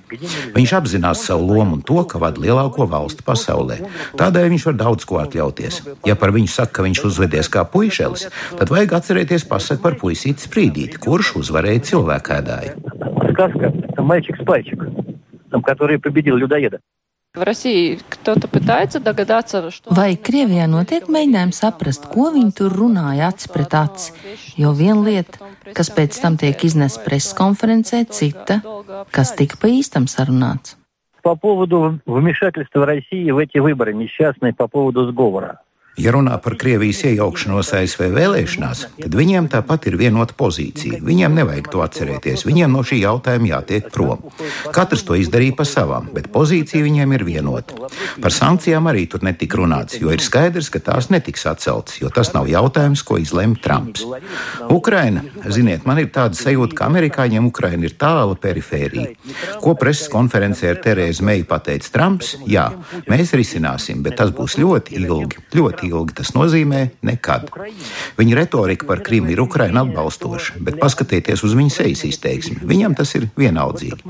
Viņš 0.56 0.76
apzinās 0.80 1.26
savu 1.28 1.50
lomu 1.52 1.78
un 1.80 1.84
to, 1.86 2.00
ka 2.10 2.22
vada 2.22 2.42
lielāko 2.42 2.88
valstu 2.90 3.26
pasaulē. 3.28 3.82
Tādēļ 4.20 4.50
viņš 4.56 4.68
var 4.72 4.80
daudz 4.80 5.08
ko 5.10 5.20
atļauties. 5.24 5.82
Ja 6.08 6.18
par 6.20 6.34
viņu 6.36 6.52
saka, 6.52 6.80
ka 6.80 6.88
viņš 6.88 7.04
uzvedies 7.12 7.52
kā 7.54 7.66
puišelis, 7.70 8.30
tad 8.60 8.74
vajag 8.74 8.98
atcerēties 9.00 9.48
pasakot 9.50 9.84
par 9.84 10.00
puisīti 10.00 10.48
sprīdīti, 10.48 11.02
kurš 11.04 11.36
uzvarēja 11.44 11.88
cilvēkēdāju. 11.92 12.78
Сказка, 13.34 13.74
там 13.96 14.06
мальчик 14.06 14.38
с 14.38 14.46
пальчик, 14.46 14.84
там, 15.50 15.64
который 15.64 16.00
победил 16.00 16.36
людоеда. 16.38 16.80
Vai 19.98 20.12
Krievijā 20.28 20.68
notiek 20.70 21.08
mēģinājums 21.10 21.62
saprast, 21.64 22.06
ko 22.12 22.28
viņi 22.36 22.52
tur 22.60 22.76
runāja 22.78 23.32
aci 23.34 23.50
pret 23.50 23.74
aci? 23.74 24.14
Jo 24.62 24.70
viena 24.78 25.02
lieta, 25.02 25.50
kas 25.74 25.90
pēc 25.98 26.20
tam 26.22 26.38
tiek 26.38 26.62
iznesta 26.62 27.02
preses 27.02 27.34
konferencē, 27.34 28.04
cita, 28.06 28.60
kas 29.10 29.34
tika 29.34 29.58
pa 29.58 29.74
īstam 29.74 30.06
sarunāts. 30.06 30.78
По 31.24 31.36
поводу 31.36 32.00
вмешательства 32.06 32.86
России 32.86 33.32
в 33.32 33.40
эти 33.40 33.58
выборы 33.58 33.94
несчастные 33.94 34.54
по 34.54 34.68
поводу 34.68 35.10
сговора. 35.10 35.60
Ja 35.99 36.13
runā 36.15 36.37
par 36.39 36.55
Krievijas 36.59 37.01
iejaukšanos 37.09 37.73
ASV 37.75 38.05
vēlēšanās, 38.15 38.85
tad 39.01 39.15
viņiem 39.19 39.49
tāpat 39.51 39.89
ir 39.91 39.97
vienota 39.99 40.37
pozīcija. 40.39 41.01
Viņiem 41.03 41.35
nevajag 41.41 41.71
to 41.73 41.83
atcerēties. 41.83 42.45
Viņiem 42.47 42.71
no 42.71 42.85
šī 42.87 43.01
jautājuma 43.03 43.51
jātiek 43.51 43.89
prom. 43.91 44.23
Katrs 44.75 45.03
to 45.09 45.17
izdarīja 45.19 45.57
pa 45.59 45.67
savām, 45.67 46.07
bet 46.15 46.31
pozīcija 46.35 46.85
viņiem 46.87 47.17
ir 47.17 47.25
vienota. 47.27 47.89
Par 48.23 48.35
sankcijām 48.35 48.87
arī 48.91 49.09
tur 49.11 49.27
netika 49.27 49.59
runāts, 49.59 49.99
jo 49.99 50.13
ir 50.15 50.23
skaidrs, 50.23 50.71
ka 50.71 50.83
tās 50.87 51.11
netiks 51.11 51.47
atceltas, 51.51 51.99
jo 51.99 52.13
tas 52.15 52.31
nav 52.37 52.47
jautājums, 52.51 53.03
ko 53.03 53.19
izlemj 53.19 53.59
Trumps. 53.65 54.07
Ukraina, 54.71 55.25
ziniet, 55.51 55.83
man 55.89 55.99
ir 55.99 56.13
tāda 56.15 56.39
sajūta, 56.39 56.79
ka 56.79 56.87
amerikāņiem 56.93 57.51
Ukraina 57.51 57.91
ir 57.91 57.99
tāla 57.99 58.39
perifērija. 58.39 59.17
Ko 59.65 59.75
preses 59.79 60.07
konferencē 60.13 60.71
ar 60.77 60.83
Terēzu 60.85 61.27
Meiju 61.27 61.49
pateica 61.51 61.91
Trumps? 61.99 62.37
Jā, 62.47 62.69
mēs 63.11 63.35
risināsim, 63.35 64.05
bet 64.07 64.21
tas 64.23 64.31
būs 64.35 64.59
ļoti 64.63 64.95
ilgi. 65.03 65.43
Ļoti 65.59 65.88
ilgi 65.89 66.17
tas 66.21 66.33
nozīmē 66.37 66.83
nekad. 67.09 67.51
Viņa 68.19 68.39
retorika 68.39 68.89
par 68.89 69.03
Krimu 69.05 69.33
ir 69.33 69.43
Ukraina 69.43 69.85
atbalstoša, 69.87 70.59
bet 70.65 70.81
paskatieties 70.81 71.45
uz 71.47 71.57
viņa 71.59 71.75
sejas 71.75 72.05
izteiksmi. 72.09 72.61
Viņam 72.69 72.97
tas 72.99 73.15
ir 73.19 73.29
vienaldzīgi. 73.39 74.03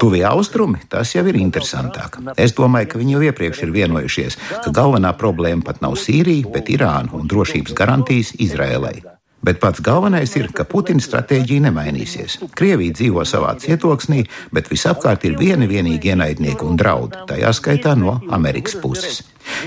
Tuvie 0.00 0.24
austrumi 0.28 0.82
tas 0.90 1.14
jau 1.14 1.24
ir 1.28 1.40
interesantāk. 1.40 2.20
Es 2.36 2.56
domāju, 2.56 2.92
ka 2.92 3.02
viņi 3.02 3.16
jau 3.16 3.26
iepriekš 3.30 3.66
ir 3.66 3.74
vienojušies, 3.76 4.40
ka 4.64 4.72
galvenā 4.74 5.12
problēma 5.18 5.66
pat 5.66 5.82
nav 5.84 5.98
Sīrija, 6.00 6.50
bet 6.52 6.72
Irāna 6.72 7.14
un 7.16 7.28
drošības 7.30 7.76
garantijas 7.76 8.34
Izrēlai. 8.40 8.98
Bet 9.46 9.60
pats 9.62 9.78
galvenais 9.84 10.32
ir, 10.34 10.48
ka 10.50 10.64
Putina 10.66 11.02
stratēģija 11.02 11.68
nemainīsies. 11.68 12.40
Krievija 12.58 12.96
dzīvo 12.98 13.22
savā 13.28 13.52
cietoksnī, 13.62 14.24
bet 14.50 14.72
visapkārt 14.72 15.28
ir 15.28 15.36
vieni 15.38 15.68
vienīgi 15.70 16.10
ienaidnieki 16.14 16.66
un 16.66 16.80
draudi, 16.80 17.22
tajā 17.30 17.52
skaitā 17.54 17.94
no 18.00 18.16
Amerikas 18.34 18.74
puses. 18.82 19.22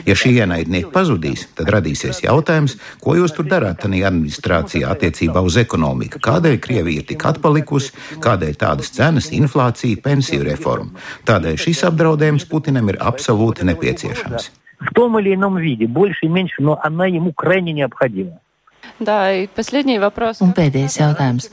Ja 0.07 0.15
šie 0.19 0.33
ienaidnieki 0.39 0.91
pazudīs, 0.95 1.47
tad 1.59 1.71
radīsies 1.75 2.23
jautājums, 2.25 2.77
ko 3.03 3.17
jūs 3.19 3.35
tur 3.37 3.49
darāt 3.51 3.83
tajā 3.85 4.09
administrācijā 4.09 4.91
attiecībā 4.95 5.43
uz 5.45 5.59
ekonomiku. 5.61 6.23
Kādēļ 6.25 6.59
Krievija 6.65 7.03
ir 7.03 7.09
tik 7.09 7.27
atpalikusi, 7.31 7.95
kādēļ 8.25 8.59
tādas 8.61 8.93
cenas, 8.95 9.31
inflācija, 9.35 10.01
pensiju 10.05 10.47
reforma. 10.47 11.05
Tādēļ 11.29 11.59
šis 11.67 11.85
apdraudējums 11.91 12.49
Putinam 12.51 12.93
ir 12.93 13.01
absolūti 13.01 13.67
nepieciešams. 13.71 14.51
В 14.85 14.93
том 14.93 15.19
или 15.19 15.35
ином 15.35 15.57
виде, 15.57 15.87
больше 15.87 16.27
и 16.27 16.29
меньше, 16.29 16.63
но 16.63 16.79
она 16.83 17.07
ему 17.07 17.33
крайне 17.33 17.73
необходима. 17.73 18.41
Un 19.01 20.53
pēdējais 20.55 20.99
jautājums. 21.01 21.49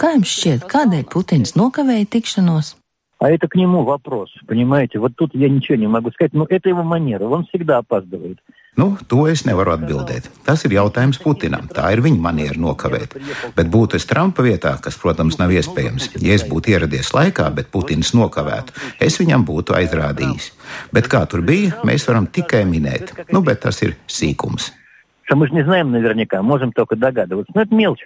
Kā 0.00 0.12
jums 0.16 0.32
šķiet, 0.34 0.66
kādēļ 0.68 1.04
Putins 1.12 1.54
nokavēja 1.56 2.08
tikšanos? 2.10 2.75
А 3.18 3.30
это 3.30 3.46
к 3.46 3.54
нему 3.54 3.84
вопрос, 3.84 4.30
понимаете? 4.48 4.98
Вот 4.98 5.12
тут 5.14 5.30
я 5.32 5.48
ничего 5.48 5.76
не 5.76 5.86
могу 5.86 6.10
сказать, 6.10 6.32
но 6.32 6.44
это 6.48 6.68
его 6.68 6.82
манера, 6.82 7.24
он 7.24 7.46
всегда 7.46 7.78
опаздывает. 7.78 8.38
Nu, 8.74 8.96
to 9.06 9.28
es 9.28 9.44
nevaru 9.44 9.74
atbildēt. 9.76 10.30
Tas 10.46 10.64
ir 10.64 10.72
jautājums 10.72 11.20
Putinam. 11.20 11.68
Tā 11.68 11.92
ir 11.92 12.00
viņa 12.00 12.18
maniera 12.18 12.56
nokavēt. 12.56 13.18
Bet 13.54 13.68
būtu 13.68 14.00
es 14.00 14.08
Trumpa 14.08 14.42
vietā, 14.42 14.72
kas, 14.80 14.96
protams, 14.96 15.36
nav 15.36 15.52
iespējams. 15.52 16.08
Ja 16.24 16.32
es 16.32 16.42
būtu 16.48 16.72
ieradies 16.72 17.12
laikā, 17.12 17.52
bet 17.52 17.68
Putins 17.68 18.14
nokavētu, 18.16 18.72
es 18.98 19.20
viņam 19.20 19.44
būtu 19.44 19.76
aizrādījis. 19.76 20.54
Bet 20.90 21.12
kā 21.12 21.26
tur 21.28 21.44
bija, 21.44 21.76
mēs 21.84 22.08
varam 22.08 22.26
tikai 22.26 22.64
minēt. 22.64 23.12
Nu, 23.30 23.44
bet 23.44 23.60
tas 23.60 23.82
ir 23.84 23.98
sīkums 24.08 24.72
что 25.32 25.36
мы 25.36 25.46
же 25.46 25.54
не 25.54 25.64
знаем 25.64 25.90
наверняка, 25.90 26.42
можем 26.42 26.72
только 26.72 26.94
догадываться. 26.94 27.50
Но 27.54 27.62
это 27.62 27.74
мелочь. 27.74 28.04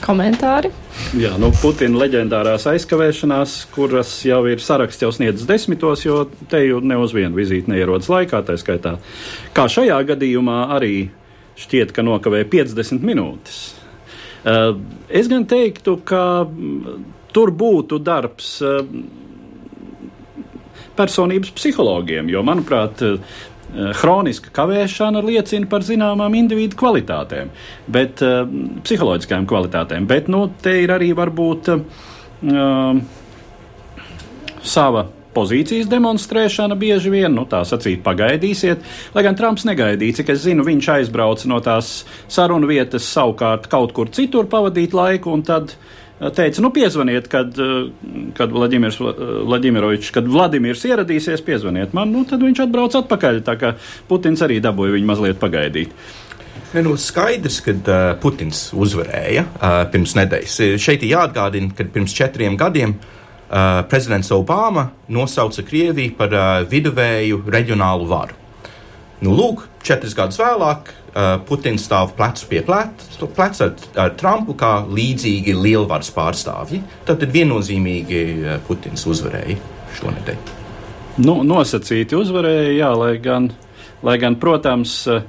Komentāri? 0.00 0.70
Jā, 1.18 1.34
nu, 1.40 1.50
Putina 1.60 2.00
leģendārās 2.00 2.64
aizkavēšanās, 2.70 3.56
kuras 3.74 4.14
jau 4.24 4.40
ir 4.48 4.62
saraksts 4.64 5.04
jau 5.04 5.10
sniedzis 5.12 5.48
desmitos, 5.48 6.04
jo 6.06 6.22
te 6.48 6.62
jau 6.64 6.80
ne 6.80 6.96
uz 7.00 7.12
vienu 7.16 7.36
vizīti 7.36 7.72
neierodas 7.72 8.08
laikā, 8.12 8.40
tā 8.48 8.56
skaitā. 8.60 8.96
Kā 9.56 9.66
šajā 9.68 9.98
gadījumā 10.08 10.62
arī 10.78 10.94
šķiet, 11.60 11.92
ka 11.92 12.04
nokavē 12.06 12.44
50 12.48 13.04
minūtes. 13.04 13.60
Uh, 14.48 14.78
es 15.10 15.28
gan 15.28 15.44
teiktu, 15.50 15.98
ka 16.06 16.22
mm, 16.46 16.98
tur 17.34 17.52
būtu 17.52 17.98
darbs 18.00 18.54
uh, 18.64 18.80
personības 20.98 21.52
psihologiem, 21.54 22.30
jo, 22.32 22.42
manuprāt, 22.46 23.02
Hroniska 23.74 24.50
kavēšana 24.54 25.20
liecina 25.24 25.68
par 25.68 25.84
zināmām 25.84 26.34
individu 26.38 26.78
kvalitātēm, 26.80 27.50
bet 27.92 28.22
uh, 28.24 28.48
psiholoģiskām 28.86 29.44
kvalitātēm. 29.48 30.08
Bet 30.08 30.30
nu, 30.32 30.46
te 30.62 30.72
ir 30.82 30.94
arī 30.94 31.12
varbūt 31.16 31.70
uh, 31.74 33.00
sava 34.64 35.04
pozīcijas 35.36 35.88
demonstrēšana 35.90 36.76
bieži 36.78 37.12
vien, 37.12 37.30
nu, 37.34 37.44
tā 37.50 37.60
sacīt, 37.68 38.00
pagaidīsiet. 38.06 38.82
Lai 39.14 39.24
gan 39.26 39.36
Trumps 39.38 39.66
negaidīja, 39.68 40.20
cik 40.20 40.32
es 40.34 40.42
zinu, 40.46 40.66
viņš 40.66 40.90
aizbrauca 40.96 41.50
no 41.50 41.60
tās 41.64 42.02
sarunu 42.32 42.70
vietas 42.70 43.06
savukārt 43.12 43.68
kaut 43.70 43.94
kur 43.96 44.10
citur 44.14 44.48
pavadīt 44.50 44.96
laiku, 44.96 45.34
un 45.36 45.44
tad 45.46 45.76
teica, 46.18 46.62
nu, 46.64 46.70
piezvaniet, 46.74 47.28
kad, 47.30 47.58
kad 48.36 48.54
Vladimirs 48.54 48.98
Vladimirovičs, 49.00 50.12
kad 50.14 50.28
Vladimirs 50.28 50.84
ieradīsies, 50.88 51.44
piezvaniet 51.46 51.94
man, 51.96 52.10
nu, 52.14 52.24
tad 52.28 52.42
viņš 52.44 52.64
atbrauc 52.66 52.96
atpakaļ, 53.02 53.42
tā 53.46 53.54
kā 53.60 53.74
Putins 54.10 54.42
arī 54.44 54.58
dabūja 54.64 54.96
viņu 54.96 55.10
mazliet 55.12 55.38
pagaidīt. 55.42 55.94
Ne, 56.74 56.82
nu, 56.84 56.96
skaidrs, 57.00 57.60
ka 57.64 57.72
uh, 57.72 58.00
Putins 58.20 58.66
uzvarēja 58.76 59.46
uh, 59.46 59.78
pirms 59.92 60.12
nedēļas. 60.18 60.58
Šeit 60.82 61.06
ir 61.06 61.14
jāatgādina, 61.14 61.72
ka 61.76 61.86
pirms 61.94 62.12
četriem 62.16 62.58
gadiem 62.60 62.92
uh, 62.98 63.80
prezidents 63.88 64.32
Obama 64.36 64.90
nosauca 65.08 65.64
Krieviju 65.64 66.18
par 66.18 66.34
uh, 66.34 66.50
viduvēju 66.68 67.40
reģionālu 67.48 68.10
varu. 68.10 68.37
Nu, 69.18 69.32
lūk, 69.34 69.64
četrus 69.82 70.14
gadus 70.14 70.38
vēlāk 70.38 70.92
uh, 70.92 71.40
Putins 71.48 71.82
stāv 71.88 72.12
plecu 72.14 72.46
pie 72.52 72.60
pleca 72.62 73.26
plec 73.34 73.58
ar, 73.64 73.72
ar 73.98 74.12
Trumpu 74.18 74.54
kā 74.58 74.84
līdzīgi 74.86 75.56
lielvaras 75.58 76.12
pārstāvji. 76.14 76.84
Tad 77.08 77.24
viennozīmīgi 77.34 78.20
uh, 78.44 78.60
Putins 78.68 79.02
uzvarēja 79.10 79.58
šonadēļ. 79.98 80.54
Nu, 81.24 81.40
nosacīti 81.42 82.14
uzvarēja, 82.14 82.70
jā, 82.76 82.92
lai 82.94 83.16
gan, 83.22 83.50
lai 84.06 84.14
gan 84.22 84.38
protams, 84.38 85.00
uh, 85.10 85.26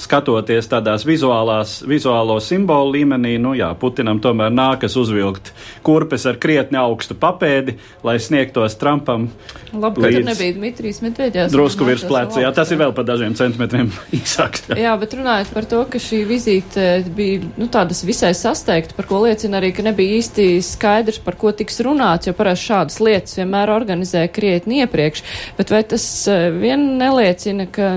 skatoties 0.00 0.68
tādās 0.70 1.04
vizuālās, 1.06 1.78
vizuālo 1.86 2.36
simbolu 2.42 2.94
līmenī, 2.96 3.36
nu 3.40 3.54
jā, 3.56 3.70
Putinam 3.78 4.20
tomēr 4.22 4.52
nākas 4.54 4.96
uzvilkt 4.98 5.52
kurpes 5.86 6.26
ar 6.26 6.38
krietni 6.42 6.78
augstu 6.80 7.16
papēdi, 7.18 7.76
lai 8.06 8.16
sniegtos 8.22 8.76
Trumpam. 8.80 9.28
Labi, 9.72 10.02
ka 10.02 10.10
tur 10.16 10.26
nebija 10.28 10.56
Dmitrijs 10.56 11.00
Medvedjās. 11.04 11.52
Drusku 11.54 11.86
virs 11.86 12.04
pleca, 12.08 12.40
jā, 12.42 12.50
tas 12.54 12.72
ir 12.74 12.80
vēl 12.80 12.94
par 12.96 13.06
dažiem 13.08 13.36
centimetriem 13.38 13.92
īsāks. 14.18 14.66
Jā. 14.72 14.80
jā, 14.86 14.96
bet 15.00 15.16
runājot 15.18 15.54
par 15.54 15.68
to, 15.70 15.84
ka 15.90 16.02
šī 16.02 16.24
vizīte 16.28 16.88
bija, 17.14 17.44
nu, 17.60 17.68
tādas 17.72 18.02
visai 18.06 18.34
sasteigta, 18.38 18.96
par 18.98 19.08
ko 19.10 19.22
liecina 19.26 19.60
arī, 19.60 19.72
ka 19.76 19.86
nebija 19.86 20.18
īsti 20.18 20.48
skaidrs, 20.64 21.22
par 21.24 21.38
ko 21.40 21.54
tiks 21.54 21.80
runāts, 21.84 22.28
jo 22.28 22.36
parasti 22.36 22.72
šādas 22.72 23.00
lietas 23.04 23.38
vienmēr 23.38 23.72
organizē 23.74 24.26
krietni 24.32 24.82
iepriekš, 24.84 25.24
bet 25.58 25.72
vai 25.74 25.84
tas 25.86 26.04
eh, 26.30 26.50
vien 26.54 26.94
neliecina, 27.00 27.68
ka 27.70 27.94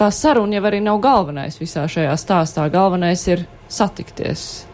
tā 0.00 0.08
saruna 0.14 0.58
jau 0.58 0.64
arī 0.70 0.80
nav 0.84 0.98
galvenais 1.04 1.60
visā 1.60 1.84
šajā 1.90 2.16
stāstā. 2.20 2.66
Galvenais 2.72 3.28
ir 3.28 3.46
satikties. 3.68 4.70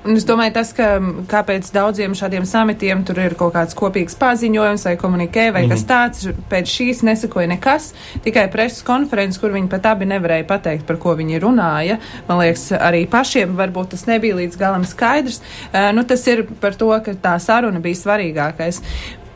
Un 0.00 0.16
es 0.16 0.24
domāju, 0.24 0.54
tas, 0.56 0.70
ka 0.72 0.94
kāpēc 1.28 1.66
daudziem 1.74 2.14
šādiem 2.16 2.46
samitiem 2.48 3.02
tur 3.04 3.18
ir 3.20 3.34
kaut 3.36 3.52
kāds 3.52 3.76
kopīgs 3.76 4.14
paziņojums 4.16 4.86
vai 4.88 4.94
komunikē 4.96 5.50
vai 5.52 5.66
mm 5.66 5.68
-hmm. 5.68 5.72
kas 5.74 5.82
mhm. 5.82 5.90
tāds, 5.90 6.44
pēc 6.48 6.72
šīs 6.76 7.02
nesakoja 7.04 7.46
nekas, 7.46 7.92
tikai 8.24 8.48
preses 8.48 8.82
konferences, 8.82 9.40
kur 9.40 9.52
viņi 9.52 9.68
pat 9.68 9.86
abi 9.86 10.06
nevarēja 10.06 10.46
pateikt, 10.46 10.86
par 10.86 10.96
ko 10.96 11.14
viņi 11.14 11.40
runāja. 11.40 11.98
Man 12.28 12.38
liekas, 12.38 12.72
arī 12.72 13.06
pašiem 13.06 13.56
varbūt 13.56 13.88
tas 13.88 14.06
nebija 14.06 14.36
līdz 14.36 14.56
galam 14.56 14.84
skaidrs. 14.84 15.40
Uh, 15.74 15.92
nu, 15.92 16.04
tas 16.04 16.26
ir 16.26 16.46
par 16.60 16.74
to, 16.74 17.00
ka 17.04 17.12
tā 17.12 17.38
saruna 17.38 17.80
bija 17.80 17.94
svarīgākais. 17.94 18.80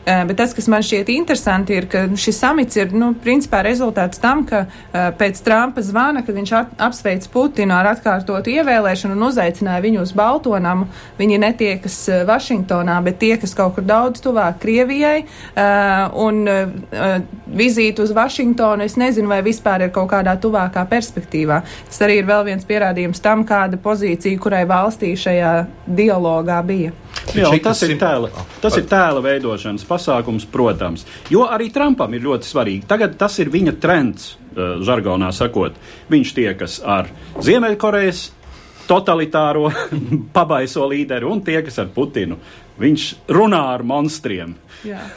Eh, 0.05 0.25
bet 0.25 0.37
tas, 0.37 0.51
kas 0.53 0.67
man 0.69 0.83
šķiet 0.85 1.07
interesanti, 1.09 1.73
ir, 1.73 1.87
ka 1.89 2.03
šis 2.21 2.37
samits 2.37 2.77
ir, 2.77 2.91
nu, 2.93 3.07
principā 3.17 3.63
rezultāts 3.65 4.19
tam, 4.21 4.43
ka 4.45 4.59
uh, 4.67 5.07
pēc 5.17 5.39
Trumpa 5.41 5.81
zvana, 5.81 6.21
kad 6.21 6.35
viņš 6.37 6.51
apsveic 6.85 7.25
Putinu 7.33 7.73
ar 7.73 7.89
atkārtotu 7.89 8.53
ievēlēšanu 8.53 9.15
un 9.17 9.25
uzaicināja 9.25 9.81
viņu 9.81 10.03
uz 10.05 10.11
Baltonamu, 10.13 10.85
viņi 11.17 11.39
netiekas 11.41 11.97
uh, 12.11 12.19
Vašingtonā, 12.29 12.99
bet 13.07 13.17
tie, 13.23 13.31
kas 13.41 13.57
kaut 13.57 13.73
kur 13.79 13.87
daudz 13.87 14.21
tuvāk 14.21 14.59
Krievijai, 14.61 15.25
un 16.21 16.45
vizīti 17.57 18.03
uz 18.03 18.11
Vašingtonu, 18.15 18.85
es 18.85 18.95
nezinu, 18.99 19.29
vai 19.31 19.39
vispār 19.45 19.87
ir 19.87 19.93
kaut 19.95 20.11
kādā 20.11 20.35
tuvākā 20.41 20.85
perspektīvā. 20.89 21.61
Tas 21.89 22.01
arī 22.05 22.19
ir 22.21 22.29
vēl 22.29 22.45
viens 22.51 22.67
pierādījums 22.67 23.23
tam, 23.23 23.45
kāda 23.47 23.79
pozīcija, 23.81 24.41
kurai 24.41 24.63
valstī 24.69 25.15
šajā 25.19 25.55
dialogā 25.97 26.61
bija. 26.67 26.93
Jā, 27.33 27.49
tas, 27.63 27.81
ir 27.87 27.95
tēla, 27.99 28.29
tas 28.61 28.77
ir 28.77 28.85
tēla 28.89 29.23
veidošanas 29.25 29.85
pasākums, 29.87 30.45
protams. 30.51 31.05
Jo 31.33 31.47
arī 31.49 31.71
Trumpam 31.73 32.13
ir 32.13 32.25
ļoti 32.27 32.49
svarīgi. 32.51 32.85
Tagad 32.89 33.17
tas 33.19 33.39
ir 33.41 33.49
viņa 33.53 33.75
trends, 33.81 34.35
uh, 34.53 34.77
žargonā 34.85 35.31
sakot. 35.35 35.77
Viņš 36.11 36.33
tiekas 36.37 36.77
ar 36.85 37.09
Ziemeļkorejas 37.41 38.27
totalitāro 38.85 39.71
pabaiso 40.37 40.85
līderi 40.91 41.27
un 41.27 41.41
tiekas 41.45 41.81
ar 41.81 41.89
Putinu. 41.95 42.37
Viņš 42.75 43.07
runā 43.31 43.61
ar 43.71 43.85
monstriem. 43.87 44.53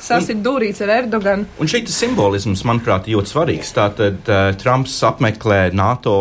Sasit 0.00 0.38
durīs 0.44 0.78
ar 0.84 0.92
Erdoganu. 1.00 1.48
Un 1.58 1.70
šeit 1.70 1.90
simbolisms, 1.90 2.62
manuprāt, 2.68 3.10
ļoti 3.10 3.34
svarīgs. 3.34 3.72
Tātad 3.76 4.30
uh, 4.30 4.50
Trumps 4.58 4.94
apmeklē 5.06 5.66
NATO 5.76 6.20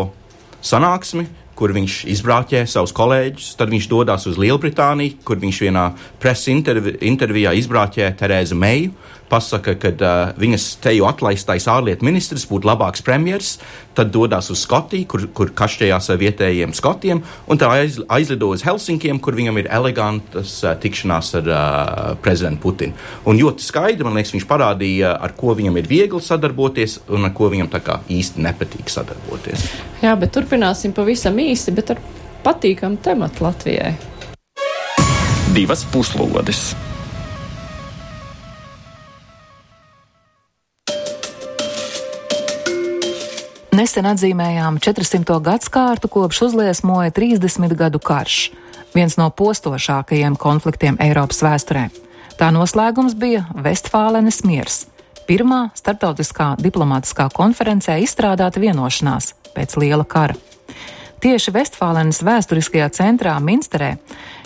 sanāksmi, 0.58 1.24
kur 1.58 1.74
viņš 1.74 1.94
izbrauķē 2.14 2.62
savus 2.70 2.94
kolēģus, 2.94 3.50
tad 3.58 3.72
viņš 3.72 3.88
dodas 3.90 4.26
uz 4.30 4.38
Lielbritāniju, 4.38 5.18
kur 5.26 5.40
viņš 5.42 5.62
vienā 5.66 5.88
preses 6.22 6.52
intervi 6.54 6.94
intervijā 7.08 7.54
izbrauķē 7.58 8.12
Terēzu 8.20 8.58
Meiju, 8.58 8.94
pasaka, 9.30 9.74
ka 9.78 9.92
uh, 9.92 10.32
viņas 10.38 10.66
teju 10.84 11.06
atlaistais 11.08 11.68
ārlietu 11.70 12.06
ministrs 12.06 12.46
būtu 12.48 12.68
labāks 12.68 13.04
premjers, 13.04 13.56
tad 13.98 14.12
dodas 14.14 14.50
uz 14.52 14.62
Skotiju, 14.64 15.06
kur, 15.10 15.26
kur 15.34 15.52
kašķējās 15.56 16.10
ar 16.12 16.20
vietējiem 16.20 16.74
skotiem, 16.76 17.22
un 17.48 17.60
tā 17.60 17.70
aiz, 17.74 17.98
aizlido 18.12 18.50
uz 18.54 18.64
Helsinkiem, 18.66 19.20
kur 19.22 19.36
viņam 19.38 19.60
ir 19.62 19.70
elegantas 19.78 20.58
uh, 20.64 20.74
tikšanās 20.80 21.32
ar 21.40 21.52
uh, 21.52 22.02
prezidentu 22.24 22.64
Putinu. 22.68 22.96
Un 23.28 23.38
ļoti 23.40 23.64
skaidri, 23.64 24.06
man 24.06 24.18
liekas, 24.18 24.34
viņš 24.36 24.48
parādīja, 24.48 25.14
ar 25.14 25.36
ko 25.38 25.54
viņam 25.58 25.78
ir 25.80 25.90
viegli 25.90 26.22
sadarboties 26.24 26.98
un 27.14 27.28
ar 27.28 27.34
ko 27.36 27.50
viņam 27.52 27.70
tā 27.72 27.82
kā 27.84 28.00
īsti 28.12 28.44
nepatīk 28.44 28.92
sadarboties. 28.92 29.68
Jā, 30.02 30.16
bet 30.18 30.34
turpināsim 30.36 30.96
pavisam 30.96 31.38
īsi, 31.42 31.74
bet 31.76 31.94
ar 31.94 32.02
patīkamu 32.44 33.00
tematu 33.04 33.48
Latvijai. 33.48 33.96
Divas 35.54 35.84
puslodes! 35.92 36.70
Nesen 43.98 44.12
atzīmējām 44.14 44.76
400. 44.78 45.40
gadsimtu 45.42 46.06
kopš 46.06 46.38
uzliesmoja 46.46 47.10
30 47.10 47.72
gadu 47.74 47.98
karš, 47.98 48.52
viens 48.94 49.16
no 49.18 49.24
postošākajiem 49.34 50.36
konfliktiem 50.38 50.94
Eiropas 51.02 51.40
vēsturē. 51.42 51.88
Tā 52.38 52.52
noslēgums 52.54 53.16
bija 53.18 53.40
Vestfālenes 53.58 54.44
miers, 54.46 54.76
pirmā 55.26 55.72
starptautiskā 55.74 56.52
diplomātiskā 56.62 57.26
konferencē 57.34 57.96
izstrādāta 58.04 58.62
vienošanās 58.62 59.32
pēc 59.56 59.74
liela 59.82 60.06
kara. 60.06 60.38
Tieši 61.18 61.56
Vestfālenes 61.56 62.22
vēsturiskajā 62.22 62.86
centrā 63.00 63.34
Minsterē 63.42 63.96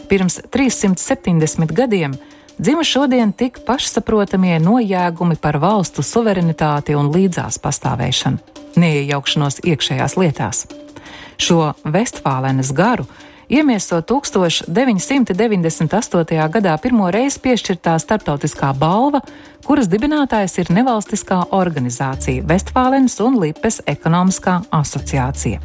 pirms 0.09 0.39
370 0.49 1.77
gadiem 1.77 2.17
dzima 2.57 2.89
šodien 2.89 3.37
tik 3.37 3.61
pašsaprotamie 3.69 4.57
nojēgumi 4.65 5.37
par 5.37 5.61
valstu 5.61 6.01
suverenitāti 6.01 6.97
un 6.97 7.13
līdzās 7.13 7.61
pastāvēšanu 7.61 8.52
neiejaukšanos 8.77 9.63
iekšējās 9.65 10.17
lietās. 10.21 10.67
Šo 11.43 11.73
Vestfālenes 11.85 12.73
garu 12.77 13.07
iemieso 13.53 14.01
1998. 14.01 16.49
gadā 16.57 16.75
pirmo 16.83 17.11
reizi 17.13 17.41
piešķirtā 17.45 17.99
starptautiskā 18.01 18.73
balva, 18.79 19.21
kuras 19.67 19.89
dibinātājs 19.93 20.59
ir 20.63 20.67
nevalstiskā 20.73 21.39
organizācija 21.51 22.45
Vestfālenes 22.49 23.21
un 23.25 23.41
Lipes 23.43 23.77
ekonomiskā 23.87 24.61
asociācija. 24.71 25.59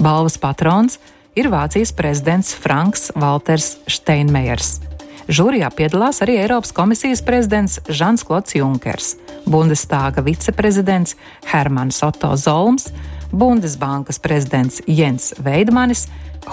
Balvas 0.00 0.38
patrons 0.40 0.98
ir 1.36 1.50
Vācijas 1.50 1.92
prezidents 1.96 2.54
Franks 2.54 3.12
Walters 3.16 3.76
Steinmeiers. 3.88 4.89
Žūrijā 5.30 5.68
piedalās 5.78 6.18
arī 6.24 6.40
Eiropas 6.42 6.72
komisijas 6.74 7.20
prezidents 7.22 7.76
Žans 7.86 8.24
Klots 8.26 8.56
Junkers, 8.56 9.12
Bundestāga 9.46 10.24
viceprezidents 10.26 11.14
Hermans 11.46 12.00
Otto 12.02 12.32
Zolms, 12.34 12.88
Bundesbankas 13.30 14.18
prezidents 14.18 14.80
Jens 14.90 15.30
Veidmanis, 15.38 16.08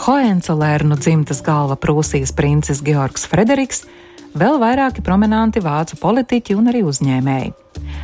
Hoencelērnu 0.05 0.93
dzimtas 1.01 1.41
galva 1.41 1.73
Prūsijas 1.73 2.35
princis 2.37 2.83
Georgs 2.85 3.25
Frederiks, 3.25 3.87
vēl 4.37 4.59
vairāki 4.61 5.01
prominanti 5.01 5.63
vācu 5.65 5.97
politiķi 5.97 6.59
un 6.59 6.69
arī 6.69 6.83
uzņēmēji. 6.85 7.55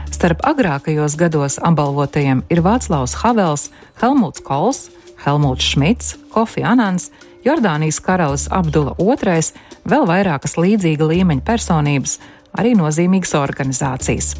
Starp 0.09 0.41
agrākajos 0.41 1.19
gados 1.21 1.59
apbalvotajiem 1.61 2.47
ir 2.49 2.63
Vāclavs 2.65 3.19
Havels, 3.21 3.67
Helmuts 4.01 4.41
Kols, 4.41 4.87
Helmuts 5.21 5.69
Šmits, 5.69 6.15
Kofi 6.33 6.65
Anans, 6.65 7.11
Jordānijas 7.43 7.99
karalis 7.99 8.47
Abdula 8.51 8.95
II, 8.99 9.43
vēl 9.89 10.07
vairākas 10.07 10.55
līdzīga 10.55 11.09
līmeņa 11.09 11.43
personības, 11.43 12.17
arī 12.55 12.73
nozīmīgas 12.79 13.35
organizācijas. 13.35 14.33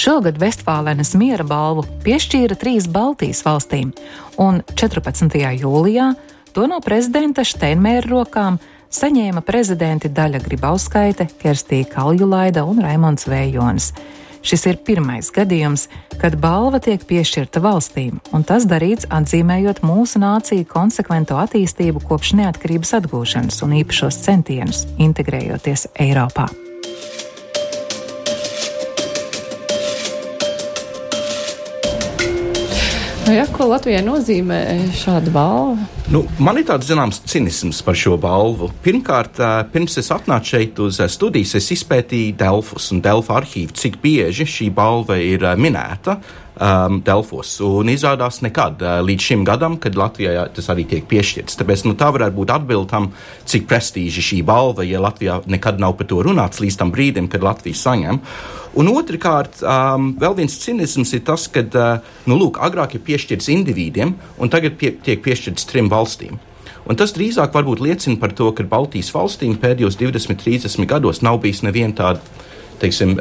Šogad 0.00 0.38
Vestfālenes 0.40 1.12
miera 1.18 1.44
balvu 1.44 1.84
piešķīra 2.04 2.56
trīs 2.56 2.86
Baltijas 2.88 3.42
valstīm, 3.44 3.90
un 4.40 4.62
14. 4.72 5.34
jūlijā 5.60 6.12
to 6.54 6.66
no 6.70 6.78
prezidenta 6.80 7.44
Steinmēra 7.44 8.08
rokām 8.08 8.56
saņēma 8.90 9.42
prezidenti 9.46 10.08
Daļa 10.08 10.40
Gribauskaite, 10.46 11.28
Kerstīna 11.42 11.90
Kaljulaida 11.92 12.64
un 12.66 12.80
Raimons 12.82 13.28
Vējonis. 13.28 13.92
Šis 14.40 14.64
ir 14.70 14.78
pirmais 14.86 15.28
gadījums, 15.34 15.86
kad 16.20 16.38
balva 16.40 16.80
tiek 16.80 17.02
piešķirta 17.04 17.60
valstīm, 17.60 18.22
un 18.32 18.44
tas 18.48 18.64
darīts 18.68 19.08
atzīmējot 19.12 19.82
mūsu 19.84 20.22
nāciju 20.22 20.64
konsekvento 20.70 21.36
attīstību 21.42 22.00
kopš 22.08 22.32
neatkarības 22.40 22.96
atgūšanas 23.02 23.60
un 23.66 23.76
īpašos 23.82 24.22
centienus 24.24 24.86
integrējoties 24.96 25.90
Eiropā. 26.00 26.48
Nu, 33.28 33.36
ja, 33.36 33.44
ko 33.54 33.68
Latvijai 33.70 34.02
nozīmē 34.02 34.64
šāda 34.98 35.30
balva? 35.30 35.99
Nu, 36.10 36.24
man 36.42 36.58
ir 36.58 36.64
tāds 36.66 36.88
zināms 36.90 37.20
cinisms 37.30 37.84
par 37.86 37.94
šo 37.94 38.16
balvu. 38.18 38.66
Pirmkārt, 38.82 39.36
pirms 39.70 39.94
es 40.00 40.08
atnācu 40.10 40.56
šeit 40.56 40.80
uz 40.82 40.98
studijas, 41.14 41.52
es 41.60 41.68
izpētīju 41.76 42.32
Delfus 42.40 42.88
un 42.90 42.98
Delfa 43.04 43.36
arhīvu, 43.38 43.76
cik 43.78 44.00
bieži 44.02 44.42
šī 44.42 44.66
balva 44.74 45.20
ir 45.22 45.46
minēta 45.54 46.16
um, 46.16 46.98
Delfos. 47.06 47.52
Un 47.62 47.92
izrādās 47.94 48.40
nekad 48.42 48.82
uh, 48.82 48.96
līdz 49.06 49.28
šim 49.28 49.46
gadam, 49.46 49.78
kad 49.78 49.94
Latvijā 49.94 50.48
tas 50.56 50.72
arī 50.74 50.88
tiek 50.90 51.06
piešķirts. 51.06 51.60
Tāpēc 51.62 51.86
nu, 51.86 51.94
tā 51.94 52.10
varētu 52.16 52.40
būt 52.40 52.54
atbildam, 52.56 53.12
cik 53.46 53.70
prestīži 53.70 54.26
šī 54.32 54.40
balva, 54.50 54.82
ja 54.82 54.98
Latvijā 55.06 55.44
nekad 55.46 55.78
nav 55.78 55.94
par 56.00 56.10
to 56.10 56.24
runāts 56.26 56.58
līdz 56.58 56.82
tam 56.82 56.90
brīdim, 56.90 57.30
kad 57.30 57.46
Latvija 57.46 57.84
saņem. 57.86 58.18
Un 58.78 58.90
otrkārt, 58.92 59.62
um, 59.66 60.12
vēl 60.20 60.36
viens 60.38 60.54
cinisms 60.62 61.10
ir 61.16 61.24
tas, 61.26 61.48
ka, 61.50 61.64
uh, 61.74 62.12
nu, 62.30 62.38
lūk, 62.38 62.60
agrāk 62.62 62.94
ir 62.94 63.02
piešķirts 63.06 63.50
individiem, 63.50 64.14
un 64.38 64.52
tagad 64.52 64.76
pie, 64.78 64.92
tiek 65.02 65.22
piešķirts 65.24 65.66
trim 65.70 65.90
valstīm. 65.90 66.38
Un 66.86 66.98
tas 66.98 67.12
drīzāk 67.14 67.54
liecina 67.54 68.18
par 68.18 68.32
to, 68.32 68.52
ka 68.52 68.64
Baltijas 68.64 69.12
valstīm 69.14 69.58
pēdējos 69.60 69.98
20, 69.98 70.38
30 70.38 70.86
gados 70.86 71.22
nav 71.22 71.40
bijis 71.42 71.62
neviena 71.62 71.94
tāda 71.94 72.20
teiksim, 72.80 73.18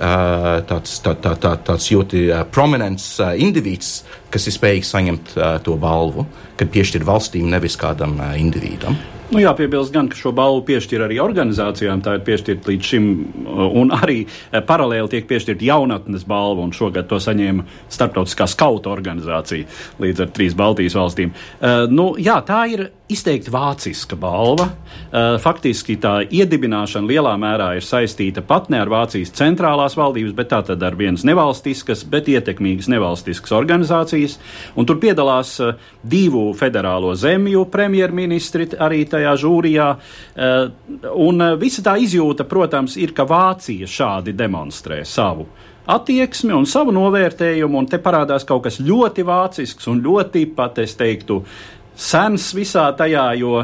tāds, 0.69 0.99
tā, 1.03 1.13
tā, 1.19 1.35
tā, 1.35 1.57
tāds 1.67 1.89
ļoti 1.91 2.29
prominents 2.53 3.19
indivīds, 3.19 4.05
kas 4.31 4.47
ir 4.47 4.55
spējīgs 4.55 4.95
saņemt 4.95 5.37
to 5.65 5.75
balvu, 5.81 6.25
kad 6.55 6.71
piešķir 6.71 7.03
valstīm 7.03 7.51
nevis 7.51 7.75
kādam 7.79 8.21
individam. 8.39 8.95
Nu, 9.29 9.37
jāpiebilst 9.37 9.93
gan, 9.93 10.07
ka 10.09 10.17
šo 10.17 10.31
balvu 10.33 10.63
piešķir 10.65 11.03
arī 11.05 11.19
organizācijām. 11.21 12.01
Tā 12.01 12.15
ir 12.17 12.23
piešķirta 12.25 12.71
līdz 12.71 12.87
šim, 12.89 13.09
un 13.77 13.93
arī 13.93 14.23
paralēli 14.65 15.11
tiek 15.11 15.27
piešķirta 15.29 15.67
jaunatnes 15.67 16.25
balva, 16.29 16.65
un 16.65 16.73
šogad 16.73 17.05
to 17.11 17.19
saņēma 17.21 17.67
Startautiskā 17.93 18.47
skauta 18.49 18.89
organizācija 18.89 19.69
līdz 20.01 20.25
ar 20.25 20.31
trīs 20.33 20.57
Baltijas 20.57 20.97
valstīm. 20.97 21.35
Uh, 21.59 21.85
nu, 21.93 22.15
jā, 22.17 22.39
tā 22.47 22.63
ir 22.73 22.87
izteikti 23.09 23.51
vāciska 23.51 24.17
balva. 24.19 24.69
Uh, 25.09 25.35
faktiski 25.41 25.95
tā 26.01 26.19
iedibināšana 26.29 27.09
lielā 27.09 27.33
mērā 27.41 27.71
ir 27.79 27.85
saistīta 27.85 28.43
pat 28.45 28.69
ne 28.69 28.79
ar 28.81 28.91
Vācijas 28.91 29.33
centrālās 29.37 29.97
valdības, 29.97 30.35
bet 30.37 30.51
tātad 30.53 30.83
ar 30.85 30.97
vienas 30.99 31.25
nevalstiskas, 31.27 32.03
bet 32.09 32.29
ietekmīgas 32.29 32.89
nevalstiskas 32.93 33.55
organizācijas. 33.57 34.37
Un 34.77 34.89
tur 34.89 35.01
piedalās 35.01 35.55
uh, 35.63 35.73
divu 36.03 36.51
federālo 36.59 37.15
zemju 37.17 37.65
premjerministri 37.73 38.69
arī 38.77 39.01
tajā 39.09 39.33
žūrijā. 39.41 39.89
Uh, 39.95 41.09
un 41.17 41.47
visa 41.59 41.85
tā 41.85 41.97
izjūta, 42.01 42.45
protams, 42.49 42.99
ir, 43.01 43.15
ka 43.17 43.25
Vācija 43.29 43.89
šādi 43.89 44.37
demonstrē 44.37 45.01
savu 45.07 45.49
attieksmi 45.89 46.53
un 46.53 46.67
savu 46.69 46.93
novērtējumu, 46.93 47.81
un 47.81 47.87
te 47.89 47.97
parādās 48.01 48.45
kaut 48.47 48.67
kas 48.67 48.79
ļoti 48.83 49.25
vācisks 49.25 49.89
un 49.89 50.03
ļoti, 50.05 50.45
pat 50.53 50.77
es 50.83 50.93
teiktu, 50.99 51.39
sens 51.99 52.49
visā 52.55 52.85
tajā, 52.97 53.25
jo, 53.39 53.63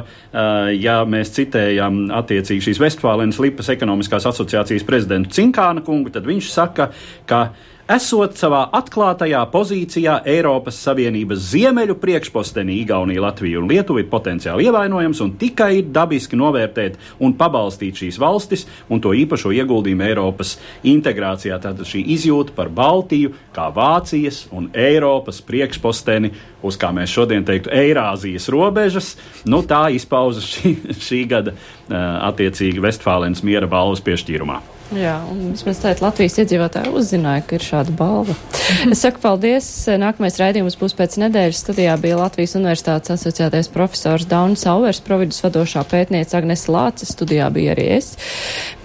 ja 0.75 0.97
mēs 1.07 1.31
citējam 1.37 2.05
attiecīgi 2.15 2.69
šīs 2.69 2.81
Vestfālenes 2.83 3.39
Lipas 3.43 3.71
ekonomiskās 3.73 4.27
asociācijas 4.31 4.85
prezidentu 4.87 5.31
Cinkāna 5.37 5.83
kungu, 5.85 6.11
tad 6.13 6.27
viņš 6.27 6.51
saka, 6.51 6.89
ka 7.29 7.47
esot 7.91 8.33
savā 8.33 8.63
atklātajā 8.73 9.43
pozīcijā 9.53 10.15
Eiropas 10.29 10.77
Savienības 10.81 11.43
ziemeļu 11.51 11.95
priekšpostenī 12.01 12.79
Igaunija, 12.81 13.21
Latvija 13.21 13.59
un 13.61 13.67
Lietuva 13.69 14.01
ir 14.01 14.09
potenciāli 14.09 14.65
ievainojams 14.65 15.21
un 15.21 15.35
tikai 15.37 15.69
ir 15.79 15.91
dabiski 15.93 16.39
novērtēt 16.39 16.97
un 17.21 17.35
pabalstīt 17.37 18.01
šīs 18.01 18.17
valstis 18.21 18.65
un 18.89 19.03
to 19.03 19.13
īpašo 19.13 19.53
ieguldījumu 19.53 20.07
Eiropas 20.07 20.55
integrācijā. 20.81 21.59
Tātad 21.61 21.85
šī 21.85 22.01
izjūta 22.17 22.55
par 22.57 22.73
Baltiju 22.73 23.35
kā 23.53 23.69
Vācijas 23.75 24.47
un 24.55 24.71
Eiropas 24.73 25.43
priekšposteni, 25.45 26.33
uz 26.65 26.81
kā 26.81 26.89
mēs 26.95 27.13
šodien 27.13 27.45
teiktu, 27.45 27.69
Eirāzijas 27.69 28.49
robežas, 28.49 29.13
nu 29.45 29.61
tā 29.61 29.85
izpaužas 29.93 30.49
šī, 30.57 30.77
šī 31.07 31.25
gada 31.29 31.53
uh, 31.53 31.99
attiecīgi 32.31 32.81
Vestfālēnas 32.81 33.45
miera 33.45 33.69
balvas 33.69 34.01
piešķīrumā. 34.05 34.74
Jā, 34.95 35.15
un 35.27 35.51
vismaz 35.51 35.81
tādā 35.83 36.05
Latvijas 36.05 36.37
iedzīvotāji 36.39 36.93
uzzināja, 36.95 37.43
ka 37.47 37.57
ir 37.57 37.65
šāda 37.65 37.95
balva. 37.99 38.35
Es 38.93 39.01
saku 39.03 39.19
paldies. 39.21 39.67
Nākamais 40.01 40.39
raidījums 40.41 40.77
būs 40.79 40.95
pēc 40.97 41.17
nedēļas. 41.21 41.59
Studijā 41.65 41.97
bija 42.01 42.19
Latvijas 42.21 42.55
Universitātes 42.57 43.13
asociētais 43.13 43.69
profesors 43.73 44.25
Daunis 44.29 44.63
Sauvers, 44.65 45.03
providus 45.05 45.43
vadošā 45.43 45.83
pētniece 45.91 46.37
Agnes 46.39 46.65
Lācis. 46.71 47.11
Studijā 47.13 47.49
bija 47.53 47.75
arī 47.75 47.89
es, 47.97 48.15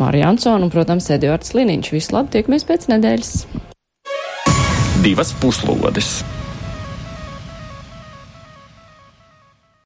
Mārija 0.00 0.32
Ansona 0.32 0.66
un, 0.66 0.74
protams, 0.74 1.08
Edvards 1.14 1.54
Liniņš. 1.56 1.94
Visu 1.94 2.16
labi, 2.18 2.34
tiekamies 2.36 2.66
pēc 2.68 2.90
nedēļas. 2.92 3.32
Divas 5.06 5.32
puslodes. 5.40 6.18